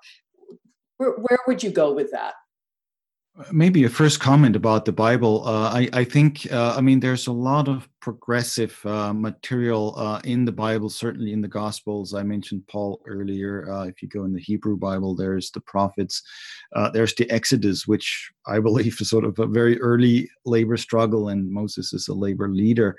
where, 0.98 1.12
where 1.12 1.38
would 1.46 1.62
you 1.62 1.70
go 1.70 1.92
with 1.92 2.10
that 2.12 2.34
Maybe 3.52 3.84
a 3.84 3.88
first 3.88 4.20
comment 4.20 4.56
about 4.56 4.84
the 4.84 4.92
Bible. 4.92 5.46
Uh, 5.46 5.70
I, 5.70 5.88
I, 5.92 6.04
think, 6.04 6.50
uh, 6.52 6.74
I 6.76 6.80
mean, 6.80 7.00
there's 7.00 7.26
a 7.26 7.32
lot 7.32 7.68
of 7.68 7.88
progressive 8.00 8.78
uh, 8.84 9.12
material 9.12 9.94
uh, 9.96 10.20
in 10.24 10.44
the 10.44 10.52
Bible, 10.52 10.90
certainly 10.90 11.32
in 11.32 11.40
the 11.40 11.48
Gospels. 11.48 12.12
I 12.12 12.22
mentioned 12.22 12.66
Paul 12.66 13.00
earlier. 13.06 13.70
Uh, 13.70 13.84
if 13.84 14.02
you 14.02 14.08
go 14.08 14.24
in 14.24 14.32
the 14.32 14.40
Hebrew 14.40 14.76
Bible, 14.76 15.14
there's 15.14 15.50
the 15.50 15.60
prophets, 15.60 16.22
uh, 16.74 16.90
there's 16.90 17.14
the 17.14 17.30
Exodus, 17.30 17.86
which 17.86 18.30
I 18.46 18.58
believe 18.68 19.00
is 19.00 19.10
sort 19.10 19.24
of 19.24 19.38
a 19.38 19.46
very 19.46 19.80
early 19.80 20.28
labor 20.44 20.76
struggle, 20.76 21.28
and 21.28 21.50
Moses 21.50 21.92
is 21.92 22.08
a 22.08 22.14
labor 22.14 22.48
leader. 22.48 22.96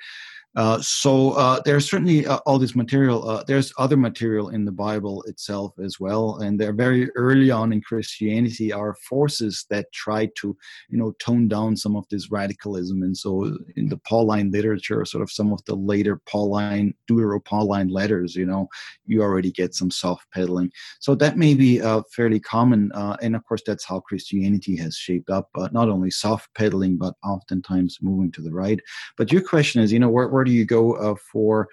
Uh, 0.56 0.82
so 0.82 1.32
uh, 1.32 1.62
there's 1.64 1.90
certainly 1.90 2.28
uh, 2.28 2.40
all 2.46 2.60
this 2.60 2.76
material. 2.76 3.28
Uh, 3.28 3.44
there's 3.48 3.72
other 3.78 3.96
material 3.96 4.50
in 4.50 4.66
the 4.66 4.72
Bible 4.72 5.24
itself 5.24 5.74
as 5.82 6.00
well, 6.00 6.40
and 6.40 6.60
they're 6.60 6.74
very 6.74 7.10
early 7.12 7.50
on 7.50 7.72
in 7.72 7.82
Christianity 7.82 8.74
are 8.74 8.96
forces 8.96 9.66
that 9.70 9.92
try 9.94 10.30
to, 10.36 10.58
you 10.90 10.98
know, 10.98 11.14
tone 11.20 11.48
down 11.48 11.78
some 11.78 11.96
of 11.96 12.06
this 12.10 12.32
radicalism. 12.32 13.02
And 13.02 13.16
so 13.16 13.58
in 13.78 13.88
the 13.88 13.98
Pauline 13.98 14.52
literature, 14.52 15.06
sort 15.06 15.22
of 15.22 15.32
some 15.32 15.54
of 15.54 15.64
the 15.66 15.76
later 15.76 16.22
Pauline, 16.28 16.94
Deutero-Pauline 17.10 17.88
letters, 17.88 18.36
you 18.36 18.46
know, 18.46 18.68
you 19.06 19.22
already 19.22 19.52
get 19.52 19.74
some 19.74 19.90
soft 19.90 20.26
pedaling. 20.34 20.70
So 21.00 21.16
that 21.16 21.38
may 21.38 21.54
be 21.54 21.82
uh, 21.82 22.02
fairly 22.14 22.42
common, 22.42 22.92
uh, 22.92 23.16
and 23.22 23.38
of 23.38 23.46
course 23.46 23.62
that's 23.66 23.86
how 23.86 24.02
Christianity 24.02 24.76
has 24.78 24.96
shaped 24.96 25.30
up. 25.30 25.50
not 25.72 25.88
only 25.88 26.12
soft 26.12 26.54
pedaling, 26.56 26.98
but 26.98 27.14
oftentimes 27.24 28.00
moving 28.02 28.34
to 28.34 28.42
the 28.42 28.52
right. 28.52 28.82
But 29.18 29.32
your 29.32 29.42
question 29.42 29.82
is, 29.82 29.94
you 29.94 30.00
know, 30.00 30.10
where, 30.10 30.28
where 30.28 30.41
where 30.42 30.46
do 30.46 30.52
you 30.52 30.66
go 30.66 30.94
uh, 30.94 31.14
for 31.32 31.68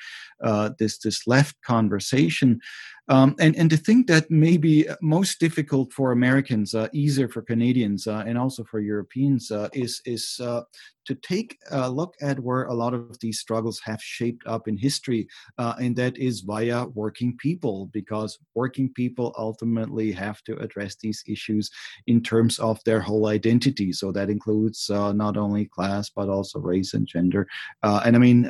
uh, 0.44 0.70
this 0.78 0.98
this 0.98 1.26
left 1.26 1.56
conversation? 1.62 2.60
Um, 3.08 3.34
and 3.38 3.56
and 3.56 3.70
the 3.70 3.76
thing 3.76 4.04
that 4.06 4.30
may 4.30 4.56
be 4.56 4.86
most 5.00 5.40
difficult 5.40 5.92
for 5.92 6.12
Americans, 6.12 6.74
uh, 6.74 6.88
easier 6.92 7.28
for 7.28 7.42
Canadians, 7.42 8.06
uh, 8.06 8.24
and 8.26 8.36
also 8.36 8.64
for 8.64 8.80
Europeans, 8.80 9.50
uh, 9.50 9.68
is 9.72 10.02
is 10.04 10.38
uh, 10.42 10.62
to 11.06 11.14
take 11.14 11.58
a 11.70 11.90
look 11.90 12.14
at 12.20 12.38
where 12.38 12.64
a 12.64 12.74
lot 12.74 12.92
of 12.92 13.18
these 13.20 13.38
struggles 13.38 13.80
have 13.82 14.02
shaped 14.02 14.46
up 14.46 14.68
in 14.68 14.76
history, 14.76 15.26
uh, 15.56 15.74
and 15.80 15.96
that 15.96 16.18
is 16.18 16.40
via 16.40 16.86
working 16.88 17.34
people, 17.38 17.86
because 17.92 18.38
working 18.54 18.92
people 18.92 19.34
ultimately 19.38 20.12
have 20.12 20.42
to 20.44 20.56
address 20.58 20.96
these 20.96 21.24
issues 21.26 21.70
in 22.06 22.22
terms 22.22 22.58
of 22.58 22.78
their 22.84 23.00
whole 23.00 23.26
identity. 23.28 23.90
So 23.92 24.12
that 24.12 24.28
includes 24.28 24.90
uh, 24.90 25.12
not 25.12 25.38
only 25.38 25.64
class 25.64 26.10
but 26.10 26.28
also 26.28 26.58
race 26.58 26.92
and 26.92 27.06
gender. 27.06 27.46
and 27.82 28.14
I 28.14 28.18
mean 28.18 28.44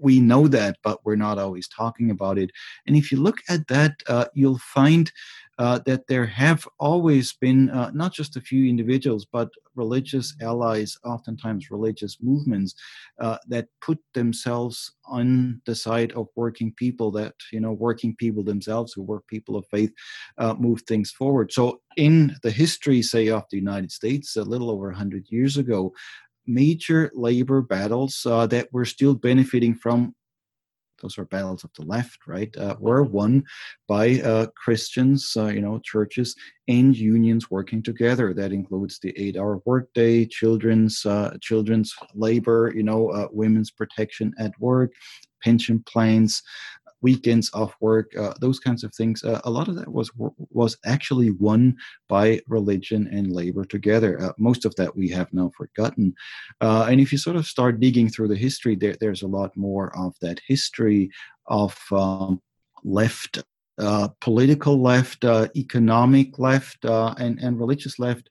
we 0.00 0.20
know 0.20 0.48
that, 0.48 0.78
but 0.82 1.04
we're 1.04 1.16
not 1.16 1.38
always 1.38 1.68
talking 1.68 2.10
about 2.10 2.38
it. 2.38 2.50
And 2.86 2.96
if 2.96 3.12
you 3.12 3.20
look 3.20 3.38
at 3.48 3.66
that, 3.68 3.92
uh, 4.08 4.26
you'll 4.34 4.58
find 4.58 5.10
uh, 5.60 5.78
that 5.84 6.06
there 6.06 6.24
have 6.24 6.66
always 6.78 7.34
been 7.34 7.68
uh, 7.68 7.90
not 7.92 8.14
just 8.14 8.34
a 8.34 8.40
few 8.40 8.66
individuals, 8.66 9.26
but 9.30 9.50
religious 9.74 10.34
allies, 10.40 10.96
oftentimes 11.04 11.70
religious 11.70 12.16
movements, 12.22 12.74
uh, 13.20 13.36
that 13.46 13.68
put 13.82 13.98
themselves 14.14 14.92
on 15.04 15.60
the 15.66 15.74
side 15.74 16.12
of 16.12 16.28
working 16.34 16.72
people, 16.72 17.10
that, 17.10 17.34
you 17.52 17.60
know, 17.60 17.72
working 17.72 18.16
people 18.16 18.42
themselves 18.42 18.94
who 18.94 19.02
were 19.02 19.20
people 19.28 19.54
of 19.54 19.66
faith, 19.66 19.92
uh, 20.38 20.54
move 20.54 20.80
things 20.82 21.10
forward. 21.10 21.52
So, 21.52 21.82
in 21.98 22.36
the 22.42 22.50
history, 22.50 23.02
say, 23.02 23.28
of 23.28 23.44
the 23.50 23.58
United 23.58 23.92
States, 23.92 24.36
a 24.36 24.42
little 24.42 24.70
over 24.70 24.86
100 24.86 25.26
years 25.28 25.58
ago, 25.58 25.92
major 26.46 27.10
labor 27.14 27.62
battles 27.62 28.24
uh, 28.26 28.46
that 28.46 28.72
were 28.72 28.84
still 28.84 29.14
benefiting 29.14 29.74
from 29.74 30.14
those 31.00 31.18
are 31.18 31.24
battles 31.24 31.64
of 31.64 31.70
the 31.76 31.82
left, 31.82 32.26
right, 32.26 32.54
uh, 32.56 32.76
were 32.78 33.02
won 33.02 33.44
by 33.88 34.20
uh, 34.20 34.46
Christians, 34.56 35.32
uh, 35.36 35.46
you 35.46 35.60
know, 35.60 35.80
churches 35.82 36.36
and 36.68 36.96
unions 36.96 37.50
working 37.50 37.82
together. 37.82 38.34
That 38.34 38.52
includes 38.52 38.98
the 38.98 39.14
eight-hour 39.16 39.62
workday, 39.64 40.26
children's 40.26 41.04
uh, 41.06 41.36
children's 41.40 41.94
labor, 42.14 42.72
you 42.74 42.82
know, 42.82 43.10
uh, 43.10 43.28
women's 43.32 43.70
protection 43.70 44.34
at 44.38 44.52
work, 44.60 44.92
pension 45.42 45.82
plans, 45.86 46.42
weekends 47.02 47.50
off 47.54 47.74
work, 47.80 48.14
uh, 48.16 48.34
those 48.40 48.58
kinds 48.58 48.84
of 48.84 48.94
things. 48.94 49.24
Uh, 49.24 49.40
a 49.44 49.50
lot 49.50 49.68
of 49.68 49.76
that 49.76 49.88
was 49.88 50.10
was 50.50 50.76
actually 50.84 51.30
won 51.30 51.76
by 52.08 52.40
religion 52.48 53.08
and 53.12 53.32
labor 53.32 53.64
together. 53.64 54.20
Uh, 54.20 54.32
most 54.38 54.64
of 54.64 54.74
that 54.76 54.94
we 54.94 55.08
have 55.08 55.32
now 55.32 55.50
forgotten. 55.56 56.14
Uh, 56.60 56.86
and 56.90 57.00
if 57.00 57.12
you 57.12 57.18
sort 57.18 57.36
of 57.36 57.46
start 57.46 57.80
digging 57.80 58.08
through 58.08 58.28
the 58.28 58.36
history, 58.36 58.74
there, 58.76 58.96
there's 59.00 59.22
a 59.22 59.26
lot 59.26 59.56
more 59.56 59.96
of 59.96 60.14
that 60.20 60.40
history 60.46 61.10
of 61.46 61.76
um, 61.92 62.40
left. 62.84 63.42
Uh, 63.78 64.08
political 64.20 64.82
left, 64.82 65.24
uh, 65.24 65.48
economic 65.56 66.38
left, 66.38 66.84
and, 66.84 67.38
and 67.38 67.58
religious 67.58 67.98
left 67.98 68.28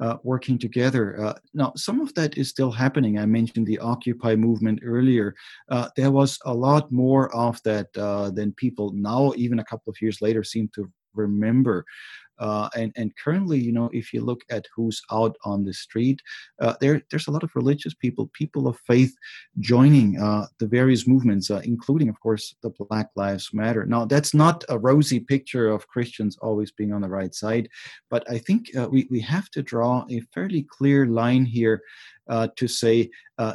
uh, 0.00 0.16
working 0.22 0.58
together. 0.58 1.20
Uh, 1.20 1.34
now, 1.54 1.72
some 1.76 2.00
of 2.00 2.14
that 2.14 2.36
is 2.38 2.48
still 2.48 2.70
happening. 2.70 3.18
I 3.18 3.26
mentioned 3.26 3.66
the 3.66 3.78
Occupy 3.78 4.36
movement 4.36 4.80
earlier. 4.84 5.34
Uh, 5.70 5.88
there 5.96 6.10
was 6.10 6.38
a 6.44 6.54
lot 6.54 6.90
more 6.90 7.34
of 7.34 7.62
that 7.64 7.88
uh, 7.96 8.30
than 8.30 8.52
people 8.54 8.92
now, 8.92 9.32
even 9.36 9.58
a 9.58 9.64
couple 9.64 9.90
of 9.90 10.00
years 10.00 10.22
later, 10.22 10.42
seem 10.42 10.70
to 10.74 10.90
remember. 11.14 11.84
Uh, 12.40 12.68
and 12.74 12.92
and 12.96 13.14
currently, 13.16 13.58
you 13.60 13.70
know, 13.70 13.90
if 13.92 14.12
you 14.12 14.22
look 14.22 14.42
at 14.50 14.66
who's 14.74 15.02
out 15.12 15.36
on 15.44 15.64
the 15.64 15.74
street, 15.74 16.20
uh, 16.60 16.74
there 16.80 17.02
there's 17.10 17.28
a 17.28 17.30
lot 17.30 17.42
of 17.42 17.54
religious 17.54 17.94
people, 17.94 18.30
people 18.32 18.66
of 18.66 18.78
faith, 18.86 19.14
joining 19.58 20.18
uh, 20.18 20.46
the 20.58 20.66
various 20.66 21.06
movements, 21.06 21.50
uh, 21.50 21.60
including, 21.64 22.08
of 22.08 22.18
course, 22.20 22.54
the 22.62 22.70
Black 22.70 23.10
Lives 23.14 23.50
Matter. 23.52 23.84
Now, 23.84 24.06
that's 24.06 24.32
not 24.32 24.64
a 24.70 24.78
rosy 24.78 25.20
picture 25.20 25.68
of 25.68 25.86
Christians 25.88 26.38
always 26.40 26.70
being 26.70 26.92
on 26.92 27.02
the 27.02 27.08
right 27.08 27.34
side, 27.34 27.68
but 28.08 28.28
I 28.30 28.38
think 28.38 28.74
uh, 28.76 28.88
we 28.88 29.06
we 29.10 29.20
have 29.20 29.50
to 29.50 29.62
draw 29.62 30.06
a 30.10 30.20
fairly 30.34 30.62
clear 30.62 31.06
line 31.06 31.44
here. 31.44 31.82
Uh, 32.28 32.46
to 32.54 32.68
say 32.68 33.10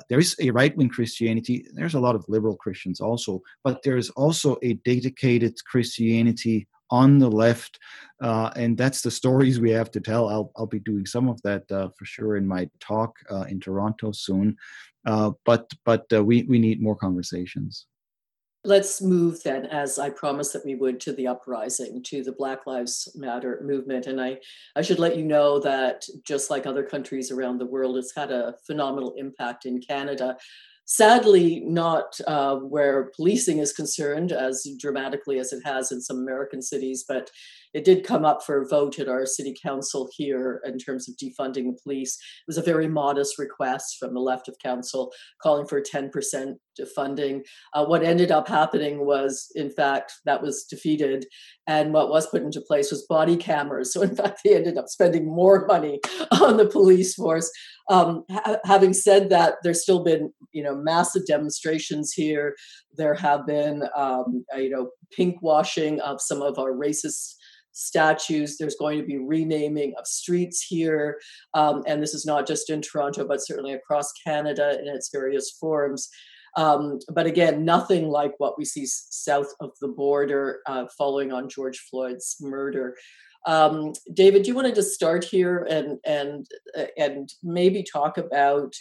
there 0.09 0.19
is 0.19 0.35
a 0.41 0.51
right 0.51 0.75
wing 0.75 0.89
Christianity. 0.89 1.65
There's 1.75 1.93
a 1.93 1.99
lot 1.99 2.13
of 2.13 2.25
liberal 2.27 2.57
Christians 2.57 2.99
also, 2.99 3.41
but 3.63 3.81
there 3.83 3.95
is 3.95 4.09
also 4.17 4.57
a 4.63 4.73
dedicated 4.83 5.53
Christianity 5.63 6.67
on 6.91 7.17
the 7.17 7.29
left 7.29 7.79
uh, 8.21 8.49
and 8.55 8.77
that's 8.77 9.01
the 9.01 9.11
stories 9.11 9.59
we 9.59 9.71
have 9.71 9.91
to 9.91 9.99
tell. 9.99 10.29
I'll, 10.29 10.51
I'll 10.55 10.65
be 10.65 10.79
doing 10.79 11.05
some 11.05 11.27
of 11.27 11.41
that 11.41 11.69
uh, 11.71 11.89
for 11.97 12.05
sure 12.05 12.37
in 12.37 12.47
my 12.47 12.69
talk 12.79 13.17
uh, 13.29 13.45
in 13.49 13.59
toronto 13.59 14.11
soon. 14.11 14.55
Uh, 15.05 15.31
but 15.45 15.69
but 15.83 16.05
uh, 16.13 16.23
we, 16.23 16.43
we 16.43 16.57
need 16.57 16.81
more 16.81 16.95
conversations. 16.95 17.87
Let's 18.63 18.99
move 18.99 19.43
then 19.43 19.67
as 19.67 19.99
i 19.99 20.09
promised 20.09 20.53
that 20.53 20.65
we 20.65 20.73
would 20.73 20.99
to 21.01 21.13
the 21.13 21.27
uprising 21.27 22.01
to 22.05 22.23
the 22.23 22.31
black 22.31 22.65
lives 22.65 23.07
matter 23.13 23.61
movement. 23.63 24.07
And 24.07 24.19
i 24.19 24.39
i 24.75 24.81
should 24.81 24.97
let 24.97 25.17
you 25.17 25.23
know 25.23 25.59
that 25.59 26.03
just 26.23 26.49
like 26.49 26.65
other 26.65 26.83
countries 26.83 27.29
around 27.29 27.59
the 27.59 27.67
world 27.67 27.95
it's 27.95 28.15
had 28.15 28.31
a 28.31 28.55
phenomenal 28.65 29.13
impact 29.17 29.67
in 29.67 29.79
canada 29.79 30.35
Sadly, 30.85 31.61
not 31.65 32.19
uh, 32.27 32.57
where 32.57 33.11
policing 33.15 33.57
is 33.57 33.73
concerned 33.73 34.31
as 34.31 34.67
dramatically 34.79 35.39
as 35.39 35.51
it 35.51 35.63
has 35.65 35.91
in 35.91 35.99
some 35.99 36.17
American 36.17 36.61
cities, 36.61 37.03
but 37.07 37.31
it 37.75 37.83
did 37.83 38.05
come 38.05 38.23
up 38.23 38.41
for 38.41 38.61
a 38.61 38.67
vote 38.67 38.99
at 38.99 39.09
our 39.09 39.25
city 39.25 39.53
council 39.61 40.07
here 40.15 40.61
in 40.63 40.77
terms 40.77 41.09
of 41.09 41.15
defunding 41.17 41.65
the 41.65 41.77
police. 41.83 42.15
It 42.15 42.47
was 42.47 42.57
a 42.57 42.61
very 42.61 42.87
modest 42.87 43.37
request 43.37 43.97
from 43.99 44.13
the 44.13 44.21
left 44.21 44.47
of 44.47 44.55
council 44.63 45.11
calling 45.43 45.67
for 45.67 45.81
10% 45.81 46.53
funding. 46.95 47.43
Uh, 47.73 47.85
what 47.85 48.01
ended 48.01 48.31
up 48.31 48.47
happening 48.47 49.05
was, 49.05 49.51
in 49.55 49.69
fact, 49.69 50.13
that 50.23 50.41
was 50.41 50.63
defeated. 50.63 51.25
And 51.67 51.91
what 51.91 52.09
was 52.09 52.27
put 52.27 52.43
into 52.43 52.61
place 52.61 52.91
was 52.91 53.05
body 53.07 53.35
cameras. 53.35 53.93
So, 53.95 54.01
in 54.01 54.15
fact, 54.15 54.41
they 54.43 54.55
ended 54.55 54.77
up 54.77 54.89
spending 54.89 55.25
more 55.25 55.65
money 55.67 56.01
on 56.41 56.57
the 56.57 56.65
police 56.65 57.15
force. 57.15 57.49
Um, 57.89 58.23
ha- 58.29 58.57
having 58.65 58.93
said 58.93 59.29
that, 59.29 59.55
there's 59.63 59.81
still 59.81 60.03
been, 60.03 60.33
you 60.51 60.61
know, 60.61 60.75
massive 60.75 61.25
demonstrations 61.25 62.11
here. 62.11 62.55
There 62.97 63.13
have 63.13 63.45
been, 63.45 63.83
um, 63.95 64.43
you 64.57 64.69
know, 64.69 64.89
pink 65.15 65.41
washing 65.41 66.01
of 66.01 66.19
some 66.19 66.41
of 66.41 66.59
our 66.59 66.73
racist 66.73 67.35
statues. 67.75 68.57
There's 68.57 68.75
going 68.75 68.97
to 68.99 69.05
be 69.05 69.17
renaming 69.17 69.93
of 69.99 70.07
streets 70.07 70.61
here. 70.63 71.19
Um, 71.53 71.83
and 71.85 72.01
this 72.01 72.13
is 72.13 72.25
not 72.25 72.47
just 72.47 72.69
in 72.69 72.81
Toronto, 72.81 73.27
but 73.27 73.45
certainly 73.45 73.73
across 73.73 74.11
Canada 74.13 74.79
in 74.81 74.87
its 74.87 75.09
various 75.11 75.51
forms. 75.51 76.09
Um, 76.57 76.99
but 77.13 77.25
again, 77.25 77.65
nothing 77.65 78.07
like 78.07 78.33
what 78.37 78.57
we 78.57 78.63
see 78.63 78.85
south 78.85 79.53
of 79.59 79.71
the 79.81 79.89
border 79.89 80.61
uh, 80.67 80.85
following 80.97 81.33
on 81.33 81.49
George 81.49 81.79
Floyd's 81.79 82.37
murder. 82.39 82.95
Um, 83.45 83.91
David, 84.13 84.43
do 84.43 84.49
you 84.49 84.55
want 84.55 84.67
to 84.67 84.73
just 84.73 84.93
start 84.95 85.23
here 85.23 85.67
and 85.69 85.99
and 86.05 86.47
uh, 86.77 86.85
and 86.97 87.31
maybe 87.43 87.83
talk 87.83 88.17
about 88.17 88.73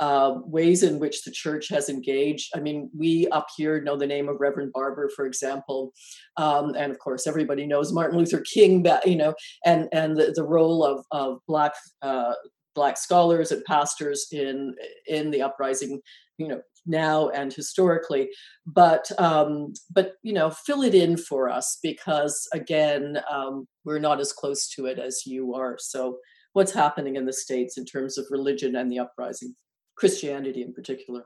uh, 0.00 0.34
ways 0.44 0.82
in 0.82 0.98
which 0.98 1.24
the 1.24 1.30
church 1.30 1.68
has 1.68 1.88
engaged. 1.88 2.50
I 2.54 2.60
mean, 2.60 2.90
we 2.96 3.26
up 3.28 3.46
here 3.56 3.80
know 3.80 3.96
the 3.96 4.06
name 4.06 4.28
of 4.28 4.36
Reverend 4.38 4.72
Barber, 4.72 5.10
for 5.14 5.26
example, 5.26 5.92
um, 6.36 6.74
and 6.76 6.92
of 6.92 6.98
course, 6.98 7.26
everybody 7.26 7.66
knows 7.66 7.92
Martin 7.92 8.18
Luther 8.18 8.40
King. 8.40 8.86
You 9.04 9.16
know, 9.16 9.34
and 9.64 9.88
and 9.92 10.16
the, 10.16 10.32
the 10.34 10.44
role 10.44 10.84
of 10.84 11.04
of 11.10 11.38
black 11.48 11.72
uh, 12.02 12.34
black 12.74 12.96
scholars 12.96 13.50
and 13.50 13.64
pastors 13.64 14.26
in 14.30 14.74
in 15.06 15.30
the 15.30 15.42
uprising. 15.42 16.00
You 16.38 16.46
know, 16.46 16.62
now 16.86 17.28
and 17.30 17.52
historically, 17.52 18.28
but 18.66 19.10
um, 19.18 19.72
but 19.90 20.12
you 20.22 20.32
know, 20.32 20.50
fill 20.50 20.82
it 20.82 20.94
in 20.94 21.16
for 21.16 21.48
us 21.48 21.78
because 21.82 22.48
again, 22.52 23.18
um, 23.30 23.66
we're 23.84 23.98
not 23.98 24.20
as 24.20 24.32
close 24.32 24.68
to 24.76 24.86
it 24.86 24.98
as 24.98 25.22
you 25.26 25.54
are. 25.54 25.76
So. 25.78 26.18
What's 26.54 26.72
happening 26.72 27.14
in 27.14 27.26
the 27.26 27.32
states 27.32 27.76
in 27.76 27.84
terms 27.84 28.18
of 28.18 28.24
religion 28.30 28.74
and 28.74 28.90
the 28.90 28.98
uprising? 28.98 29.54
Christianity 29.98 30.62
in 30.62 30.72
particular? 30.72 31.24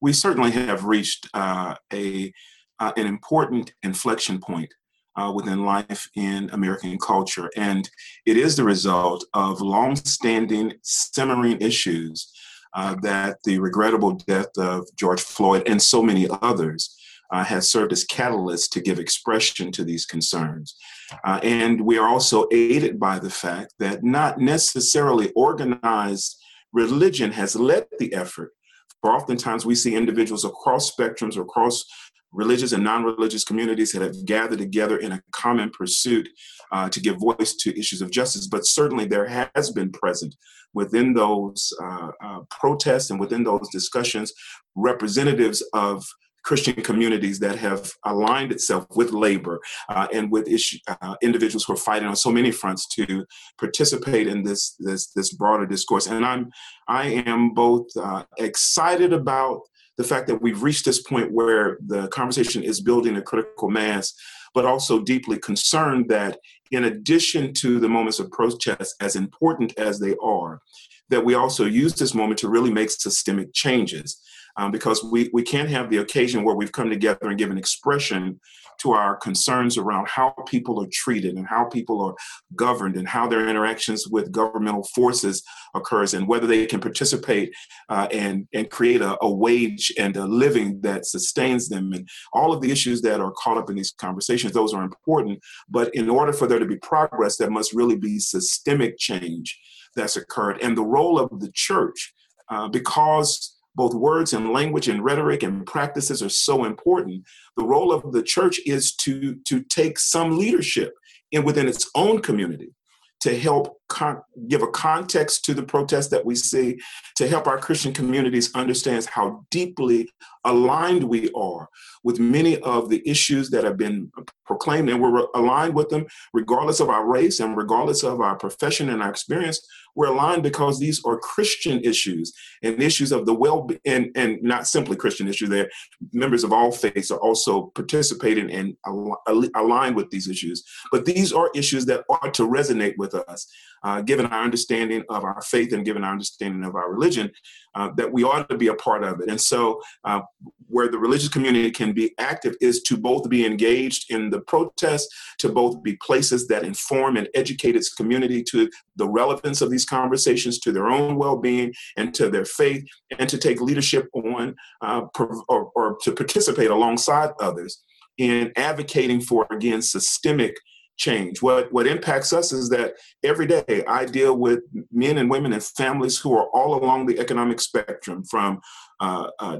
We 0.00 0.12
certainly 0.12 0.50
have 0.52 0.84
reached 0.84 1.28
uh, 1.34 1.74
a 1.92 2.32
uh, 2.78 2.92
an 2.98 3.06
important 3.06 3.72
inflection 3.82 4.38
point 4.38 4.72
uh, 5.16 5.32
within 5.34 5.64
life 5.64 6.10
in 6.14 6.50
American 6.52 6.98
culture, 6.98 7.50
and 7.56 7.88
it 8.26 8.36
is 8.36 8.54
the 8.54 8.64
result 8.64 9.24
of 9.32 9.62
long-standing, 9.62 10.74
simmering 10.82 11.58
issues 11.62 12.30
uh, 12.74 12.94
that 13.00 13.38
the 13.44 13.58
regrettable 13.58 14.12
death 14.12 14.50
of 14.58 14.86
George 14.94 15.22
Floyd 15.22 15.62
and 15.66 15.80
so 15.80 16.02
many 16.02 16.28
others 16.42 16.94
uh, 17.32 17.42
has 17.42 17.70
served 17.70 17.92
as 17.92 18.04
catalyst 18.04 18.72
to 18.72 18.80
give 18.80 18.98
expression 18.98 19.72
to 19.72 19.84
these 19.84 20.04
concerns. 20.04 20.76
Uh, 21.24 21.40
and 21.42 21.80
we 21.80 21.96
are 21.98 22.08
also 22.08 22.46
aided 22.52 23.00
by 23.00 23.18
the 23.18 23.30
fact 23.30 23.72
that 23.78 24.04
not 24.04 24.38
necessarily 24.38 25.32
organized 25.32 26.36
religion 26.72 27.32
has 27.32 27.56
led 27.56 27.86
the 27.98 28.12
effort. 28.14 28.52
For 29.00 29.12
oftentimes 29.12 29.64
we 29.66 29.74
see 29.74 29.94
individuals 29.94 30.44
across 30.44 30.90
spectrums, 30.90 31.36
or 31.36 31.42
across 31.42 31.84
religious 32.32 32.72
and 32.72 32.84
non-religious 32.84 33.44
communities 33.44 33.92
that 33.92 34.02
have 34.02 34.24
gathered 34.24 34.58
together 34.58 34.98
in 34.98 35.12
a 35.12 35.22
common 35.32 35.70
pursuit 35.70 36.28
uh, 36.72 36.88
to 36.88 37.00
give 37.00 37.16
voice 37.18 37.54
to 37.54 37.78
issues 37.78 38.02
of 38.02 38.10
justice. 38.10 38.46
But 38.46 38.66
certainly 38.66 39.06
there 39.06 39.26
has 39.54 39.70
been 39.70 39.90
present 39.92 40.34
within 40.74 41.14
those 41.14 41.72
uh, 41.82 42.10
uh, 42.22 42.40
protests 42.50 43.10
and 43.10 43.18
within 43.18 43.44
those 43.44 43.68
discussions 43.70 44.32
representatives 44.74 45.62
of 45.72 46.04
Christian 46.46 46.80
communities 46.80 47.40
that 47.40 47.58
have 47.58 47.92
aligned 48.04 48.52
itself 48.52 48.86
with 48.94 49.10
labor 49.10 49.60
uh, 49.88 50.06
and 50.12 50.30
with 50.30 50.46
issue, 50.46 50.78
uh, 50.86 51.16
individuals 51.20 51.64
who 51.64 51.72
are 51.72 51.76
fighting 51.88 52.06
on 52.06 52.14
so 52.14 52.30
many 52.30 52.52
fronts 52.52 52.86
to 52.94 53.26
participate 53.58 54.28
in 54.28 54.44
this 54.44 54.76
this 54.78 55.08
this 55.08 55.32
broader 55.32 55.66
discourse. 55.66 56.06
And 56.06 56.24
I'm 56.24 56.52
I 56.86 57.08
am 57.26 57.52
both 57.52 57.88
uh, 57.96 58.22
excited 58.38 59.12
about 59.12 59.62
the 59.96 60.04
fact 60.04 60.28
that 60.28 60.40
we've 60.40 60.62
reached 60.62 60.84
this 60.84 61.02
point 61.02 61.32
where 61.32 61.78
the 61.84 62.06
conversation 62.08 62.62
is 62.62 62.80
building 62.80 63.16
a 63.16 63.22
critical 63.22 63.68
mass, 63.68 64.14
but 64.54 64.64
also 64.64 65.00
deeply 65.00 65.38
concerned 65.38 66.08
that 66.10 66.38
in 66.70 66.84
addition 66.84 67.54
to 67.54 67.80
the 67.80 67.88
moments 67.88 68.20
of 68.20 68.30
protest, 68.30 68.94
as 69.00 69.16
important 69.16 69.76
as 69.78 69.98
they 69.98 70.14
are, 70.22 70.60
that 71.08 71.24
we 71.24 71.34
also 71.34 71.64
use 71.64 71.94
this 71.94 72.14
moment 72.14 72.38
to 72.38 72.48
really 72.48 72.72
make 72.72 72.90
systemic 72.90 73.52
changes 73.52 74.20
um, 74.56 74.70
because 74.70 75.04
we, 75.04 75.30
we 75.32 75.42
can't 75.42 75.68
have 75.68 75.90
the 75.90 75.98
occasion 75.98 76.44
where 76.44 76.56
we've 76.56 76.72
come 76.72 76.90
together 76.90 77.28
and 77.28 77.38
given 77.38 77.58
expression 77.58 78.40
to 78.78 78.92
our 78.92 79.16
concerns 79.16 79.78
around 79.78 80.08
how 80.08 80.30
people 80.46 80.82
are 80.82 80.88
treated 80.92 81.36
and 81.36 81.46
how 81.46 81.64
people 81.64 82.02
are 82.02 82.14
governed 82.54 82.96
and 82.96 83.08
how 83.08 83.26
their 83.26 83.48
interactions 83.48 84.06
with 84.08 84.32
governmental 84.32 84.84
forces 84.94 85.42
occurs 85.74 86.14
and 86.14 86.28
whether 86.28 86.46
they 86.46 86.66
can 86.66 86.80
participate 86.80 87.54
uh, 87.88 88.06
and 88.12 88.46
and 88.52 88.70
create 88.70 89.00
a, 89.00 89.16
a 89.22 89.30
wage 89.32 89.92
and 89.98 90.16
a 90.16 90.26
living 90.26 90.80
that 90.82 91.06
sustains 91.06 91.68
them. 91.68 91.92
And 91.92 92.08
all 92.32 92.52
of 92.52 92.60
the 92.60 92.70
issues 92.70 93.02
that 93.02 93.20
are 93.20 93.32
caught 93.32 93.58
up 93.58 93.70
in 93.70 93.76
these 93.76 93.92
conversations 93.92 94.52
those 94.52 94.74
are 94.74 94.84
important. 94.84 95.40
But 95.68 95.94
in 95.94 96.08
order 96.08 96.32
for 96.32 96.46
there 96.46 96.58
to 96.58 96.66
be 96.66 96.76
progress 96.76 97.36
there 97.36 97.50
must 97.50 97.72
really 97.72 97.96
be 97.96 98.18
systemic 98.18 98.98
change 98.98 99.58
that's 99.94 100.16
occurred. 100.16 100.58
And 100.62 100.76
the 100.76 100.84
role 100.84 101.18
of 101.18 101.40
the 101.40 101.50
church 101.52 102.12
uh, 102.48 102.68
because 102.68 103.55
both 103.76 103.94
words 103.94 104.32
and 104.32 104.52
language 104.52 104.88
and 104.88 105.04
rhetoric 105.04 105.42
and 105.42 105.66
practices 105.66 106.22
are 106.22 106.30
so 106.30 106.64
important. 106.64 107.24
The 107.56 107.64
role 107.64 107.92
of 107.92 108.12
the 108.12 108.22
church 108.22 108.58
is 108.66 108.94
to, 108.96 109.36
to 109.44 109.62
take 109.62 109.98
some 109.98 110.38
leadership 110.38 110.94
in 111.30 111.44
within 111.44 111.68
its 111.68 111.88
own 111.94 112.22
community 112.22 112.72
to 113.20 113.38
help 113.38 113.75
con- 113.88 114.22
give 114.48 114.62
a 114.62 114.68
context 114.68 115.44
to 115.44 115.54
the 115.54 115.62
protests 115.62 116.08
that 116.08 116.24
we 116.24 116.34
see, 116.34 116.78
to 117.16 117.28
help 117.28 117.46
our 117.46 117.58
Christian 117.58 117.92
communities 117.92 118.54
understand 118.54 119.06
how 119.06 119.44
deeply 119.50 120.08
aligned 120.44 121.04
we 121.04 121.30
are 121.32 121.68
with 122.04 122.20
many 122.20 122.58
of 122.60 122.88
the 122.88 123.02
issues 123.08 123.50
that 123.50 123.64
have 123.64 123.76
been 123.76 124.10
proclaimed, 124.46 124.88
and 124.88 125.00
we're 125.02 125.26
aligned 125.34 125.74
with 125.74 125.88
them 125.88 126.06
regardless 126.32 126.80
of 126.80 126.88
our 126.88 127.04
race 127.04 127.40
and 127.40 127.56
regardless 127.56 128.04
of 128.04 128.20
our 128.20 128.36
profession 128.36 128.90
and 128.90 129.02
our 129.02 129.10
experience. 129.10 129.60
We're 129.96 130.08
aligned 130.08 130.42
because 130.42 130.78
these 130.78 131.02
are 131.04 131.18
Christian 131.18 131.80
issues 131.82 132.32
and 132.62 132.80
issues 132.82 133.12
of 133.12 133.26
the 133.26 133.34
well, 133.34 133.68
and 133.84 134.10
and 134.14 134.40
not 134.42 134.68
simply 134.68 134.96
Christian 134.96 135.26
issues. 135.26 135.48
There, 135.48 135.68
members 136.12 136.44
of 136.44 136.52
all 136.52 136.70
faiths 136.70 137.10
are 137.10 137.18
also 137.18 137.72
participating 137.74 138.50
and 138.50 138.76
al- 138.86 139.22
aligned 139.54 139.96
with 139.96 140.10
these 140.10 140.28
issues. 140.28 140.62
But 140.92 141.06
these 141.06 141.32
are 141.32 141.50
issues 141.54 141.86
that 141.86 142.04
ought 142.10 142.34
to 142.34 142.46
resonate 142.46 142.94
with 142.98 143.14
us 143.14 143.50
uh, 143.82 144.00
given 144.00 144.26
our 144.26 144.42
understanding 144.42 145.02
of 145.08 145.24
our 145.24 145.40
faith 145.42 145.72
and 145.72 145.84
given 145.84 146.04
our 146.04 146.12
understanding 146.12 146.64
of 146.64 146.74
our 146.74 146.92
religion, 146.92 147.30
uh, 147.74 147.90
that 147.96 148.10
we 148.10 148.24
ought 148.24 148.48
to 148.48 148.56
be 148.56 148.68
a 148.68 148.74
part 148.74 149.04
of 149.04 149.20
it. 149.20 149.28
And 149.28 149.40
so, 149.40 149.80
uh, 150.04 150.20
where 150.68 150.88
the 150.88 150.98
religious 150.98 151.28
community 151.28 151.70
can 151.70 151.92
be 151.92 152.12
active 152.18 152.56
is 152.60 152.82
to 152.82 152.96
both 152.96 153.28
be 153.28 153.46
engaged 153.46 154.10
in 154.10 154.30
the 154.30 154.40
protest, 154.40 155.08
to 155.38 155.48
both 155.48 155.80
be 155.82 155.96
places 155.96 156.48
that 156.48 156.64
inform 156.64 157.16
and 157.16 157.28
educate 157.34 157.76
its 157.76 157.94
community 157.94 158.42
to 158.42 158.68
the 158.96 159.08
relevance 159.08 159.60
of 159.60 159.70
these 159.70 159.84
conversations, 159.84 160.58
to 160.58 160.72
their 160.72 160.88
own 160.88 161.16
well 161.16 161.36
being, 161.36 161.72
and 161.96 162.12
to 162.14 162.28
their 162.28 162.44
faith, 162.44 162.84
and 163.18 163.28
to 163.28 163.38
take 163.38 163.60
leadership 163.60 164.08
on 164.12 164.56
uh, 164.80 165.02
or, 165.48 165.70
or 165.74 165.96
to 166.02 166.12
participate 166.12 166.70
alongside 166.70 167.30
others 167.40 167.82
in 168.18 168.52
advocating 168.56 169.20
for, 169.20 169.46
again, 169.50 169.82
systemic 169.82 170.56
change. 170.96 171.42
What 171.42 171.72
what 171.72 171.86
impacts 171.86 172.32
us 172.32 172.52
is 172.52 172.68
that 172.70 172.94
every 173.22 173.46
day 173.46 173.84
I 173.86 174.04
deal 174.04 174.36
with 174.36 174.60
men 174.92 175.18
and 175.18 175.30
women 175.30 175.52
and 175.52 175.62
families 175.62 176.18
who 176.18 176.36
are 176.36 176.48
all 176.54 176.74
along 176.74 177.06
the 177.06 177.18
economic 177.18 177.60
spectrum, 177.60 178.24
from 178.24 178.60
uh, 179.00 179.28
uh, 179.38 179.58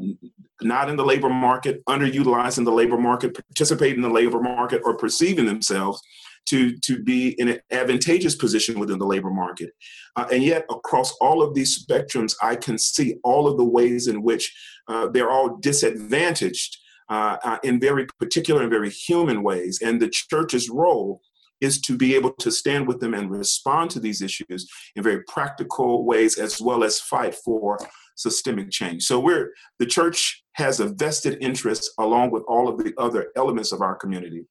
not 0.62 0.88
in 0.88 0.96
the 0.96 1.04
labor 1.04 1.28
market, 1.28 1.84
underutilized 1.86 2.58
in 2.58 2.64
the 2.64 2.72
labor 2.72 2.98
market, 2.98 3.34
participating 3.34 3.96
in 3.96 4.02
the 4.02 4.08
labor 4.08 4.40
market, 4.40 4.82
or 4.84 4.96
perceiving 4.96 5.46
themselves 5.46 6.00
to 6.46 6.76
to 6.78 7.02
be 7.02 7.38
in 7.40 7.48
an 7.48 7.60
advantageous 7.70 8.34
position 8.34 8.78
within 8.78 8.98
the 8.98 9.06
labor 9.06 9.30
market. 9.30 9.70
Uh, 10.16 10.26
and 10.32 10.42
yet, 10.42 10.64
across 10.70 11.12
all 11.20 11.42
of 11.42 11.54
these 11.54 11.84
spectrums, 11.84 12.34
I 12.42 12.56
can 12.56 12.78
see 12.78 13.16
all 13.22 13.46
of 13.46 13.58
the 13.58 13.64
ways 13.64 14.06
in 14.06 14.22
which 14.22 14.54
uh, 14.88 15.08
they're 15.08 15.30
all 15.30 15.56
disadvantaged 15.56 16.78
uh, 17.08 17.36
uh, 17.44 17.58
in 17.62 17.78
very 17.78 18.06
particular 18.18 18.62
and 18.62 18.70
very 18.70 18.90
human 18.90 19.42
ways. 19.42 19.80
And 19.82 20.00
the 20.00 20.08
church's 20.08 20.68
role 20.68 21.20
is 21.60 21.80
to 21.82 21.96
be 21.96 22.14
able 22.14 22.32
to 22.32 22.50
stand 22.50 22.86
with 22.86 23.00
them 23.00 23.14
and 23.14 23.30
respond 23.30 23.90
to 23.90 24.00
these 24.00 24.22
issues 24.22 24.68
in 24.94 25.02
very 25.02 25.22
practical 25.24 26.04
ways, 26.04 26.38
as 26.38 26.60
well 26.60 26.84
as 26.84 27.00
fight 27.00 27.34
for 27.34 27.78
systemic 28.16 28.70
change. 28.70 29.04
So 29.04 29.20
we're 29.20 29.52
the 29.78 29.86
church 29.86 30.42
has 30.54 30.80
a 30.80 30.88
vested 30.88 31.38
interest, 31.40 31.90
along 31.98 32.30
with 32.30 32.42
all 32.48 32.68
of 32.68 32.78
the 32.78 32.94
other 32.98 33.30
elements 33.36 33.72
of 33.72 33.82
our 33.82 33.94
community, 33.94 34.46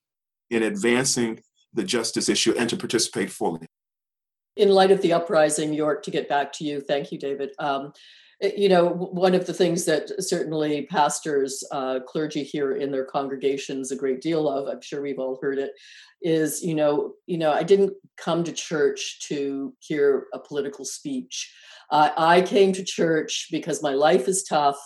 in 0.49 0.63
advancing 0.63 1.39
the 1.73 1.83
justice 1.83 2.29
issue 2.29 2.53
and 2.57 2.69
to 2.69 2.77
participate 2.77 3.29
fully. 3.29 3.67
In 4.55 4.69
light 4.69 4.91
of 4.91 5.01
the 5.01 5.11
uprising, 5.11 5.75
Joerg, 5.75 6.01
to 6.03 6.11
get 6.11 6.29
back 6.29 6.53
to 6.53 6.63
you, 6.63 6.79
thank 6.79 7.11
you, 7.11 7.17
David. 7.17 7.51
Um, 7.59 7.91
you 8.57 8.69
know 8.69 8.87
one 8.87 9.33
of 9.33 9.45
the 9.45 9.53
things 9.53 9.85
that 9.85 10.11
certainly 10.23 10.85
pastors 10.87 11.63
uh, 11.71 11.99
clergy 12.07 12.43
here 12.43 12.73
in 12.73 12.91
their 12.91 13.05
congregations 13.05 13.91
a 13.91 13.95
great 13.95 14.21
deal 14.21 14.47
of 14.49 14.67
i'm 14.67 14.81
sure 14.81 15.01
we've 15.01 15.19
all 15.19 15.39
heard 15.41 15.57
it 15.57 15.71
is 16.21 16.63
you 16.63 16.75
know 16.75 17.13
you 17.25 17.37
know 17.37 17.51
i 17.51 17.63
didn't 17.63 17.93
come 18.17 18.43
to 18.43 18.51
church 18.51 19.19
to 19.27 19.73
hear 19.79 20.27
a 20.33 20.39
political 20.39 20.85
speech. 20.85 21.53
Uh, 21.91 22.09
i 22.17 22.41
came 22.41 22.73
to 22.73 22.83
church 22.83 23.47
because 23.51 23.83
my 23.83 23.93
life 23.93 24.27
is 24.27 24.43
tough 24.43 24.79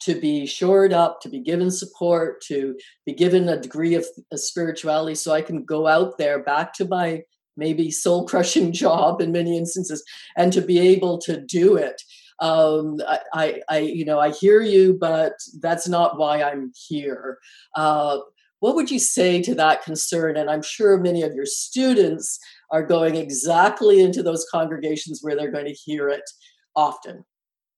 to 0.00 0.18
be 0.18 0.46
shored 0.46 0.92
up 0.92 1.20
to 1.20 1.28
be 1.28 1.40
given 1.40 1.70
support 1.70 2.40
to 2.40 2.76
be 3.04 3.12
given 3.12 3.48
a 3.48 3.60
degree 3.60 3.94
of 3.94 4.04
spirituality 4.34 5.14
so 5.14 5.32
i 5.32 5.42
can 5.42 5.64
go 5.64 5.86
out 5.86 6.18
there 6.18 6.42
back 6.42 6.72
to 6.72 6.86
my 6.86 7.22
maybe 7.56 7.90
soul 7.90 8.26
crushing 8.26 8.72
job 8.84 9.20
in 9.20 9.30
many 9.30 9.56
instances 9.56 10.02
and 10.36 10.52
to 10.52 10.60
be 10.60 10.78
able 10.78 11.18
to 11.18 11.40
do 11.40 11.76
it 11.76 12.02
um, 12.40 13.00
I, 13.32 13.60
I, 13.68 13.78
you 13.78 14.04
know, 14.04 14.18
I 14.18 14.30
hear 14.30 14.60
you, 14.62 14.96
but 14.98 15.34
that's 15.60 15.86
not 15.88 16.18
why 16.18 16.42
I'm 16.42 16.72
here. 16.88 17.38
Uh, 17.76 18.18
what 18.60 18.74
would 18.74 18.90
you 18.90 18.98
say 18.98 19.42
to 19.42 19.54
that 19.56 19.82
concern? 19.82 20.36
And 20.36 20.50
I'm 20.50 20.62
sure 20.62 20.98
many 20.98 21.22
of 21.22 21.34
your 21.34 21.46
students 21.46 22.38
are 22.70 22.82
going 22.82 23.16
exactly 23.16 24.00
into 24.00 24.22
those 24.22 24.46
congregations 24.50 25.20
where 25.22 25.36
they're 25.36 25.50
going 25.50 25.66
to 25.66 25.72
hear 25.72 26.08
it 26.08 26.28
often. 26.76 27.24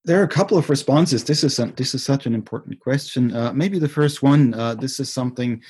There 0.05 0.21
are 0.21 0.25
a 0.25 0.29
couple 0.29 0.59
of 0.59 0.69
responses. 0.69 1.23
This 1.25 1.45
is 1.45 1.59
a, 1.61 1.67
this 1.77 1.95
is 1.95 2.05
such 2.05 2.27
an 2.27 2.35
important 2.35 2.81
question. 2.81 3.35
Uh, 3.35 3.53
maybe 3.53 3.79
the 3.79 3.89
first 3.89 4.23
one. 4.23 4.53
Uh, 4.55 4.75
this 4.75 4.99
is 4.99 5.13
something 5.13 5.63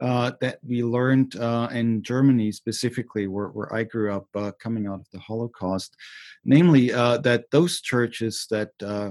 uh, 0.00 0.32
that 0.40 0.58
we 0.66 0.82
learned 0.82 1.36
uh, 1.36 1.68
in 1.72 2.02
Germany 2.02 2.52
specifically, 2.52 3.26
where, 3.26 3.48
where 3.48 3.72
I 3.74 3.84
grew 3.84 4.12
up, 4.12 4.26
uh, 4.34 4.52
coming 4.58 4.86
out 4.86 5.00
of 5.00 5.10
the 5.12 5.18
Holocaust, 5.18 5.96
namely 6.44 6.92
uh, 6.92 7.18
that 7.18 7.50
those 7.50 7.80
churches 7.80 8.46
that 8.50 8.70
uh, 8.82 9.10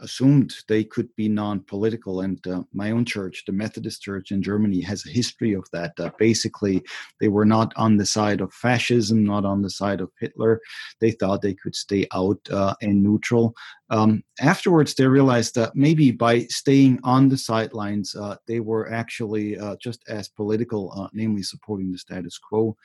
assumed 0.00 0.54
they 0.68 0.84
could 0.84 1.14
be 1.16 1.28
non-political 1.28 2.20
and 2.20 2.46
uh, 2.46 2.62
my 2.72 2.90
own 2.90 3.04
church 3.04 3.44
the 3.46 3.52
methodist 3.52 4.02
church 4.02 4.30
in 4.30 4.42
germany 4.42 4.80
has 4.80 5.06
a 5.06 5.10
history 5.10 5.52
of 5.52 5.64
that 5.72 5.92
uh, 6.00 6.10
basically 6.18 6.82
they 7.20 7.28
were 7.28 7.44
not 7.44 7.72
on 7.76 7.96
the 7.96 8.06
side 8.06 8.40
of 8.40 8.52
fascism 8.52 9.24
not 9.24 9.44
on 9.44 9.62
the 9.62 9.70
side 9.70 10.00
of 10.00 10.10
hitler. 10.18 10.60
They 11.00 11.12
thought 11.12 11.42
they 11.42 11.54
could 11.54 11.74
stay 11.74 12.06
out 12.12 12.40
uh, 12.50 12.74
and 12.82 13.02
neutral. 13.02 13.54
Um, 13.90 14.22
afterwards 14.40 14.94
they 14.94 15.06
realized 15.06 15.54
that 15.56 15.74
maybe 15.74 16.10
by 16.12 16.44
staying 16.44 17.00
on 17.02 17.28
the 17.28 17.38
sidelines 17.38 18.14
uh, 18.14 18.36
they 18.46 18.60
were 18.60 18.92
actually 18.92 19.58
uh, 19.58 19.76
just 19.80 20.02
as 20.08 20.28
political 20.28 20.92
uh, 20.96 21.08
namely 21.12 21.42
supporting 21.42 21.90
the 21.90 21.98
status 21.98 22.38
quo 22.38 22.76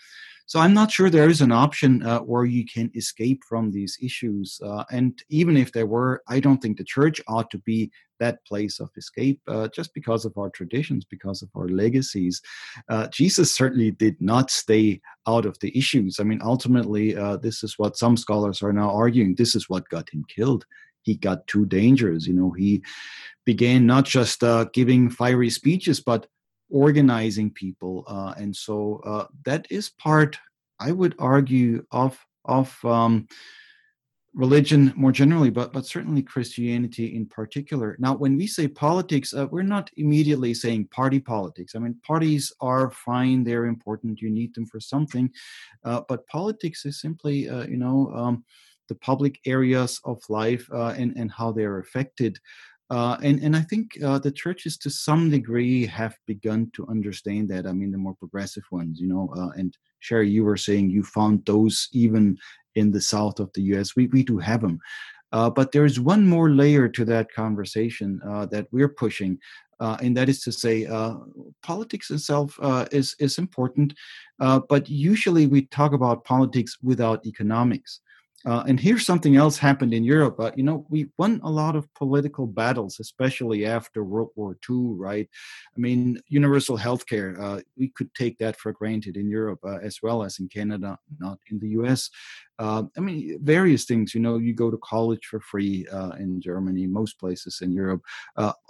so 0.46 0.60
I'm 0.60 0.74
not 0.74 0.92
sure 0.92 1.10
there 1.10 1.30
is 1.30 1.42
an 1.42 1.52
option 1.52 2.04
uh, 2.04 2.20
where 2.20 2.46
you 2.46 2.66
can 2.66 2.92
escape 2.96 3.42
from 3.48 3.72
these 3.72 3.98
issues. 4.02 4.60
Uh, 4.64 4.84
and 4.92 5.22
even 5.30 5.58
if 5.58 5.72
there 5.72 5.88
were, 5.88 6.22
I 6.28 6.40
don't 6.40 6.60
think 6.62 6.78
the 6.78 6.84
church 6.84 7.20
ought 7.28 7.50
to 7.52 7.58
be 7.60 7.92
that 8.20 8.46
place 8.46 8.80
of 8.80 8.90
escape 8.96 9.42
uh, 9.48 9.68
just 9.70 9.94
because 9.94 10.24
of 10.24 10.38
our 10.38 10.50
traditions, 10.50 11.04
because 11.04 11.42
of 11.42 11.50
our 11.56 11.68
legacies. 11.68 12.42
Uh, 12.90 13.08
Jesus 13.08 13.54
certainly 13.54 13.92
did 13.92 14.20
not 14.22 14.50
stay 14.52 15.02
out 15.28 15.46
of 15.46 15.60
the 15.60 15.78
issues. 15.78 16.20
I 16.20 16.24
mean, 16.24 16.40
ultimately, 16.44 17.18
uh, 17.18 17.38
this 17.38 17.64
is 17.64 17.78
what 17.78 17.98
some 17.98 18.16
scholars 18.16 18.62
are 18.62 18.74
now 18.74 18.92
arguing. 18.92 19.36
This 19.36 19.56
is 19.56 19.68
what 19.70 19.90
got 19.90 20.10
him 20.10 20.24
killed 20.28 20.66
he 21.06 21.16
got 21.16 21.46
too 21.48 21.66
dangerous. 21.66 22.26
You 22.26 22.34
know, 22.34 22.52
he 22.52 22.84
began 23.46 23.86
not 23.86 24.06
just 24.06 24.44
uh, 24.44 24.66
giving 24.74 25.10
fiery 25.10 25.50
speeches, 25.52 26.02
but 26.02 26.28
organizing 26.70 27.52
people 27.52 28.04
uh, 28.08 28.34
and 28.38 28.56
so 28.56 29.02
uh, 29.06 29.26
that 29.44 29.66
is 29.70 29.90
part 29.90 30.38
i 30.80 30.92
would 30.92 31.16
argue 31.20 31.86
of 31.92 32.18
of 32.46 32.78
um, 32.86 33.28
religion 34.36 34.92
more 34.98 35.14
generally 35.14 35.50
but 35.50 35.72
but 35.72 35.86
certainly 35.86 36.22
christianity 36.22 37.16
in 37.16 37.26
particular. 37.26 37.96
Now 38.00 38.16
when 38.16 38.36
we 38.36 38.48
say 38.48 38.68
politics 38.68 39.34
uh, 39.34 39.48
we're 39.50 39.64
not 39.64 39.90
immediately 39.96 40.54
saying 40.54 40.88
party 40.88 41.20
politics. 41.20 41.74
I 41.74 41.80
mean 41.80 41.96
parties 42.06 42.52
are 42.60 42.92
fine 42.92 43.44
they're 43.44 43.66
important 43.66 44.22
you 44.22 44.30
need 44.30 44.54
them 44.54 44.66
for 44.66 44.80
something 44.80 45.32
uh, 45.86 46.02
but 46.10 46.28
politics 46.28 46.86
is 46.86 47.00
simply 47.00 47.50
uh, 47.50 47.66
you 47.66 47.78
know 47.78 48.12
um, 48.14 48.44
the 48.90 48.96
public 48.96 49.40
areas 49.46 50.02
of 50.04 50.22
life 50.30 50.68
uh, 50.72 50.94
and 50.98 51.16
and 51.16 51.32
how 51.32 51.52
they're 51.54 51.80
affected 51.80 52.38
uh, 52.92 53.18
and 53.24 53.40
and 53.42 53.56
I 53.56 53.62
think 53.62 53.98
uh, 54.04 54.20
the 54.20 54.32
churches 54.32 54.78
to 54.80 54.90
some 54.90 55.32
degree 55.32 55.88
have 55.88 56.16
begun 56.28 56.70
to 56.76 56.88
understand 56.88 57.50
that. 57.50 57.66
I 57.66 57.72
mean, 57.72 57.92
the 57.92 57.98
more 57.98 58.16
progressive 58.16 58.64
ones, 58.72 59.00
you 59.00 59.08
know. 59.08 59.34
Uh, 59.36 59.50
and 59.58 59.76
Cheri, 60.02 60.30
you 60.30 60.44
were 60.44 60.58
saying 60.58 60.92
you 60.92 61.04
found 61.04 61.46
those 61.46 61.90
even 61.94 62.38
in 62.76 62.92
the 62.92 63.02
south 63.02 63.40
of 63.40 63.52
the 63.54 63.62
U.S. 63.74 63.96
We 63.96 64.08
we 64.08 64.24
do 64.24 64.38
have 64.38 64.62
them, 64.62 64.80
uh, 65.32 65.50
but 65.50 65.72
there's 65.72 66.00
one 66.00 66.28
more 66.28 66.52
layer 66.52 66.88
to 66.90 67.06
that 67.06 67.32
conversation 67.32 68.22
uh, 68.28 68.46
that 68.48 68.68
we're 68.72 68.96
pushing, 69.04 69.40
Uh, 69.80 69.98
and 70.02 70.16
that 70.16 70.30
is 70.30 70.42
to 70.42 70.52
say, 70.52 70.88
politics 71.62 72.10
itself 72.12 72.58
is 72.92 73.16
is 73.20 73.38
important, 73.38 73.94
but 74.70 74.84
usually 74.88 75.48
we 75.48 75.68
talk 75.68 75.94
about 75.94 76.24
politics 76.24 76.78
without 76.82 77.26
economics. 77.26 78.00
Uh, 78.46 78.64
and 78.68 78.80
here's 78.80 79.06
something 79.06 79.36
else 79.36 79.58
happened 79.58 79.94
in 79.94 80.04
Europe. 80.04 80.40
Uh, 80.40 80.52
you 80.56 80.62
know, 80.62 80.86
we 80.90 81.08
won 81.18 81.40
a 81.44 81.50
lot 81.50 81.76
of 81.76 81.92
political 81.96 82.46
battles, 82.46 83.00
especially 83.00 83.66
after 83.66 84.04
World 84.04 84.30
War 84.36 84.56
II, 84.70 84.94
right? 84.98 85.28
I 85.76 85.80
mean, 85.80 86.22
universal 86.28 86.78
healthcare, 86.78 87.40
uh, 87.40 87.62
we 87.76 87.88
could 87.90 88.14
take 88.14 88.38
that 88.38 88.56
for 88.58 88.72
granted 88.72 89.18
in 89.18 89.30
Europe 89.30 89.60
uh, 89.64 89.78
as 89.78 90.00
well 90.04 90.24
as 90.24 90.38
in 90.40 90.48
Canada, 90.48 91.00
not 91.18 91.40
in 91.50 91.58
the 91.58 91.70
US. 91.70 92.12
Uh, 92.60 92.84
I 92.96 93.00
mean, 93.00 93.40
various 93.42 93.86
things, 93.86 94.14
you 94.14 94.22
know, 94.22 94.38
you 94.38 94.54
go 94.54 94.70
to 94.70 94.78
college 94.78 95.26
for 95.26 95.40
free 95.40 95.88
uh, 95.92 96.12
in 96.12 96.40
Germany, 96.40 96.86
most 96.86 97.20
places 97.20 97.62
in 97.62 97.72
Europe. 97.72 98.04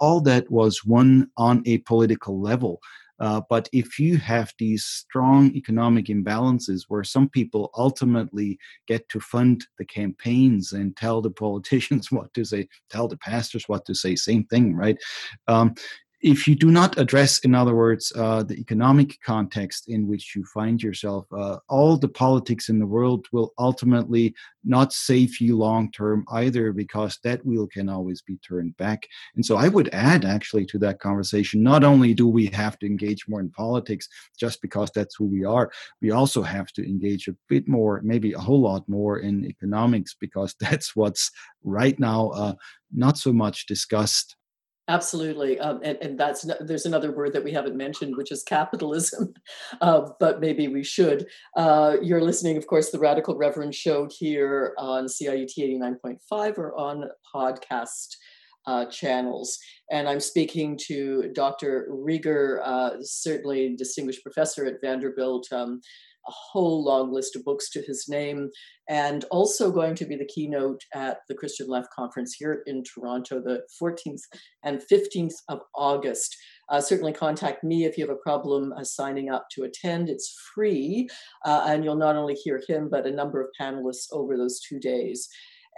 all 0.00 0.20
that 0.22 0.50
was 0.50 0.84
won 0.86 1.30
on 1.36 1.62
a 1.66 1.78
political 1.78 2.40
level. 2.40 2.80
Uh, 3.18 3.40
but 3.48 3.68
if 3.72 3.98
you 3.98 4.18
have 4.18 4.52
these 4.58 4.84
strong 4.84 5.54
economic 5.54 6.06
imbalances 6.06 6.82
where 6.88 7.04
some 7.04 7.28
people 7.28 7.70
ultimately 7.76 8.58
get 8.86 9.08
to 9.08 9.20
fund 9.20 9.66
the 9.78 9.84
campaigns 9.84 10.72
and 10.72 10.96
tell 10.96 11.22
the 11.22 11.30
politicians 11.30 12.10
what 12.12 12.32
to 12.34 12.44
say, 12.44 12.68
tell 12.90 13.08
the 13.08 13.16
pastors 13.18 13.64
what 13.66 13.84
to 13.86 13.94
say, 13.94 14.14
same 14.14 14.44
thing, 14.44 14.74
right? 14.74 14.96
Um, 15.48 15.74
if 16.26 16.48
you 16.48 16.56
do 16.56 16.72
not 16.72 16.98
address, 16.98 17.38
in 17.44 17.54
other 17.54 17.76
words, 17.76 18.12
uh, 18.16 18.42
the 18.42 18.56
economic 18.56 19.16
context 19.22 19.88
in 19.88 20.08
which 20.08 20.34
you 20.34 20.44
find 20.52 20.82
yourself, 20.82 21.24
uh, 21.32 21.58
all 21.68 21.96
the 21.96 22.08
politics 22.08 22.68
in 22.68 22.80
the 22.80 22.86
world 22.86 23.26
will 23.30 23.54
ultimately 23.60 24.34
not 24.64 24.92
save 24.92 25.40
you 25.40 25.56
long 25.56 25.88
term 25.92 26.24
either, 26.32 26.72
because 26.72 27.20
that 27.22 27.46
wheel 27.46 27.68
can 27.68 27.88
always 27.88 28.22
be 28.22 28.38
turned 28.38 28.76
back. 28.76 29.06
And 29.36 29.46
so 29.46 29.56
I 29.56 29.68
would 29.68 29.88
add 29.92 30.24
actually 30.24 30.66
to 30.66 30.78
that 30.80 30.98
conversation 30.98 31.62
not 31.62 31.84
only 31.84 32.12
do 32.12 32.26
we 32.26 32.46
have 32.46 32.76
to 32.80 32.86
engage 32.86 33.28
more 33.28 33.38
in 33.38 33.50
politics 33.50 34.08
just 34.36 34.60
because 34.60 34.90
that's 34.92 35.14
who 35.14 35.26
we 35.26 35.44
are, 35.44 35.70
we 36.02 36.10
also 36.10 36.42
have 36.42 36.72
to 36.72 36.82
engage 36.84 37.28
a 37.28 37.36
bit 37.48 37.68
more, 37.68 38.00
maybe 38.02 38.32
a 38.32 38.40
whole 38.40 38.62
lot 38.62 38.82
more 38.88 39.20
in 39.20 39.44
economics, 39.44 40.16
because 40.20 40.56
that's 40.60 40.96
what's 40.96 41.30
right 41.62 42.00
now 42.00 42.30
uh, 42.30 42.54
not 42.92 43.16
so 43.16 43.32
much 43.32 43.66
discussed 43.66 44.34
Absolutely, 44.88 45.58
um, 45.58 45.80
and 45.82 45.98
and 46.00 46.18
that's 46.18 46.46
there's 46.60 46.86
another 46.86 47.10
word 47.10 47.32
that 47.32 47.42
we 47.42 47.50
haven't 47.50 47.76
mentioned, 47.76 48.16
which 48.16 48.30
is 48.30 48.44
capitalism, 48.44 49.34
uh, 49.80 50.08
but 50.20 50.40
maybe 50.40 50.68
we 50.68 50.84
should. 50.84 51.26
Uh, 51.56 51.96
you're 52.00 52.22
listening, 52.22 52.56
of 52.56 52.68
course, 52.68 52.90
the 52.90 52.98
Radical 52.98 53.36
Reverend 53.36 53.74
Show 53.74 54.08
here 54.16 54.74
on 54.78 55.06
CIUT 55.06 55.58
89.5 55.58 56.58
or 56.58 56.78
on 56.78 57.10
podcast 57.34 58.14
uh, 58.66 58.86
channels, 58.86 59.58
and 59.90 60.08
I'm 60.08 60.20
speaking 60.20 60.78
to 60.86 61.32
Dr. 61.34 61.88
Rieger, 61.90 62.60
uh, 62.64 63.02
certainly 63.02 63.74
distinguished 63.76 64.22
professor 64.22 64.66
at 64.66 64.80
Vanderbilt. 64.80 65.48
Um, 65.52 65.80
a 66.28 66.32
whole 66.32 66.84
long 66.84 67.12
list 67.12 67.36
of 67.36 67.44
books 67.44 67.70
to 67.70 67.82
his 67.82 68.06
name, 68.08 68.50
and 68.88 69.24
also 69.30 69.70
going 69.70 69.94
to 69.94 70.04
be 70.04 70.16
the 70.16 70.26
keynote 70.26 70.80
at 70.94 71.18
the 71.28 71.34
Christian 71.34 71.68
Left 71.68 71.88
Conference 71.94 72.34
here 72.38 72.62
in 72.66 72.82
Toronto, 72.82 73.40
the 73.40 73.62
14th 73.80 74.22
and 74.64 74.82
15th 74.90 75.34
of 75.48 75.60
August. 75.74 76.36
Uh, 76.68 76.80
certainly 76.80 77.12
contact 77.12 77.62
me 77.62 77.84
if 77.84 77.96
you 77.96 78.06
have 78.06 78.14
a 78.14 78.20
problem 78.20 78.72
uh, 78.72 78.82
signing 78.82 79.30
up 79.30 79.46
to 79.52 79.62
attend. 79.62 80.08
It's 80.08 80.34
free, 80.54 81.08
uh, 81.44 81.64
and 81.66 81.84
you'll 81.84 81.96
not 81.96 82.16
only 82.16 82.34
hear 82.34 82.60
him, 82.68 82.88
but 82.90 83.06
a 83.06 83.12
number 83.12 83.40
of 83.40 83.48
panelists 83.60 84.08
over 84.12 84.36
those 84.36 84.60
two 84.60 84.80
days. 84.80 85.28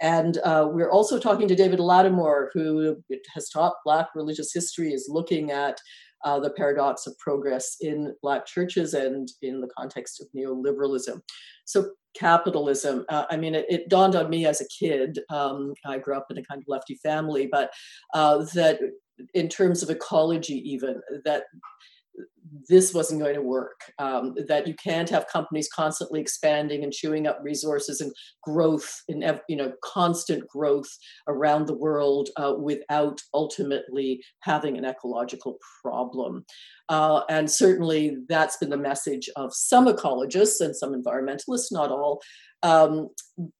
And 0.01 0.37
uh, 0.45 0.67
we're 0.71 0.91
also 0.91 1.19
talking 1.19 1.47
to 1.47 1.55
David 1.55 1.79
Latimore, 1.79 2.47
who 2.53 2.97
has 3.33 3.49
taught 3.49 3.73
Black 3.83 4.07
religious 4.15 4.53
history, 4.53 4.93
is 4.93 5.09
looking 5.11 5.51
at 5.51 5.79
uh, 6.23 6.39
the 6.39 6.49
paradox 6.51 7.07
of 7.07 7.17
progress 7.17 7.77
in 7.81 8.13
Black 8.21 8.45
churches 8.45 8.93
and 8.93 9.29
in 9.41 9.61
the 9.61 9.69
context 9.77 10.21
of 10.21 10.27
neoliberalism. 10.35 11.21
So, 11.65 11.91
capitalism, 12.15 13.05
uh, 13.09 13.25
I 13.29 13.37
mean, 13.37 13.55
it, 13.55 13.65
it, 13.69 13.89
dawned 13.89 14.15
on 14.15 14.29
me 14.29 14.45
as 14.45 14.61
a 14.61 14.67
kid. 14.67 15.19
Um, 15.29 15.73
I 15.85 15.99
grew 15.99 16.15
up 16.15 16.27
in 16.29 16.37
a 16.37 16.43
kind 16.43 16.61
of 16.61 16.67
lefty 16.67 16.95
family, 16.95 17.47
but 17.51 17.71
uh, 18.13 18.45
that 18.55 18.79
in 19.33 19.47
terms 19.47 19.83
of 19.83 19.89
ecology, 19.89 20.55
even, 20.69 21.01
that 21.25 21.43
this 22.67 22.93
wasn't 22.93 23.21
going 23.21 23.35
to 23.35 23.41
work. 23.41 23.79
Um, 23.99 24.35
that 24.47 24.67
you 24.67 24.73
can't 24.73 25.09
have 25.09 25.27
companies 25.27 25.69
constantly 25.73 26.19
expanding 26.19 26.83
and 26.83 26.93
chewing 26.93 27.27
up 27.27 27.39
resources 27.43 28.01
and 28.01 28.11
growth 28.43 29.01
in 29.07 29.23
you 29.47 29.55
know 29.55 29.73
constant 29.83 30.47
growth 30.47 30.89
around 31.27 31.67
the 31.67 31.77
world 31.77 32.29
uh, 32.37 32.53
without 32.57 33.19
ultimately 33.33 34.21
having 34.41 34.77
an 34.77 34.85
ecological 34.85 35.57
problem. 35.81 36.45
Uh, 36.89 37.21
and 37.29 37.49
certainly 37.49 38.17
that's 38.27 38.57
been 38.57 38.69
the 38.69 38.77
message 38.77 39.29
of 39.35 39.53
some 39.53 39.85
ecologists 39.85 40.59
and 40.59 40.75
some 40.75 40.93
environmentalists, 40.93 41.71
not 41.71 41.91
all. 41.91 42.21
Um, 42.63 43.09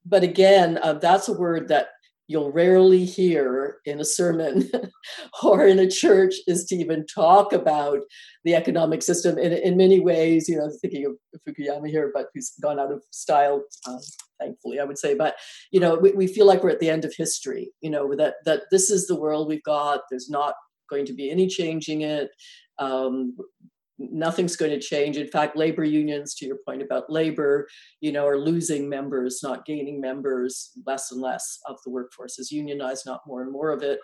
but 0.04 0.22
again, 0.22 0.78
uh, 0.82 0.94
that's 0.94 1.28
a 1.28 1.38
word 1.38 1.68
that 1.68 1.88
you'll 2.30 2.52
rarely 2.52 3.04
hear 3.04 3.78
in 3.86 3.98
a 3.98 4.04
sermon 4.04 4.70
or 5.42 5.66
in 5.66 5.80
a 5.80 5.90
church 5.90 6.34
is 6.46 6.64
to 6.64 6.76
even 6.76 7.04
talk 7.04 7.52
about 7.52 7.98
the 8.44 8.54
economic 8.54 9.02
system. 9.02 9.36
In, 9.36 9.52
in 9.52 9.76
many 9.76 9.98
ways 9.98 10.48
you 10.48 10.56
know 10.56 10.70
thinking 10.80 11.06
of 11.06 11.14
fukuyama 11.42 11.88
here 11.88 12.12
but 12.14 12.26
who's 12.32 12.52
gone 12.62 12.78
out 12.78 12.92
of 12.92 13.02
style 13.10 13.64
um, 13.88 13.98
thankfully 14.38 14.78
i 14.78 14.84
would 14.84 14.96
say. 14.96 15.14
But 15.14 15.34
you 15.72 15.80
know 15.80 15.96
we, 15.96 16.12
we 16.12 16.28
feel 16.28 16.46
like 16.46 16.62
we're 16.62 16.70
at 16.70 16.78
the 16.78 16.88
end 16.88 17.04
of 17.04 17.12
history 17.16 17.72
you 17.80 17.90
know 17.90 18.14
that 18.14 18.34
that 18.44 18.62
this 18.70 18.90
is 18.90 19.08
the 19.08 19.20
world 19.20 19.48
we've 19.48 19.64
got. 19.64 20.02
There's 20.08 20.30
not 20.30 20.54
going 20.88 21.06
to 21.06 21.12
be 21.12 21.30
any 21.30 21.48
changing 21.48 22.02
it. 22.02 22.30
Um, 22.78 23.36
nothing's 24.00 24.56
going 24.56 24.70
to 24.70 24.80
change. 24.80 25.16
In 25.16 25.28
fact, 25.28 25.56
labor 25.56 25.84
unions, 25.84 26.34
to 26.36 26.46
your 26.46 26.56
point 26.66 26.82
about 26.82 27.10
labor, 27.10 27.68
you 28.00 28.10
know, 28.10 28.26
are 28.26 28.38
losing 28.38 28.88
members, 28.88 29.40
not 29.42 29.66
gaining 29.66 30.00
members. 30.00 30.70
Less 30.86 31.12
and 31.12 31.20
less 31.20 31.58
of 31.66 31.76
the 31.84 31.90
workforce 31.90 32.38
is 32.38 32.50
unionized, 32.50 33.04
not 33.04 33.20
more 33.26 33.42
and 33.42 33.52
more 33.52 33.70
of 33.70 33.82
it. 33.82 34.00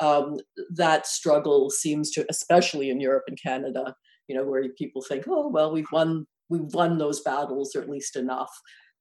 Um, 0.00 0.38
that 0.74 1.06
struggle 1.06 1.68
seems 1.70 2.10
to, 2.12 2.24
especially 2.30 2.90
in 2.90 3.00
Europe 3.00 3.24
and 3.26 3.38
Canada, 3.42 3.94
you 4.28 4.36
know, 4.36 4.44
where 4.44 4.64
people 4.78 5.02
think, 5.02 5.24
oh 5.28 5.48
well, 5.48 5.72
we've 5.72 5.90
won, 5.92 6.26
we've 6.48 6.72
won 6.72 6.98
those 6.98 7.20
battles, 7.20 7.74
or 7.74 7.82
at 7.82 7.90
least 7.90 8.16
enough 8.16 8.52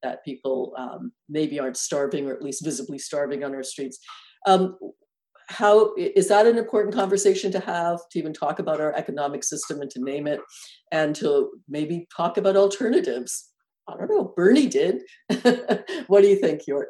that 0.01 0.25
people 0.25 0.73
um, 0.77 1.11
maybe 1.27 1.59
aren't 1.59 1.77
starving, 1.77 2.27
or 2.27 2.33
at 2.33 2.41
least 2.41 2.63
visibly 2.63 2.97
starving 2.97 3.43
on 3.43 3.53
our 3.53 3.63
streets. 3.63 3.99
Um, 4.47 4.77
how 5.49 5.93
is 5.97 6.27
that 6.27 6.45
an 6.45 6.57
important 6.57 6.93
conversation 6.93 7.51
to 7.51 7.59
have 7.59 7.99
to 8.11 8.19
even 8.19 8.33
talk 8.33 8.59
about 8.59 8.79
our 8.79 8.93
economic 8.95 9.43
system 9.43 9.81
and 9.81 9.89
to 9.89 10.03
name 10.03 10.27
it 10.27 10.39
and 10.91 11.15
to 11.15 11.49
maybe 11.67 12.07
talk 12.15 12.37
about 12.37 12.55
alternatives 12.55 13.49
i 13.87 13.97
don't 13.97 14.09
know 14.09 14.31
bernie 14.35 14.67
did 14.67 15.01
what 16.07 16.21
do 16.21 16.27
you 16.27 16.35
think 16.35 16.61
Joerg? 16.67 16.85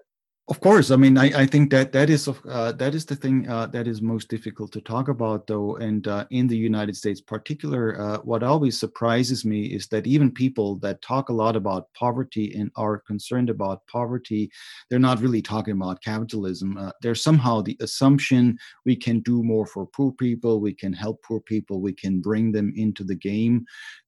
Of 0.49 0.61
course, 0.61 0.89
I 0.89 0.95
mean, 0.95 1.15
I, 1.15 1.41
I 1.41 1.45
think 1.45 1.69
that 1.69 1.91
that 1.91 2.09
is 2.09 2.27
uh, 2.27 2.71
that 2.71 2.95
is 2.95 3.05
the 3.05 3.15
thing 3.15 3.47
uh, 3.47 3.67
that 3.67 3.87
is 3.87 4.01
most 4.01 4.29
difficult 4.29 4.71
to 4.71 4.81
talk 4.81 5.07
about, 5.07 5.45
though. 5.45 5.75
And 5.75 6.07
uh, 6.07 6.25
in 6.31 6.47
the 6.47 6.57
United 6.57 6.97
States, 6.97 7.21
particular, 7.21 8.01
uh, 8.01 8.17
what 8.23 8.41
always 8.41 8.79
surprises 8.79 9.45
me 9.45 9.67
is 9.67 9.85
that 9.89 10.07
even 10.07 10.31
people 10.31 10.77
that 10.79 11.03
talk 11.03 11.29
a 11.29 11.33
lot 11.33 11.55
about 11.55 11.93
poverty 11.93 12.51
and 12.57 12.71
are 12.75 12.97
concerned 12.97 13.51
about 13.51 13.85
poverty, 13.85 14.49
they're 14.89 14.97
not 14.97 15.21
really 15.21 15.43
talking 15.43 15.75
about 15.75 16.01
capitalism. 16.01 16.77
Uh, 16.77 16.91
there's 17.03 17.21
somehow 17.21 17.61
the 17.61 17.77
assumption 17.79 18.57
we 18.87 18.95
can 18.95 19.19
do 19.19 19.43
more 19.43 19.67
for 19.67 19.85
poor 19.85 20.11
people, 20.13 20.59
we 20.59 20.73
can 20.73 20.93
help 20.93 21.21
poor 21.21 21.41
people, 21.41 21.79
we 21.79 21.93
can 21.93 22.21
bring 22.21 22.51
them 22.51 22.73
into 22.75 23.03
the 23.03 23.15
game. 23.15 23.63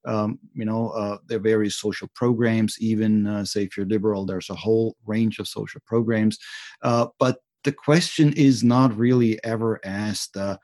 Um, 0.06 0.39
you 0.54 0.66
know, 0.66 0.89
uh, 0.89 1.18
there 1.28 1.38
are 1.38 1.41
various 1.41 1.76
social 1.76 2.10
programs. 2.16 2.78
Even 2.80 3.45
say 3.45 3.64
if 3.64 3.78
you're 3.78 3.86
liberal, 3.86 4.26
there's 4.26 4.49
a 4.49 4.56
whole 4.56 4.95
range 5.06 5.39
of 5.39 5.47
social 5.47 5.82
programs. 5.86 6.38
Uh, 6.82 7.08
but 7.20 7.38
the 7.64 7.72
question 7.72 8.34
is 8.34 8.64
not 8.64 8.97
really 8.97 9.43
ever 9.43 9.80
asked 9.86 10.36
uh, 10.36 10.58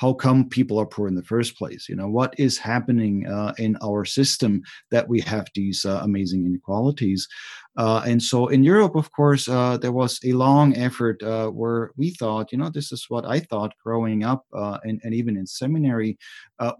how 0.00 0.14
come 0.14 0.48
people 0.48 0.80
are 0.80 0.86
poor 0.86 1.08
in 1.08 1.14
the 1.14 1.30
first 1.34 1.58
place? 1.58 1.86
You 1.86 1.94
know 1.94 2.08
what 2.08 2.34
is 2.38 2.56
happening 2.56 3.26
uh, 3.26 3.52
in 3.58 3.76
our 3.82 4.06
system 4.06 4.62
that 4.90 5.06
we 5.08 5.20
have 5.20 5.46
these 5.54 5.84
uh, 5.84 6.00
amazing 6.02 6.46
inequalities? 6.46 7.28
Uh, 7.76 8.02
and 8.04 8.20
so 8.20 8.48
in 8.48 8.64
europe 8.64 8.96
of 8.96 9.12
course 9.12 9.48
uh, 9.48 9.76
there 9.76 9.92
was 9.92 10.18
a 10.24 10.32
long 10.32 10.76
effort 10.76 11.22
uh, 11.22 11.48
where 11.48 11.92
we 11.96 12.10
thought 12.10 12.50
you 12.50 12.58
know 12.58 12.68
this 12.68 12.90
is 12.90 13.06
what 13.08 13.24
i 13.24 13.38
thought 13.38 13.72
growing 13.84 14.24
up 14.24 14.44
uh, 14.52 14.76
and, 14.82 15.00
and 15.04 15.14
even 15.14 15.36
in 15.36 15.46
seminary 15.46 16.18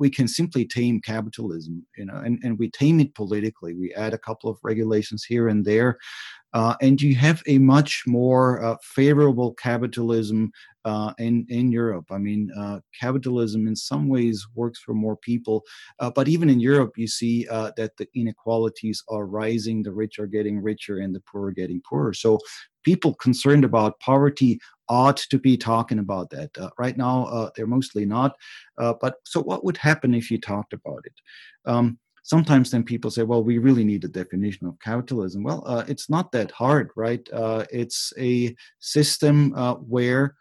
we 0.00 0.10
can 0.10 0.26
simply 0.26 0.64
tame 0.66 1.00
capitalism 1.00 1.86
you 1.96 2.04
know 2.04 2.16
and, 2.16 2.40
and 2.42 2.58
we 2.58 2.68
tame 2.70 3.00
it 3.00 3.14
politically. 3.14 3.74
We 3.74 3.94
add 3.94 4.14
a 4.14 4.18
couple 4.18 4.50
of 4.50 4.58
regulations 4.62 5.24
here 5.24 5.48
and 5.48 5.64
there 5.64 5.98
uh, 6.52 6.74
and 6.80 7.00
you 7.00 7.14
have 7.14 7.42
a 7.46 7.58
much 7.58 8.04
more 8.06 8.62
uh, 8.62 8.76
favorable 8.82 9.54
capitalism 9.54 10.50
uh, 10.84 11.12
in 11.18 11.46
in 11.48 11.70
Europe. 11.70 12.06
I 12.10 12.18
mean, 12.18 12.50
uh, 12.56 12.80
capitalism 12.98 13.66
in 13.66 13.76
some 13.76 14.08
ways 14.08 14.46
works 14.54 14.80
for 14.80 14.94
more 14.94 15.16
people, 15.16 15.62
uh, 15.98 16.10
but 16.10 16.26
even 16.28 16.48
in 16.48 16.58
Europe, 16.58 16.92
you 16.96 17.06
see 17.06 17.46
uh, 17.48 17.70
that 17.76 17.96
the 17.98 18.08
inequalities 18.14 19.02
are 19.08 19.26
rising. 19.26 19.82
The 19.82 19.92
rich 19.92 20.18
are 20.18 20.26
getting 20.26 20.60
richer, 20.60 20.98
and 20.98 21.14
the 21.14 21.20
poor 21.20 21.48
are 21.48 21.52
getting 21.52 21.82
poorer. 21.88 22.14
So, 22.14 22.38
people 22.82 23.14
concerned 23.14 23.64
about 23.64 24.00
poverty 24.00 24.58
ought 24.88 25.18
to 25.18 25.38
be 25.38 25.56
talking 25.56 25.98
about 25.98 26.30
that. 26.30 26.50
Right 26.78 26.96
now, 26.96 27.50
they're 27.54 27.66
mostly 27.66 28.06
not. 28.06 28.34
But 28.76 29.16
so, 29.24 29.40
what 29.42 29.64
would 29.64 29.76
happen 29.76 30.14
if 30.14 30.30
you 30.30 30.40
talked 30.40 30.72
about 30.72 31.02
it? 31.04 31.14
Um, 31.66 31.98
sometimes 32.22 32.70
then 32.70 32.82
people 32.84 33.10
say, 33.10 33.22
well, 33.22 33.42
we 33.42 33.58
really 33.58 33.84
need 33.84 34.04
a 34.04 34.08
definition 34.08 34.66
of 34.66 34.78
capitalism. 34.80 35.42
Well, 35.42 35.62
uh, 35.66 35.84
it's 35.88 36.08
not 36.10 36.32
that 36.32 36.50
hard, 36.50 36.90
right? 36.96 37.26
Uh, 37.32 37.64
it's 37.70 38.12
a 38.18 38.54
system 38.78 39.54
uh, 39.54 39.74
where 39.74 40.36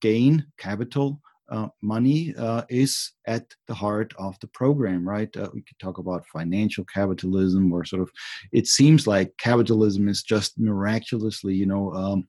gain, 0.00 0.46
capital, 0.58 1.20
uh, 1.50 1.68
money 1.82 2.32
uh, 2.38 2.62
is 2.68 3.12
at 3.26 3.44
the 3.66 3.74
heart 3.74 4.14
of 4.18 4.38
the 4.40 4.46
program, 4.48 5.06
right? 5.06 5.34
Uh, 5.36 5.48
we 5.52 5.62
could 5.62 5.78
talk 5.78 5.98
about 5.98 6.26
financial 6.32 6.84
capitalism, 6.84 7.72
or 7.72 7.84
sort 7.84 8.02
of, 8.02 8.10
it 8.52 8.66
seems 8.66 9.06
like 9.06 9.36
capitalism 9.38 10.08
is 10.08 10.22
just 10.22 10.58
miraculously, 10.58 11.54
you 11.54 11.66
know, 11.66 11.92
um, 11.92 12.26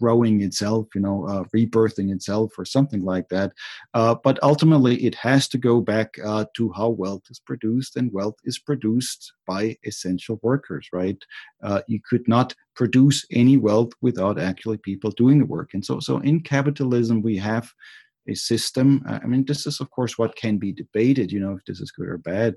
growing 0.00 0.42
itself, 0.42 0.88
you 0.94 1.00
know, 1.00 1.28
uh, 1.28 1.44
rebirthing 1.54 2.12
itself, 2.12 2.52
or 2.58 2.64
something 2.64 3.04
like 3.04 3.28
that. 3.28 3.52
Uh, 3.94 4.14
but 4.24 4.38
ultimately, 4.42 4.96
it 5.04 5.14
has 5.14 5.48
to 5.48 5.58
go 5.58 5.80
back 5.80 6.14
uh, 6.24 6.44
to 6.56 6.72
how 6.72 6.88
wealth 6.88 7.22
is 7.30 7.38
produced, 7.38 7.96
and 7.96 8.12
wealth 8.12 8.36
is 8.44 8.58
produced 8.58 9.32
by 9.46 9.76
essential 9.84 10.40
workers, 10.42 10.88
right? 10.92 11.22
you 11.86 12.00
could 12.08 12.26
not 12.26 12.54
produce 12.74 13.24
any 13.30 13.56
wealth 13.56 13.92
without 14.00 14.38
actually 14.38 14.78
people 14.78 15.10
doing 15.10 15.38
the 15.38 15.46
work, 15.46 15.74
and 15.74 15.84
so, 15.84 16.00
so 16.00 16.18
in 16.18 16.40
capitalism, 16.40 17.22
we 17.22 17.36
have 17.36 17.70
a 18.28 18.34
system. 18.34 19.02
Uh, 19.08 19.20
I 19.22 19.26
mean, 19.26 19.44
this 19.44 19.66
is, 19.66 19.80
of 19.80 19.90
course, 19.90 20.18
what 20.18 20.36
can 20.36 20.58
be 20.58 20.72
debated, 20.72 21.32
you 21.32 21.40
know, 21.40 21.52
if 21.52 21.64
this 21.64 21.80
is 21.80 21.90
good 21.90 22.08
or 22.08 22.18
bad, 22.18 22.54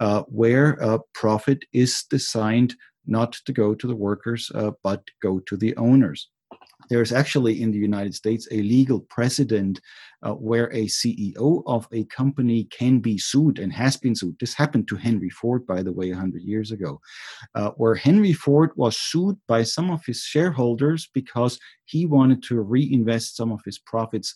uh, 0.00 0.22
where 0.22 0.82
uh, 0.82 0.98
profit 1.14 1.64
is 1.72 2.04
designed 2.10 2.74
not 3.06 3.32
to 3.46 3.52
go 3.52 3.74
to 3.74 3.86
the 3.86 3.96
workers, 3.96 4.50
uh, 4.54 4.72
but 4.82 5.02
go 5.22 5.40
to 5.46 5.56
the 5.56 5.76
owners. 5.76 6.28
There's 6.88 7.12
actually 7.12 7.62
in 7.62 7.72
the 7.72 7.78
United 7.78 8.14
States 8.14 8.46
a 8.52 8.62
legal 8.62 9.00
precedent 9.00 9.80
uh, 10.22 10.34
where 10.34 10.72
a 10.72 10.86
CEO 10.86 11.62
of 11.66 11.88
a 11.92 12.04
company 12.04 12.64
can 12.64 13.00
be 13.00 13.18
sued 13.18 13.58
and 13.58 13.72
has 13.72 13.96
been 13.96 14.14
sued. 14.14 14.36
This 14.38 14.54
happened 14.54 14.86
to 14.88 14.96
Henry 14.96 15.30
Ford, 15.30 15.66
by 15.66 15.82
the 15.82 15.92
way, 15.92 16.10
100 16.10 16.42
years 16.42 16.70
ago, 16.70 17.00
where 17.76 17.96
Henry 17.96 18.32
Ford 18.32 18.70
was 18.76 18.96
sued 18.96 19.36
by 19.48 19.64
some 19.64 19.90
of 19.90 20.04
his 20.06 20.20
shareholders 20.20 21.08
because 21.12 21.58
he 21.86 22.06
wanted 22.06 22.42
to 22.44 22.60
reinvest 22.60 23.36
some 23.36 23.50
of 23.50 23.60
his 23.64 23.78
profits 23.78 24.34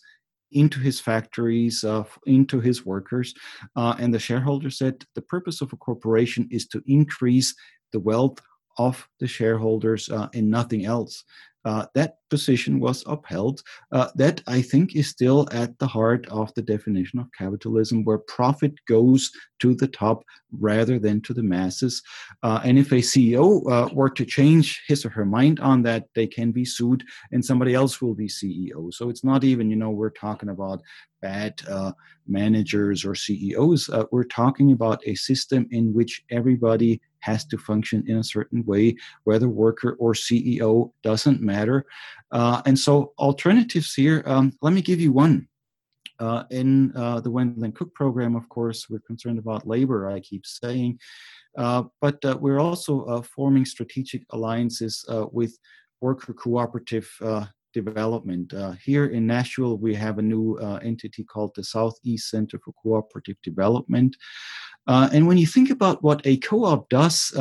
into 0.51 0.79
his 0.79 0.99
factories, 0.99 1.83
uh, 1.83 2.03
into 2.25 2.59
his 2.59 2.85
workers. 2.85 3.33
Uh, 3.75 3.95
and 3.99 4.13
the 4.13 4.19
shareholder 4.19 4.69
said 4.69 5.05
the 5.15 5.21
purpose 5.21 5.61
of 5.61 5.73
a 5.73 5.77
corporation 5.77 6.47
is 6.51 6.67
to 6.67 6.81
increase 6.85 7.55
the 7.91 7.99
wealth 7.99 8.39
of 8.77 9.07
the 9.19 9.27
shareholders 9.27 10.09
uh, 10.09 10.27
and 10.33 10.49
nothing 10.49 10.85
else. 10.85 11.23
Uh, 11.65 11.85
that 11.93 12.15
position 12.31 12.79
was 12.79 13.03
upheld. 13.05 13.61
Uh, 13.91 14.07
that, 14.15 14.41
I 14.47 14.63
think, 14.63 14.95
is 14.95 15.07
still 15.07 15.47
at 15.51 15.77
the 15.77 15.85
heart 15.85 16.25
of 16.29 16.51
the 16.55 16.63
definition 16.63 17.19
of 17.19 17.27
capitalism, 17.37 18.03
where 18.03 18.17
profit 18.17 18.73
goes 18.87 19.29
to 19.59 19.75
the 19.75 19.87
top 19.87 20.23
rather 20.59 20.97
than 20.97 21.21
to 21.21 21.33
the 21.33 21.43
masses. 21.43 22.01
Uh, 22.41 22.59
and 22.63 22.79
if 22.79 22.91
a 22.91 22.95
CEO 22.95 23.45
uh, 23.71 23.89
were 23.93 24.09
to 24.09 24.25
change 24.25 24.81
his 24.87 25.05
or 25.05 25.09
her 25.09 25.25
mind 25.25 25.59
on 25.59 25.83
that, 25.83 26.07
they 26.15 26.25
can 26.25 26.51
be 26.51 26.65
sued 26.65 27.03
and 27.31 27.45
somebody 27.45 27.75
else 27.75 28.01
will 28.01 28.15
be 28.15 28.27
CEO. 28.27 28.91
So 28.91 29.09
it's 29.09 29.23
not 29.23 29.43
even, 29.43 29.69
you 29.69 29.75
know, 29.75 29.91
we're 29.91 30.09
talking 30.09 30.49
about 30.49 30.81
bad 31.21 31.61
uh, 31.69 31.91
managers 32.27 33.05
or 33.05 33.13
CEOs. 33.13 33.89
Uh, 33.89 34.05
we're 34.11 34.23
talking 34.23 34.71
about 34.71 35.01
a 35.05 35.15
system 35.15 35.67
in 35.69 35.93
which 35.93 36.23
everybody 36.31 36.99
has 37.19 37.45
to 37.45 37.57
function 37.57 38.03
in 38.07 38.17
a 38.17 38.23
certain 38.23 38.65
way, 38.65 38.95
whether 39.23 39.47
worker 39.47 39.95
or 39.99 40.13
CEO 40.13 40.91
doesn't 41.03 41.41
matter. 41.41 41.85
Uh, 42.31 42.61
and 42.65 42.77
so, 42.77 43.13
alternatives 43.19 43.93
here, 43.93 44.23
um, 44.25 44.53
let 44.61 44.73
me 44.73 44.81
give 44.81 44.99
you 44.99 45.11
one. 45.11 45.47
Uh, 46.19 46.43
in 46.51 46.95
uh, 46.95 47.19
the 47.19 47.31
Wendland-Cook 47.31 47.95
program, 47.95 48.35
of 48.35 48.47
course, 48.47 48.87
we're 48.87 48.99
concerned 48.99 49.39
about 49.39 49.67
labor, 49.67 50.07
I 50.07 50.19
keep 50.19 50.45
saying. 50.45 50.99
Uh, 51.57 51.83
but 51.99 52.23
uh, 52.23 52.37
we're 52.39 52.59
also 52.59 53.05
uh, 53.05 53.21
forming 53.23 53.65
strategic 53.65 54.23
alliances 54.29 55.03
with 55.31 55.57
worker 55.99 56.33
cooperative 56.33 57.09
development. 57.73 58.53
Uh, 58.53 58.73
here 58.73 59.07
in 59.07 59.25
Nashville, 59.25 59.77
we 59.77 59.95
have 59.95 60.19
a 60.19 60.21
new 60.21 60.57
uh, 60.57 60.79
entity 60.83 61.23
called 61.23 61.51
the 61.55 61.63
Southeast 61.63 62.29
Center 62.29 62.59
for 62.63 62.73
Cooperative 62.73 63.37
Development. 63.43 64.15
Uh, 64.87 65.09
and 65.13 65.27
when 65.27 65.37
you 65.37 65.47
think 65.47 65.69
about 65.69 66.03
what 66.03 66.21
a 66.25 66.37
co 66.37 66.65
op 66.65 66.89
does, 66.89 67.31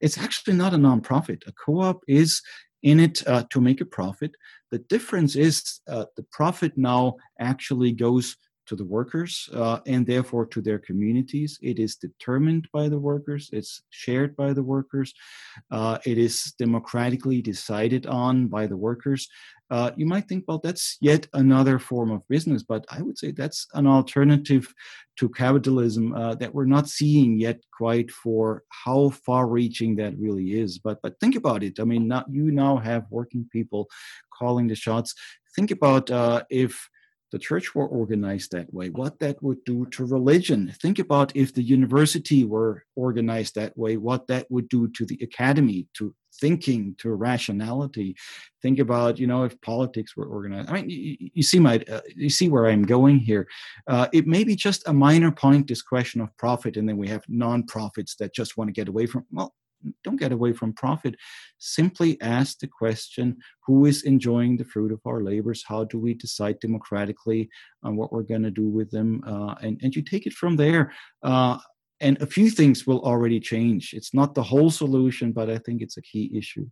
it's 0.00 0.18
actually 0.18 0.54
not 0.54 0.74
a 0.74 0.78
nonprofit. 0.78 1.46
A 1.46 1.52
co 1.52 1.80
op 1.80 2.02
is 2.08 2.42
in 2.86 3.00
it 3.00 3.26
uh, 3.26 3.42
to 3.50 3.60
make 3.60 3.80
a 3.80 3.92
profit. 3.98 4.32
The 4.70 4.78
difference 4.78 5.34
is 5.34 5.80
uh, 5.88 6.04
the 6.16 6.26
profit 6.30 6.72
now 6.78 7.16
actually 7.40 7.90
goes 7.90 8.36
to 8.66 8.76
the 8.76 8.84
workers 8.84 9.48
uh, 9.52 9.80
and 9.86 10.06
therefore 10.06 10.46
to 10.46 10.60
their 10.60 10.78
communities. 10.78 11.58
It 11.62 11.78
is 11.78 11.96
determined 11.96 12.68
by 12.72 12.88
the 12.88 12.98
workers, 12.98 13.50
it's 13.52 13.82
shared 13.90 14.36
by 14.36 14.52
the 14.52 14.62
workers, 14.62 15.12
uh, 15.70 15.98
it 16.06 16.16
is 16.16 16.54
democratically 16.58 17.42
decided 17.42 18.06
on 18.06 18.46
by 18.46 18.66
the 18.68 18.76
workers 18.76 19.28
uh, 19.70 19.90
you 19.96 20.06
might 20.06 20.28
think, 20.28 20.44
well, 20.46 20.60
that's 20.62 20.96
yet 21.00 21.26
another 21.32 21.78
form 21.78 22.10
of 22.10 22.26
business, 22.28 22.62
but 22.62 22.84
I 22.88 23.02
would 23.02 23.18
say 23.18 23.32
that's 23.32 23.66
an 23.74 23.86
alternative 23.86 24.72
to 25.16 25.28
capitalism 25.28 26.14
uh, 26.14 26.34
that 26.36 26.54
we're 26.54 26.66
not 26.66 26.88
seeing 26.88 27.40
yet 27.40 27.58
quite 27.72 28.10
for 28.10 28.62
how 28.68 29.10
far-reaching 29.10 29.96
that 29.96 30.16
really 30.18 30.60
is. 30.60 30.78
But 30.78 31.00
but 31.02 31.18
think 31.18 31.34
about 31.36 31.62
it. 31.62 31.80
I 31.80 31.84
mean, 31.84 32.06
not, 32.06 32.26
you 32.30 32.50
now 32.50 32.76
have 32.76 33.06
working 33.10 33.48
people 33.50 33.88
calling 34.32 34.68
the 34.68 34.74
shots. 34.76 35.14
Think 35.54 35.70
about 35.70 36.10
uh, 36.10 36.42
if 36.50 36.88
the 37.36 37.40
church 37.40 37.74
were 37.74 37.86
organized 37.86 38.52
that 38.52 38.72
way, 38.72 38.88
what 38.88 39.18
that 39.18 39.42
would 39.42 39.62
do 39.66 39.84
to 39.90 40.06
religion. 40.06 40.72
Think 40.80 40.98
about 40.98 41.36
if 41.36 41.52
the 41.52 41.62
university 41.62 42.44
were 42.44 42.84
organized 42.94 43.56
that 43.56 43.76
way, 43.76 43.98
what 43.98 44.26
that 44.28 44.46
would 44.50 44.70
do 44.70 44.88
to 44.88 45.04
the 45.04 45.18
academy, 45.20 45.86
to 45.98 46.14
thinking 46.40 46.94
to 46.96 47.10
rationality. 47.12 48.16
Think 48.62 48.78
about 48.78 49.18
you 49.18 49.26
know 49.26 49.44
if 49.44 49.60
politics 49.60 50.16
were 50.16 50.24
organized. 50.24 50.70
I 50.70 50.72
mean 50.72 50.88
you, 50.88 51.16
you 51.34 51.42
see 51.42 51.58
my 51.58 51.84
uh, 51.92 52.00
you 52.24 52.30
see 52.30 52.48
where 52.48 52.68
i'm 52.68 52.84
going 52.84 53.18
here. 53.18 53.46
Uh, 53.86 54.06
it 54.14 54.26
may 54.26 54.42
be 54.42 54.56
just 54.56 54.88
a 54.88 54.94
minor 54.94 55.30
point 55.30 55.68
this 55.68 55.82
question 55.82 56.22
of 56.22 56.34
profit 56.38 56.78
and 56.78 56.88
then 56.88 56.96
we 56.96 57.08
have 57.08 57.22
non-profits 57.28 58.16
that 58.16 58.34
just 58.34 58.56
want 58.56 58.68
to 58.68 58.72
get 58.80 58.88
away 58.88 59.04
from 59.04 59.26
well 59.30 59.52
don't 60.04 60.20
get 60.20 60.32
away 60.32 60.52
from 60.52 60.72
profit 60.72 61.14
simply 61.58 62.20
ask 62.20 62.58
the 62.58 62.66
question 62.66 63.36
who 63.66 63.86
is 63.86 64.02
enjoying 64.02 64.56
the 64.56 64.64
fruit 64.64 64.92
of 64.92 65.00
our 65.06 65.22
labors 65.22 65.64
how 65.66 65.84
do 65.84 65.98
we 65.98 66.14
decide 66.14 66.58
democratically 66.60 67.48
on 67.82 67.96
what 67.96 68.12
we're 68.12 68.22
going 68.22 68.42
to 68.42 68.50
do 68.50 68.68
with 68.68 68.90
them 68.90 69.22
uh, 69.26 69.54
and, 69.62 69.80
and 69.82 69.94
you 69.94 70.02
take 70.02 70.26
it 70.26 70.32
from 70.32 70.56
there 70.56 70.92
uh, 71.22 71.58
and 72.00 72.20
a 72.20 72.26
few 72.26 72.50
things 72.50 72.86
will 72.86 73.00
already 73.00 73.40
change. 73.40 73.94
It's 73.94 74.12
not 74.12 74.34
the 74.34 74.42
whole 74.42 74.70
solution, 74.70 75.32
but 75.32 75.48
I 75.48 75.58
think 75.58 75.80
it's 75.80 75.96
a 75.96 76.02
key 76.02 76.30
issue. 76.34 76.66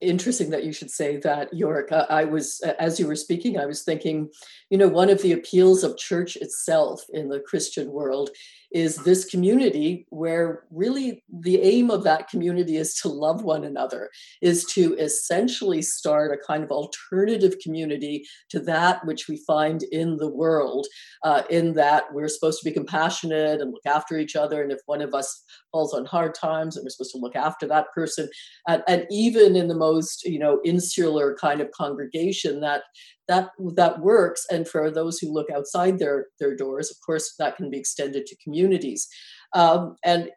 Interesting 0.00 0.50
that 0.50 0.64
you 0.64 0.72
should 0.72 0.90
say 0.90 1.18
that, 1.18 1.52
Joerg. 1.52 1.92
I 1.92 2.24
was, 2.24 2.60
as 2.78 2.98
you 2.98 3.06
were 3.06 3.16
speaking, 3.16 3.58
I 3.58 3.66
was 3.66 3.82
thinking, 3.82 4.30
you 4.70 4.78
know, 4.78 4.88
one 4.88 5.10
of 5.10 5.20
the 5.20 5.32
appeals 5.32 5.84
of 5.84 5.98
church 5.98 6.36
itself 6.36 7.02
in 7.12 7.28
the 7.28 7.40
Christian 7.40 7.92
world 7.92 8.30
is 8.72 8.96
this 8.96 9.24
community 9.24 10.06
where 10.10 10.64
really 10.70 11.22
the 11.40 11.60
aim 11.60 11.90
of 11.90 12.04
that 12.04 12.28
community 12.28 12.76
is 12.76 12.94
to 12.94 13.08
love 13.08 13.42
one 13.42 13.64
another, 13.64 14.10
is 14.42 14.64
to 14.64 14.94
essentially 14.96 15.82
start 15.82 16.32
a 16.32 16.46
kind 16.46 16.62
of 16.62 16.70
alternative 16.70 17.56
community 17.62 18.24
to 18.48 18.60
that 18.60 19.04
which 19.04 19.28
we 19.28 19.36
find 19.46 19.82
in 19.84 20.16
the 20.16 20.28
world, 20.28 20.86
uh, 21.24 21.42
in 21.50 21.74
that 21.74 22.04
we're 22.12 22.28
supposed 22.28 22.60
to 22.60 22.68
be 22.68 22.74
compassionate 22.74 23.60
and 23.60 23.72
look 23.72 23.86
after 23.86 24.18
each 24.18 24.36
other. 24.36 24.62
And 24.62 24.72
if 24.72 24.80
one 24.86 25.02
of 25.02 25.14
us 25.14 25.44
falls 25.72 25.94
on 25.94 26.04
hard 26.04 26.34
times, 26.34 26.76
and 26.76 26.84
we're 26.84 26.90
supposed 26.90 27.12
to 27.12 27.18
look 27.18 27.36
after 27.36 27.66
that 27.66 27.86
person. 27.94 28.28
And, 28.68 28.82
and 28.86 29.06
even 29.10 29.56
in 29.56 29.68
the 29.68 29.74
most, 29.74 30.24
you 30.24 30.38
know, 30.38 30.60
insular 30.64 31.36
kind 31.40 31.60
of 31.60 31.70
congregation, 31.72 32.60
that 32.60 32.82
that 33.30 33.50
that 33.76 34.00
works. 34.00 34.44
And 34.50 34.68
for 34.68 34.90
those 34.90 35.18
who 35.18 35.32
look 35.32 35.50
outside 35.50 35.98
their 35.98 36.26
their 36.40 36.54
doors 36.56 36.90
of 36.90 36.96
course 37.06 37.34
that 37.38 37.56
can 37.56 37.70
be 37.70 37.78
extended 37.78 38.26
to 38.26 38.42
communities. 38.44 39.08
Um, 39.54 39.96
and 40.04 40.30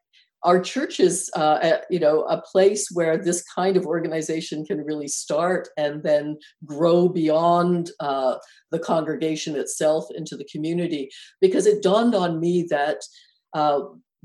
our 0.43 0.59
church 0.61 0.99
is 0.99 1.31
uh, 1.35 1.77
you 1.89 1.99
know 1.99 2.23
a 2.23 2.41
place 2.51 2.89
where 2.93 3.17
this 3.17 3.43
kind 3.55 3.77
of 3.77 3.85
organization 3.85 4.65
can 4.65 4.79
really 4.89 5.07
start 5.07 5.69
and 5.77 6.03
then 6.03 6.37
grow 6.65 7.07
beyond 7.07 7.91
uh, 7.99 8.35
the 8.71 8.79
congregation 8.79 9.55
itself 9.55 10.05
into 10.15 10.35
the 10.35 10.47
community. 10.51 11.09
Because 11.41 11.65
it 11.65 11.81
dawned 11.81 12.13
on 12.13 12.39
me 12.39 12.67
that 12.69 12.99
uh, 13.53 13.79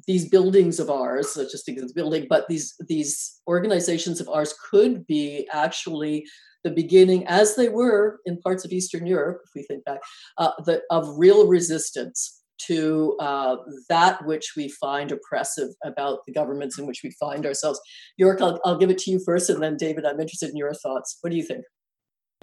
these 0.06 0.28
buildings 0.28 0.80
of 0.80 0.90
ours, 0.90 1.30
so 1.30 1.44
just 1.44 1.66
the 1.66 1.92
building, 1.94 2.26
but 2.28 2.46
these 2.48 2.74
these 2.88 3.40
organizations 3.46 4.20
of 4.20 4.28
ours 4.28 4.54
could 4.70 5.06
be 5.06 5.48
actually 5.52 6.26
the 6.64 6.70
beginning, 6.70 7.26
as 7.26 7.56
they 7.56 7.68
were 7.68 8.20
in 8.26 8.40
parts 8.40 8.64
of 8.64 8.72
Eastern 8.72 9.06
Europe, 9.06 9.40
if 9.44 9.50
we 9.54 9.62
think 9.62 9.84
back, 9.84 10.00
uh, 10.38 10.52
the, 10.64 10.82
of 10.90 11.18
real 11.18 11.46
resistance 11.46 12.42
to 12.66 13.16
uh, 13.20 13.56
that 13.88 14.24
which 14.26 14.54
we 14.56 14.68
find 14.68 15.12
oppressive 15.12 15.68
about 15.84 16.20
the 16.26 16.32
governments 16.32 16.78
in 16.78 16.86
which 16.86 17.02
we 17.04 17.10
find 17.12 17.46
ourselves. 17.46 17.80
Joerg, 18.20 18.40
I'll, 18.40 18.60
I'll 18.64 18.78
give 18.78 18.90
it 18.90 18.98
to 18.98 19.10
you 19.10 19.20
first, 19.24 19.48
and 19.48 19.62
then 19.62 19.76
David, 19.76 20.04
I'm 20.04 20.20
interested 20.20 20.50
in 20.50 20.56
your 20.56 20.74
thoughts. 20.74 21.18
What 21.20 21.30
do 21.30 21.36
you 21.36 21.44
think? 21.44 21.64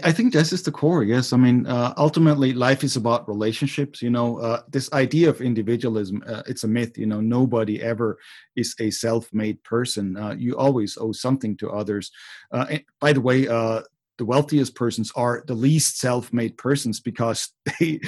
I 0.04 0.12
think 0.12 0.34
this 0.34 0.52
is 0.52 0.62
the 0.62 0.74
core. 0.74 1.04
Yes, 1.04 1.32
I 1.32 1.38
mean, 1.38 1.66
uh, 1.66 1.94
ultimately, 1.96 2.52
life 2.52 2.84
is 2.84 2.98
about 2.98 3.30
relationships. 3.30 4.02
You 4.02 4.10
know, 4.10 4.40
uh, 4.40 4.62
this 4.70 4.92
idea 4.92 5.30
of 5.30 5.40
individualism, 5.40 6.22
uh, 6.28 6.44
it's 6.48 6.66
a 6.66 6.68
myth. 6.68 6.98
You 6.98 7.06
know, 7.06 7.22
nobody 7.22 7.82
ever 7.82 8.18
is 8.58 8.76
a 8.82 8.92
self-made 8.92 9.64
person. 9.64 10.18
Uh, 10.18 10.36
you 10.38 10.58
always 10.58 10.98
owe 11.00 11.14
something 11.14 11.56
to 11.58 11.70
others. 11.72 12.12
Uh, 12.52 12.80
by 13.00 13.14
the 13.14 13.22
way, 13.22 13.48
the 14.18 14.26
wealthiest 14.26 14.76
persons 14.76 15.12
are 15.16 15.44
the 15.48 15.54
least 15.54 16.00
self-made 16.00 16.58
persons 16.58 17.00
because 17.00 17.50
they 17.80 18.00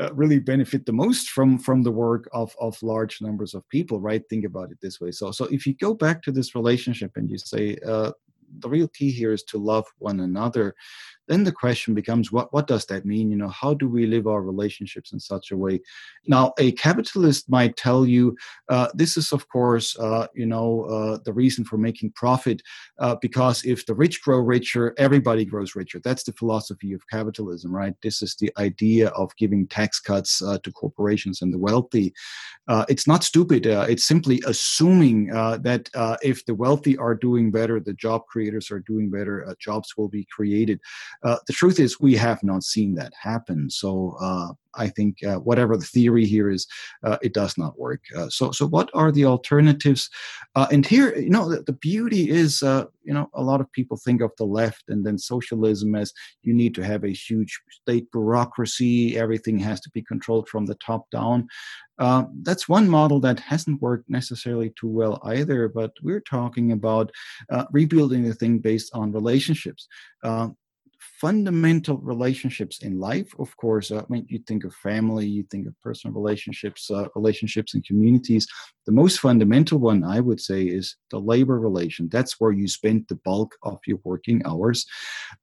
uh, 0.00 0.12
really 0.14 0.38
benefit 0.38 0.86
the 0.86 0.92
most 0.92 1.30
from 1.30 1.58
from 1.58 1.82
the 1.82 1.90
work 1.90 2.28
of 2.32 2.54
of 2.60 2.80
large 2.82 3.20
numbers 3.20 3.54
of 3.54 3.68
people. 3.68 4.00
Right? 4.00 4.22
Think 4.28 4.44
about 4.44 4.70
it 4.70 4.78
this 4.80 5.00
way. 5.00 5.10
So, 5.10 5.30
so 5.30 5.46
if 5.46 5.66
you 5.66 5.74
go 5.74 5.94
back 5.94 6.22
to 6.22 6.32
this 6.32 6.54
relationship 6.54 7.12
and 7.16 7.30
you 7.30 7.38
say 7.38 7.76
uh, 7.86 8.12
the 8.58 8.68
real 8.68 8.88
key 8.88 9.10
here 9.10 9.32
is 9.32 9.42
to 9.44 9.58
love 9.58 9.84
one 9.98 10.20
another 10.20 10.74
then 11.28 11.44
the 11.44 11.52
question 11.52 11.94
becomes 11.94 12.30
what 12.30 12.52
what 12.52 12.66
does 12.66 12.86
that 12.86 13.04
mean? 13.04 13.30
You 13.30 13.36
know 13.36 13.48
how 13.48 13.74
do 13.74 13.88
we 13.88 14.06
live 14.06 14.26
our 14.26 14.42
relationships 14.42 15.12
in 15.12 15.20
such 15.20 15.50
a 15.50 15.56
way? 15.56 15.80
Now 16.26 16.52
a 16.58 16.72
capitalist 16.72 17.50
might 17.50 17.76
tell 17.76 18.06
you 18.06 18.36
uh, 18.68 18.88
this 18.94 19.16
is 19.16 19.32
of 19.32 19.48
course 19.48 19.98
uh, 19.98 20.26
you 20.34 20.46
know 20.46 20.82
uh, 20.84 21.18
the 21.24 21.32
reason 21.32 21.64
for 21.64 21.76
making 21.76 22.12
profit 22.12 22.62
uh, 22.98 23.16
because 23.20 23.64
if 23.64 23.86
the 23.86 23.94
rich 23.94 24.22
grow 24.22 24.38
richer 24.38 24.94
everybody 24.98 25.44
grows 25.44 25.74
richer. 25.74 26.00
That's 26.02 26.24
the 26.24 26.32
philosophy 26.32 26.92
of 26.92 27.02
capitalism 27.08 27.74
right? 27.74 27.94
This 28.02 28.22
is 28.22 28.36
the 28.36 28.52
idea 28.58 29.08
of 29.08 29.34
giving 29.36 29.66
tax 29.66 30.00
cuts 30.00 30.42
uh, 30.42 30.58
to 30.62 30.72
corporations 30.72 31.42
and 31.42 31.52
the 31.52 31.58
wealthy. 31.58 32.12
Uh, 32.68 32.84
it's 32.88 33.06
not 33.06 33.24
stupid 33.24 33.66
it's 33.66 34.04
simply 34.04 34.42
assuming 34.46 35.26
that 35.26 35.88
if 36.22 36.44
the 36.46 36.54
wealthy 36.54 36.96
are 36.98 37.14
doing 37.14 37.50
better 37.50 37.80
the 37.80 37.94
job 37.94 38.26
creators 38.26 38.70
are 38.70 38.80
doing 38.80 39.10
better 39.10 39.54
jobs 39.60 39.96
will 39.96 40.08
be 40.08 40.26
created 40.30 40.80
uh, 41.22 41.38
the 41.46 41.52
truth 41.52 41.80
is, 41.80 42.00
we 42.00 42.14
have 42.14 42.42
not 42.42 42.62
seen 42.62 42.94
that 42.94 43.12
happen. 43.20 43.70
So 43.70 44.16
uh, 44.20 44.52
I 44.74 44.88
think 44.88 45.24
uh, 45.24 45.36
whatever 45.36 45.76
the 45.76 45.84
theory 45.84 46.24
here 46.24 46.50
is, 46.50 46.66
uh, 47.04 47.18
it 47.22 47.32
does 47.32 47.56
not 47.56 47.78
work. 47.78 48.02
Uh, 48.16 48.28
so, 48.28 48.50
so 48.52 48.66
what 48.66 48.90
are 48.94 49.10
the 49.10 49.24
alternatives? 49.24 50.10
Uh, 50.54 50.66
and 50.70 50.84
here, 50.86 51.16
you 51.16 51.30
know, 51.30 51.48
the, 51.48 51.62
the 51.62 51.72
beauty 51.72 52.30
is, 52.30 52.62
you 52.62 53.14
know, 53.14 53.30
a 53.34 53.42
lot 53.42 53.60
of 53.60 53.70
people 53.72 53.96
think 53.96 54.20
of 54.20 54.32
the 54.36 54.44
left 54.44 54.84
and 54.88 55.04
then 55.06 55.18
socialism 55.18 55.94
as 55.94 56.12
you 56.42 56.52
need 56.52 56.74
to 56.74 56.84
have 56.84 57.04
a 57.04 57.12
huge 57.12 57.60
state 57.70 58.10
bureaucracy. 58.12 59.16
Everything 59.18 59.58
has 59.58 59.80
to 59.80 59.90
be 59.90 60.02
controlled 60.02 60.48
from 60.48 60.66
the 60.66 60.76
top 60.76 61.08
down. 61.10 61.48
that's 62.42 62.68
one 62.68 62.88
model 62.88 63.20
that 63.20 63.40
hasn't 63.40 63.80
worked 63.80 64.08
necessarily 64.10 64.72
too 64.78 64.88
well 64.88 65.20
either. 65.24 65.68
But 65.68 65.92
we're 66.02 66.20
talking 66.20 66.72
about 66.72 67.10
rebuilding 67.70 68.24
the 68.24 68.34
thing 68.34 68.58
based 68.58 68.90
on 68.94 69.12
relationships 69.12 69.88
fundamental 71.20 71.96
relationships 71.98 72.82
in 72.82 72.98
life 73.00 73.30
of 73.38 73.56
course 73.56 73.90
uh, 73.90 73.98
i 73.98 74.04
mean 74.08 74.26
you 74.28 74.38
think 74.46 74.64
of 74.64 74.74
family 74.74 75.26
you 75.26 75.42
think 75.50 75.66
of 75.66 75.74
personal 75.80 76.14
relationships 76.14 76.90
uh, 76.90 77.06
relationships 77.14 77.74
in 77.74 77.82
communities. 77.82 78.46
The 78.86 78.92
most 78.92 79.18
fundamental 79.18 79.78
one 79.78 80.04
i 80.04 80.20
would 80.20 80.40
say 80.40 80.62
is 80.62 80.96
the 81.10 81.18
labor 81.18 81.58
relation. 81.58 82.08
That's 82.12 82.38
where 82.40 82.52
you 82.52 82.68
spend 82.68 83.06
the 83.08 83.16
bulk 83.24 83.54
of 83.62 83.78
your 83.86 83.98
working 84.04 84.42
hours. 84.44 84.86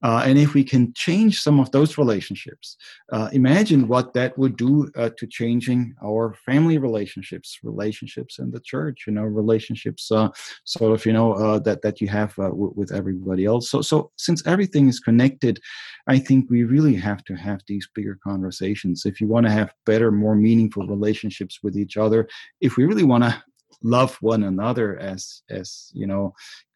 Uh, 0.02 0.22
and 0.24 0.38
if 0.38 0.54
we 0.54 0.64
can 0.64 0.92
change 0.94 1.40
some 1.40 1.60
of 1.60 1.70
those 1.70 1.98
relationships 1.98 2.76
uh, 3.12 3.28
imagine 3.32 3.88
what 3.88 4.14
that 4.14 4.36
would 4.38 4.56
do 4.56 4.90
uh, 4.96 5.10
to 5.18 5.26
changing 5.26 5.94
our 6.02 6.34
family 6.46 6.78
relationships 6.78 7.58
relationships 7.62 8.38
in 8.38 8.50
the 8.50 8.60
church 8.60 9.04
you 9.06 9.12
know 9.12 9.24
relationships 9.24 10.10
uh, 10.10 10.28
sort 10.64 10.92
of 10.92 11.04
you 11.04 11.12
know 11.12 11.58
that 11.58 11.82
that 11.82 12.00
you 12.00 12.08
have 12.08 12.34
w- 12.36 12.72
with 12.76 12.92
everybody 12.92 13.44
else. 13.44 13.70
So 13.70 13.82
so 13.82 14.10
since 14.16 14.46
everything 14.46 14.88
is 14.88 15.00
connected 15.00 15.60
I 16.06 16.18
think 16.18 16.50
we 16.50 16.64
really 16.64 16.94
have 16.96 17.24
to 17.24 17.34
have 17.34 17.62
these 17.66 17.88
bigger 17.94 18.18
conversations. 18.22 19.04
If 19.06 19.20
you 19.20 19.26
want 19.26 19.46
to 19.46 19.52
have 19.52 19.74
better, 19.86 20.10
more 20.10 20.34
meaningful 20.34 20.86
relationships 20.86 21.60
with 21.62 21.76
each 21.76 21.96
other, 21.96 22.28
if 22.60 22.76
we 22.76 22.84
really 22.84 23.04
want 23.04 23.24
to 23.24 23.42
love 23.82 24.16
one 24.20 24.42
another 24.44 24.98
as 24.98 25.42
as 25.50 25.90
you 25.92 26.06
know 26.06 26.34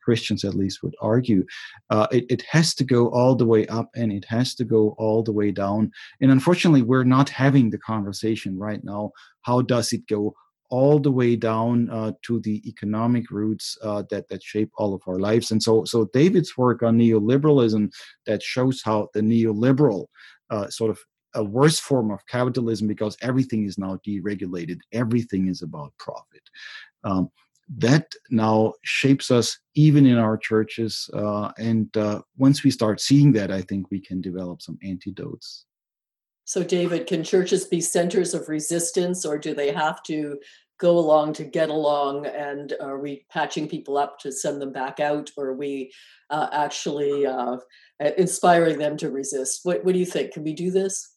Christians 0.09 0.43
at 0.43 0.55
least 0.55 0.83
would 0.83 0.97
argue. 1.03 1.45
Uh, 1.91 2.07
it, 2.11 2.25
it, 2.31 2.43
has 2.49 2.75
to 2.77 2.83
go 2.83 3.09
all 3.09 3.35
the 3.35 3.45
way 3.45 3.67
up 3.67 3.91
and 3.95 4.11
it 4.11 4.25
has 4.25 4.55
to 4.55 4.65
go 4.65 4.95
all 4.97 5.23
the 5.23 5.33
way 5.33 5.51
down. 5.51 5.93
And 6.23 6.31
unfortunately, 6.31 6.81
we're 6.81 7.05
not 7.05 7.29
having 7.29 7.69
the 7.69 7.77
conversation 7.77 8.59
right 8.59 8.83
now. 8.83 9.11
How 9.43 9.61
does 9.61 9.93
it 9.93 10.07
go 10.07 10.35
all 10.71 10.99
the 10.99 11.11
way 11.11 11.37
down 11.37 11.89
uh, 11.91 12.13
to 12.23 12.41
the 12.41 12.67
economic 12.69 13.31
roots 13.31 13.77
uh, 13.83 14.03
that 14.11 14.29
that 14.29 14.43
shape 14.43 14.71
all 14.77 14.95
of 14.95 15.03
our 15.07 15.19
lives. 15.19 15.51
And 15.51 15.63
so, 15.63 15.85
so 15.85 16.09
David's 16.13 16.57
work 16.57 16.83
on 16.83 16.99
neoliberalism 16.99 17.91
that 18.27 18.43
shows 18.43 18.83
how 18.85 19.09
the 19.15 19.21
neoliberal 19.21 20.07
uh, 20.51 20.69
sort 20.69 20.91
of 20.91 20.99
a 21.35 21.45
worse 21.45 21.79
form 21.79 22.11
of 22.11 22.27
capitalism 22.27 22.89
because 22.89 23.17
everything 23.23 23.65
is 23.65 23.79
now 23.79 23.99
deregulated, 24.07 24.79
everything 24.93 25.49
is 25.49 25.63
about 25.63 25.93
profit. 25.99 26.43
Um, 27.05 27.31
that 27.77 28.13
now 28.31 28.73
shapes 28.83 29.31
us 29.31 29.59
even 29.75 30.07
in 30.07 30.17
our 30.17 30.39
churches. 30.39 31.09
Uh, 31.13 31.53
and 31.59 31.95
uh, 31.97 32.23
once 32.39 32.65
we 32.65 32.71
start 32.71 33.01
seeing 33.01 33.33
that, 33.33 33.51
I 33.51 33.61
think 33.61 33.91
we 33.91 34.01
can 34.01 34.23
develop 34.23 34.63
some 34.63 34.79
antidotes. 34.83 35.67
So, 36.49 36.65
David, 36.65 37.07
can 37.07 37.23
churches 37.25 37.67
be 37.67 37.83
centers 37.83 38.33
of 38.33 38.49
resistance, 38.49 39.27
or 39.27 39.37
do 39.37 39.55
they 39.55 39.71
have 39.71 40.03
to 40.05 40.39
go 40.81 40.99
along 40.99 41.35
to 41.35 41.45
get 41.45 41.69
along? 41.69 42.25
And 42.25 42.73
are 42.81 42.99
we 42.99 43.27
patching 43.31 43.69
people 43.69 43.99
up 43.99 44.19
to 44.21 44.33
send 44.33 44.59
them 44.63 44.73
back 44.73 44.99
out, 44.99 45.31
or 45.37 45.49
are 45.49 45.55
we 45.55 45.93
uh, 46.31 46.49
actually 46.51 47.27
uh, 47.27 47.59
inspiring 48.17 48.79
them 48.79 48.97
to 48.97 49.11
resist? 49.11 49.61
What, 49.65 49.85
what 49.85 49.93
do 49.93 49.99
you 49.99 50.07
think? 50.07 50.33
Can 50.33 50.43
we 50.43 50.55
do 50.55 50.71
this? 50.71 51.17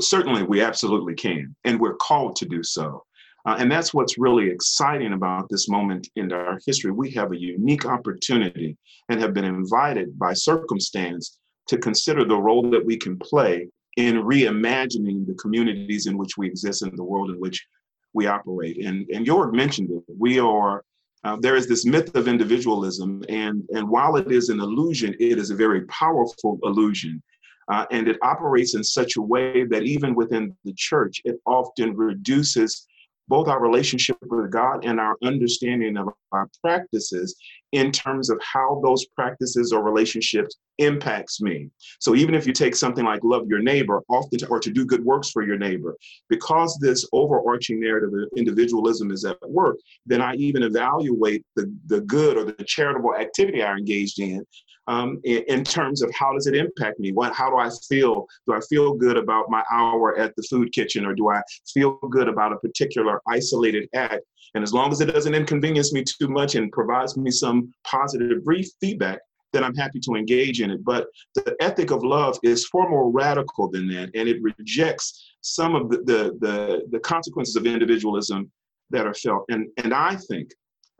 Certainly, 0.00 0.44
we 0.44 0.62
absolutely 0.62 1.16
can, 1.16 1.54
and 1.64 1.78
we're 1.78 1.96
called 1.96 2.36
to 2.36 2.46
do 2.46 2.62
so. 2.62 3.04
Uh, 3.44 3.56
and 3.58 3.70
that's 3.70 3.92
what's 3.92 4.16
really 4.16 4.48
exciting 4.48 5.12
about 5.12 5.50
this 5.50 5.68
moment 5.68 6.08
in 6.16 6.32
our 6.32 6.58
history. 6.64 6.92
We 6.92 7.10
have 7.10 7.32
a 7.32 7.38
unique 7.38 7.84
opportunity 7.84 8.78
and 9.10 9.20
have 9.20 9.34
been 9.34 9.44
invited 9.44 10.18
by 10.18 10.32
circumstance 10.32 11.36
to 11.68 11.76
consider 11.76 12.24
the 12.24 12.40
role 12.40 12.70
that 12.70 12.86
we 12.86 12.96
can 12.96 13.18
play 13.18 13.68
in 13.96 14.22
reimagining 14.22 15.26
the 15.26 15.34
communities 15.34 16.06
in 16.06 16.16
which 16.16 16.36
we 16.36 16.46
exist 16.46 16.82
and 16.82 16.96
the 16.96 17.04
world 17.04 17.30
in 17.30 17.36
which 17.40 17.66
we 18.14 18.26
operate. 18.26 18.84
And, 18.84 19.08
and 19.10 19.26
Joerg 19.26 19.54
mentioned 19.54 19.90
it. 19.90 20.02
We 20.18 20.38
are, 20.38 20.84
uh, 21.24 21.36
there 21.40 21.56
is 21.56 21.68
this 21.68 21.84
myth 21.84 22.14
of 22.14 22.28
individualism, 22.28 23.22
and, 23.28 23.64
and 23.70 23.88
while 23.88 24.16
it 24.16 24.30
is 24.30 24.48
an 24.48 24.60
illusion, 24.60 25.14
it 25.20 25.38
is 25.38 25.50
a 25.50 25.54
very 25.54 25.82
powerful 25.86 26.58
illusion. 26.62 27.22
Uh, 27.68 27.86
and 27.90 28.08
it 28.08 28.18
operates 28.22 28.74
in 28.74 28.82
such 28.82 29.16
a 29.16 29.22
way 29.22 29.64
that 29.64 29.84
even 29.84 30.14
within 30.14 30.54
the 30.64 30.74
church, 30.74 31.22
it 31.24 31.36
often 31.46 31.94
reduces 31.94 32.86
both 33.32 33.48
our 33.48 33.62
relationship 33.62 34.18
with 34.20 34.50
God 34.50 34.84
and 34.84 35.00
our 35.00 35.16
understanding 35.24 35.96
of 35.96 36.10
our 36.32 36.50
practices 36.60 37.34
in 37.72 37.90
terms 37.90 38.28
of 38.28 38.38
how 38.42 38.78
those 38.84 39.06
practices 39.06 39.72
or 39.72 39.82
relationships 39.82 40.58
impacts 40.76 41.40
me. 41.40 41.70
So 41.98 42.14
even 42.14 42.34
if 42.34 42.46
you 42.46 42.52
take 42.52 42.76
something 42.76 43.06
like 43.06 43.24
love 43.24 43.46
your 43.48 43.60
neighbor, 43.60 44.02
often 44.10 44.40
or 44.50 44.60
to 44.60 44.70
do 44.70 44.84
good 44.84 45.02
works 45.02 45.30
for 45.30 45.42
your 45.42 45.56
neighbor, 45.56 45.96
because 46.28 46.78
this 46.78 47.08
overarching 47.14 47.80
narrative 47.80 48.10
of 48.12 48.28
individualism 48.36 49.10
is 49.10 49.24
at 49.24 49.38
work, 49.48 49.78
then 50.04 50.20
I 50.20 50.34
even 50.34 50.62
evaluate 50.62 51.42
the, 51.56 51.74
the 51.86 52.02
good 52.02 52.36
or 52.36 52.44
the 52.44 52.64
charitable 52.64 53.14
activity 53.16 53.62
I 53.62 53.72
engaged 53.72 54.20
in 54.20 54.44
um, 54.88 55.20
in, 55.24 55.44
in, 55.48 55.64
terms 55.64 56.02
of 56.02 56.12
how 56.12 56.32
does 56.32 56.46
it 56.46 56.56
impact 56.56 56.98
me? 56.98 57.12
What, 57.12 57.32
how 57.32 57.50
do 57.50 57.56
I 57.56 57.70
feel? 57.88 58.26
Do 58.46 58.54
I 58.54 58.60
feel 58.68 58.94
good 58.94 59.16
about 59.16 59.48
my 59.48 59.62
hour 59.70 60.18
at 60.18 60.34
the 60.36 60.42
food 60.42 60.72
kitchen 60.72 61.06
or 61.06 61.14
do 61.14 61.30
I 61.30 61.40
feel 61.72 61.98
good 62.10 62.28
about 62.28 62.52
a 62.52 62.56
particular 62.56 63.20
isolated 63.28 63.88
act? 63.94 64.24
And 64.54 64.62
as 64.62 64.72
long 64.72 64.90
as 64.92 65.00
it 65.00 65.06
doesn't 65.06 65.34
inconvenience 65.34 65.92
me 65.92 66.04
too 66.04 66.28
much 66.28 66.56
and 66.56 66.70
provides 66.72 67.16
me 67.16 67.30
some 67.30 67.72
positive 67.84 68.44
brief 68.44 68.68
feedback, 68.80 69.20
then 69.52 69.64
I'm 69.64 69.74
happy 69.74 70.00
to 70.00 70.14
engage 70.14 70.60
in 70.60 70.70
it. 70.70 70.84
But 70.84 71.06
the 71.34 71.54
ethic 71.60 71.90
of 71.90 72.02
love 72.02 72.38
is 72.42 72.66
far 72.66 72.88
more 72.88 73.10
radical 73.10 73.70
than 73.70 73.88
that, 73.88 74.10
and 74.14 74.28
it 74.28 74.42
rejects 74.42 75.34
some 75.42 75.74
of 75.74 75.90
the 75.90 75.98
the 75.98 76.38
the, 76.40 76.82
the 76.90 77.00
consequences 77.00 77.56
of 77.56 77.66
individualism 77.66 78.50
that 78.90 79.06
are 79.06 79.14
felt. 79.14 79.44
And 79.48 79.68
and 79.82 79.92
I 79.92 80.16
think 80.16 80.50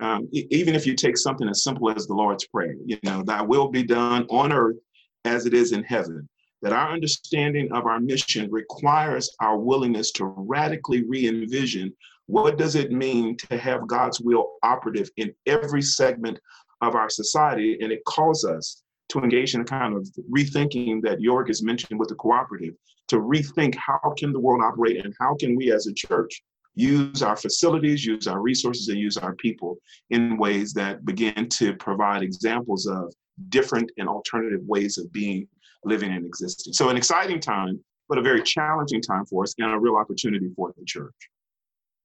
um, 0.01 0.29
even 0.33 0.75
if 0.75 0.87
you 0.87 0.95
take 0.95 1.17
something 1.17 1.49
as 1.49 1.63
simple 1.63 1.91
as 1.91 2.07
the 2.07 2.15
Lord's 2.15 2.47
Prayer, 2.47 2.75
you 2.85 2.99
know, 3.05 3.23
thy 3.23 3.43
will 3.43 3.69
be 3.69 3.83
done 3.83 4.27
on 4.31 4.53
earth 4.53 4.77
as 5.25 5.47
it 5.47 5.55
is 5.55 5.73
in 5.73 5.85
heaven, 5.85 6.29
that 6.63 6.73
our 6.73 6.93
understanding 6.93 7.71
of 7.73 7.87
our 7.87 8.01
mission 8.01 8.51
requires 8.51 9.35
our 9.41 9.59
willingness 9.59 10.11
to 10.13 10.25
radically 10.25 11.05
re 11.05 11.29
envision 11.29 11.93
what 12.27 12.57
does 12.57 12.75
it 12.75 12.93
mean 12.93 13.37
to 13.37 13.59
have 13.59 13.87
God's 13.87 14.21
will 14.21 14.55
operative 14.63 15.11
in 15.17 15.35
every 15.47 15.83
segment 15.83 16.39
of 16.81 16.95
our 16.95 17.11
society. 17.11 17.79
And 17.81 17.93
it 17.93 18.05
calls 18.05 18.45
us 18.45 18.83
to 19.11 19.19
engage 19.19 19.55
in 19.55 19.61
a 19.61 19.65
kind 19.65 19.95
of 19.95 20.09
rethinking 20.31 21.03
that 21.03 21.21
Joerg 21.21 21.49
has 21.49 21.63
mentioned 21.63 22.01
with 22.01 22.09
the 22.09 22.15
cooperative, 22.15 22.75
to 23.09 23.17
rethink 23.17 23.75
how 23.75 24.15
can 24.17 24.33
the 24.33 24.41
world 24.41 24.63
operate 24.63 25.05
and 25.05 25.15
how 25.21 25.35
can 25.35 25.55
we 25.55 25.71
as 25.73 25.87
a 25.87 25.93
church 25.93 26.43
use 26.75 27.23
our 27.23 27.37
facilities, 27.37 28.05
use 28.05 28.27
our 28.27 28.41
resources, 28.41 28.89
and 28.89 28.99
use 28.99 29.17
our 29.17 29.35
people 29.37 29.79
in 30.11 30.39
ways 30.39 30.73
that 30.75 31.05
begin 31.05 31.49
to 31.49 31.75
provide 31.75 32.23
examples 32.23 32.87
of 32.87 33.13
different 33.49 33.91
and 33.99 34.09
alternative 34.09 34.61
ways 34.67 34.99
of 34.99 35.13
being, 35.13 35.47
living, 35.85 36.13
and 36.13 36.25
existing. 36.25 36.73
So, 36.73 36.89
an 36.89 36.97
exciting 36.97 37.41
time, 37.41 37.83
but 38.09 38.19
a 38.19 38.23
very 38.23 38.43
challenging 38.43 39.03
time 39.03 39.27
for 39.27 39.43
us 39.43 39.55
and 39.59 39.73
a 39.73 39.79
real 39.79 39.97
opportunity 39.97 40.51
for 40.57 40.73
the 40.77 40.85
church. 40.85 41.15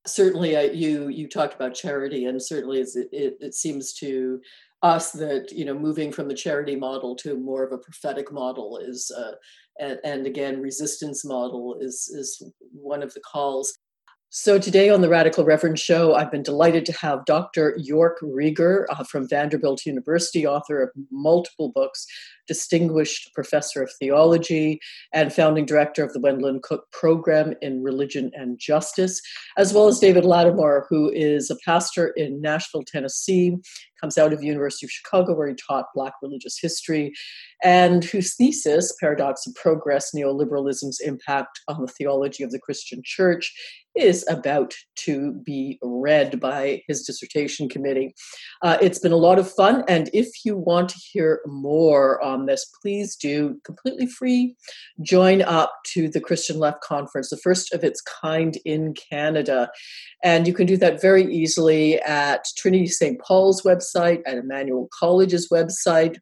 Certainly, 0.05 0.55
uh, 0.55 0.61
you 0.61 1.09
you 1.09 1.28
talked 1.28 1.55
about 1.55 1.74
charity, 1.74 2.26
and 2.26 2.41
certainly 2.41 2.80
it, 2.80 2.89
it, 3.11 3.38
it 3.39 3.53
seems 3.53 3.93
to 3.95 4.39
us 4.84 5.11
that 5.11 5.51
you 5.51 5.65
know 5.65 5.74
moving 5.74 6.11
from 6.11 6.28
the 6.28 6.36
charity 6.36 6.76
model 6.76 7.15
to 7.15 7.36
more 7.36 7.63
of 7.63 7.72
a 7.72 7.78
prophetic 7.78 8.32
model 8.32 8.78
is 8.78 9.11
uh, 9.18 9.32
and, 9.80 9.99
and, 10.03 10.28
again 10.28 10.61
resistance 10.61 11.26
model 11.26 11.78
is 11.82 12.07
is 12.13 12.43
one 12.72 13.01
of 13.01 13.11
the 13.15 13.20
calls 13.22 13.76
so 14.30 14.59
today 14.59 14.89
on 14.89 14.99
the 14.99 15.07
Radical 15.07 15.45
Reverend 15.45 15.80
Show, 15.80 16.13
I've 16.13 16.32
been 16.32 16.43
delighted 16.43 16.86
to 16.88 16.91
have 16.93 17.23
Dr. 17.23 17.80
Joerg 17.80 18.15
Rieger 18.21 18.84
uh, 18.89 19.05
from 19.05 19.28
Vanderbilt 19.28 19.86
University, 19.86 20.45
author 20.45 20.84
of 20.84 20.89
multiple 21.09 21.71
books, 21.73 22.05
distinguished 22.45 23.34
professor 23.34 23.82
of 23.82 23.91
theology, 23.99 24.80
and 25.13 25.32
founding 25.32 25.65
director 25.65 26.03
of 26.03 26.11
the 26.11 26.19
Wendland-Cook 26.19 26.91
Program 26.91 27.53
in 27.61 27.82
Religion 27.84 28.30
and 28.34 28.59
Justice, 28.59 29.21
as 29.57 29.73
well 29.73 29.88
as 29.88 29.99
David 29.99 30.25
Latimore, 30.25 30.84
who 30.89 31.09
is 31.09 31.49
a 31.49 31.57
pastor 31.63 32.09
in 32.17 32.41
Nashville, 32.41 32.84
Tennessee, 32.84 33.55
comes 33.99 34.17
out 34.17 34.34
of 34.34 34.39
the 34.39 34.45
University 34.45 34.86
of 34.86 34.91
Chicago, 34.91 35.36
where 35.36 35.47
he 35.47 35.55
taught 35.55 35.86
Black 35.95 36.13
religious 36.21 36.59
history, 36.61 37.13
and 37.63 38.03
whose 38.03 38.36
thesis, 38.36 38.93
Paradox 38.99 39.47
of 39.47 39.55
Progress, 39.55 40.11
Neoliberalism's 40.15 40.99
Impact 40.99 41.59
on 41.67 41.82
the 41.82 41.91
Theology 41.91 42.43
of 42.43 42.51
the 42.51 42.59
Christian 42.59 43.01
Church, 43.03 43.53
is 43.98 44.26
about 44.30 44.74
to 44.95 45.34
be 45.45 45.80
read 45.82 46.39
by 46.39 46.82
his 46.88 47.04
dissertation 47.04 47.70
committee. 47.70 48.14
Uh, 48.62 48.78
it's 48.82 49.00
been 49.00 49.12
a 49.12 49.18
lot 49.18 49.39
of 49.39 49.52
fun, 49.52 49.84
and 49.88 50.10
if 50.14 50.45
you 50.45 50.56
want 50.56 50.89
to 50.89 51.00
hear 51.00 51.41
more 51.45 52.22
on 52.22 52.45
this, 52.45 52.70
please 52.82 53.16
do 53.16 53.60
completely 53.64 54.08
free 54.08 54.56
join 55.02 55.41
up 55.41 55.72
to 55.86 56.10
the 56.10 56.22
Christian 56.22 56.60
Left 56.60 56.82
Conference, 56.82 57.30
the 57.30 57.38
first 57.38 57.74
of 57.74 57.84
its 57.84 58.02
kind 58.02 58.58
in 58.66 58.93
Canada. 58.93 59.70
And 60.24 60.48
you 60.48 60.54
can 60.54 60.66
do 60.66 60.78
that 60.78 61.02
very 61.02 61.24
easily 61.34 62.00
at 62.02 62.45
Trinity 62.58 62.88
St. 62.88 63.20
Paul's 63.20 63.62
website, 63.62 64.22
at 64.26 64.38
Emmanuel 64.38 64.89
College's 64.98 65.50
website, 65.50 66.18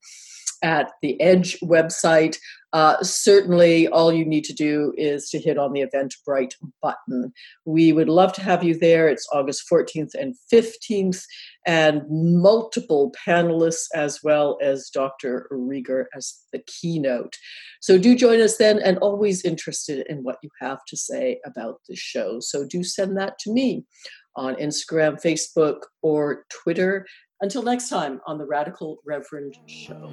at 0.63 0.91
the 1.01 1.19
Edge 1.21 1.59
website. 1.61 2.37
Uh, 2.73 3.01
certainly, 3.01 3.87
all 3.87 4.11
you 4.11 4.25
need 4.25 4.43
to 4.43 4.53
do 4.53 4.93
is 4.97 5.29
to 5.29 5.39
hit 5.39 5.57
on 5.57 5.71
the 5.71 5.81
Eventbrite 5.81 6.55
button. 6.81 7.31
We 7.63 7.93
would 7.93 8.09
love 8.09 8.33
to 8.33 8.41
have 8.41 8.65
you 8.65 8.77
there. 8.77 9.07
It's 9.07 9.27
August 9.31 9.63
14th 9.71 10.13
and 10.13 10.35
15th, 10.51 11.23
and 11.65 12.01
multiple 12.09 13.13
panelists 13.25 13.85
as 13.93 14.19
well 14.23 14.57
as 14.61 14.89
Dr. 14.93 15.47
Rieger 15.51 16.05
as 16.15 16.35
the 16.51 16.61
keynote. 16.67 17.37
So 17.79 17.97
do 17.97 18.13
join 18.13 18.41
us 18.41 18.57
then, 18.57 18.79
and 18.79 18.97
always 18.97 19.45
interested 19.45 20.05
in 20.09 20.23
what 20.23 20.39
you 20.43 20.49
have 20.59 20.79
to 20.87 20.97
say 20.97 21.39
about 21.45 21.79
the 21.87 21.95
show. 21.95 22.39
So 22.41 22.67
do 22.67 22.83
send 22.83 23.17
that 23.17 23.39
to 23.39 23.53
me 23.53 23.85
on 24.35 24.55
Instagram, 24.55 25.21
Facebook, 25.21 25.77
or 26.01 26.45
Twitter. 26.49 27.05
Until 27.45 27.61
next 27.61 27.89
time 27.89 28.21
on 28.25 28.39
the 28.39 28.45
Radical 28.47 29.03
Reverend 29.05 29.59
Show. 29.67 30.09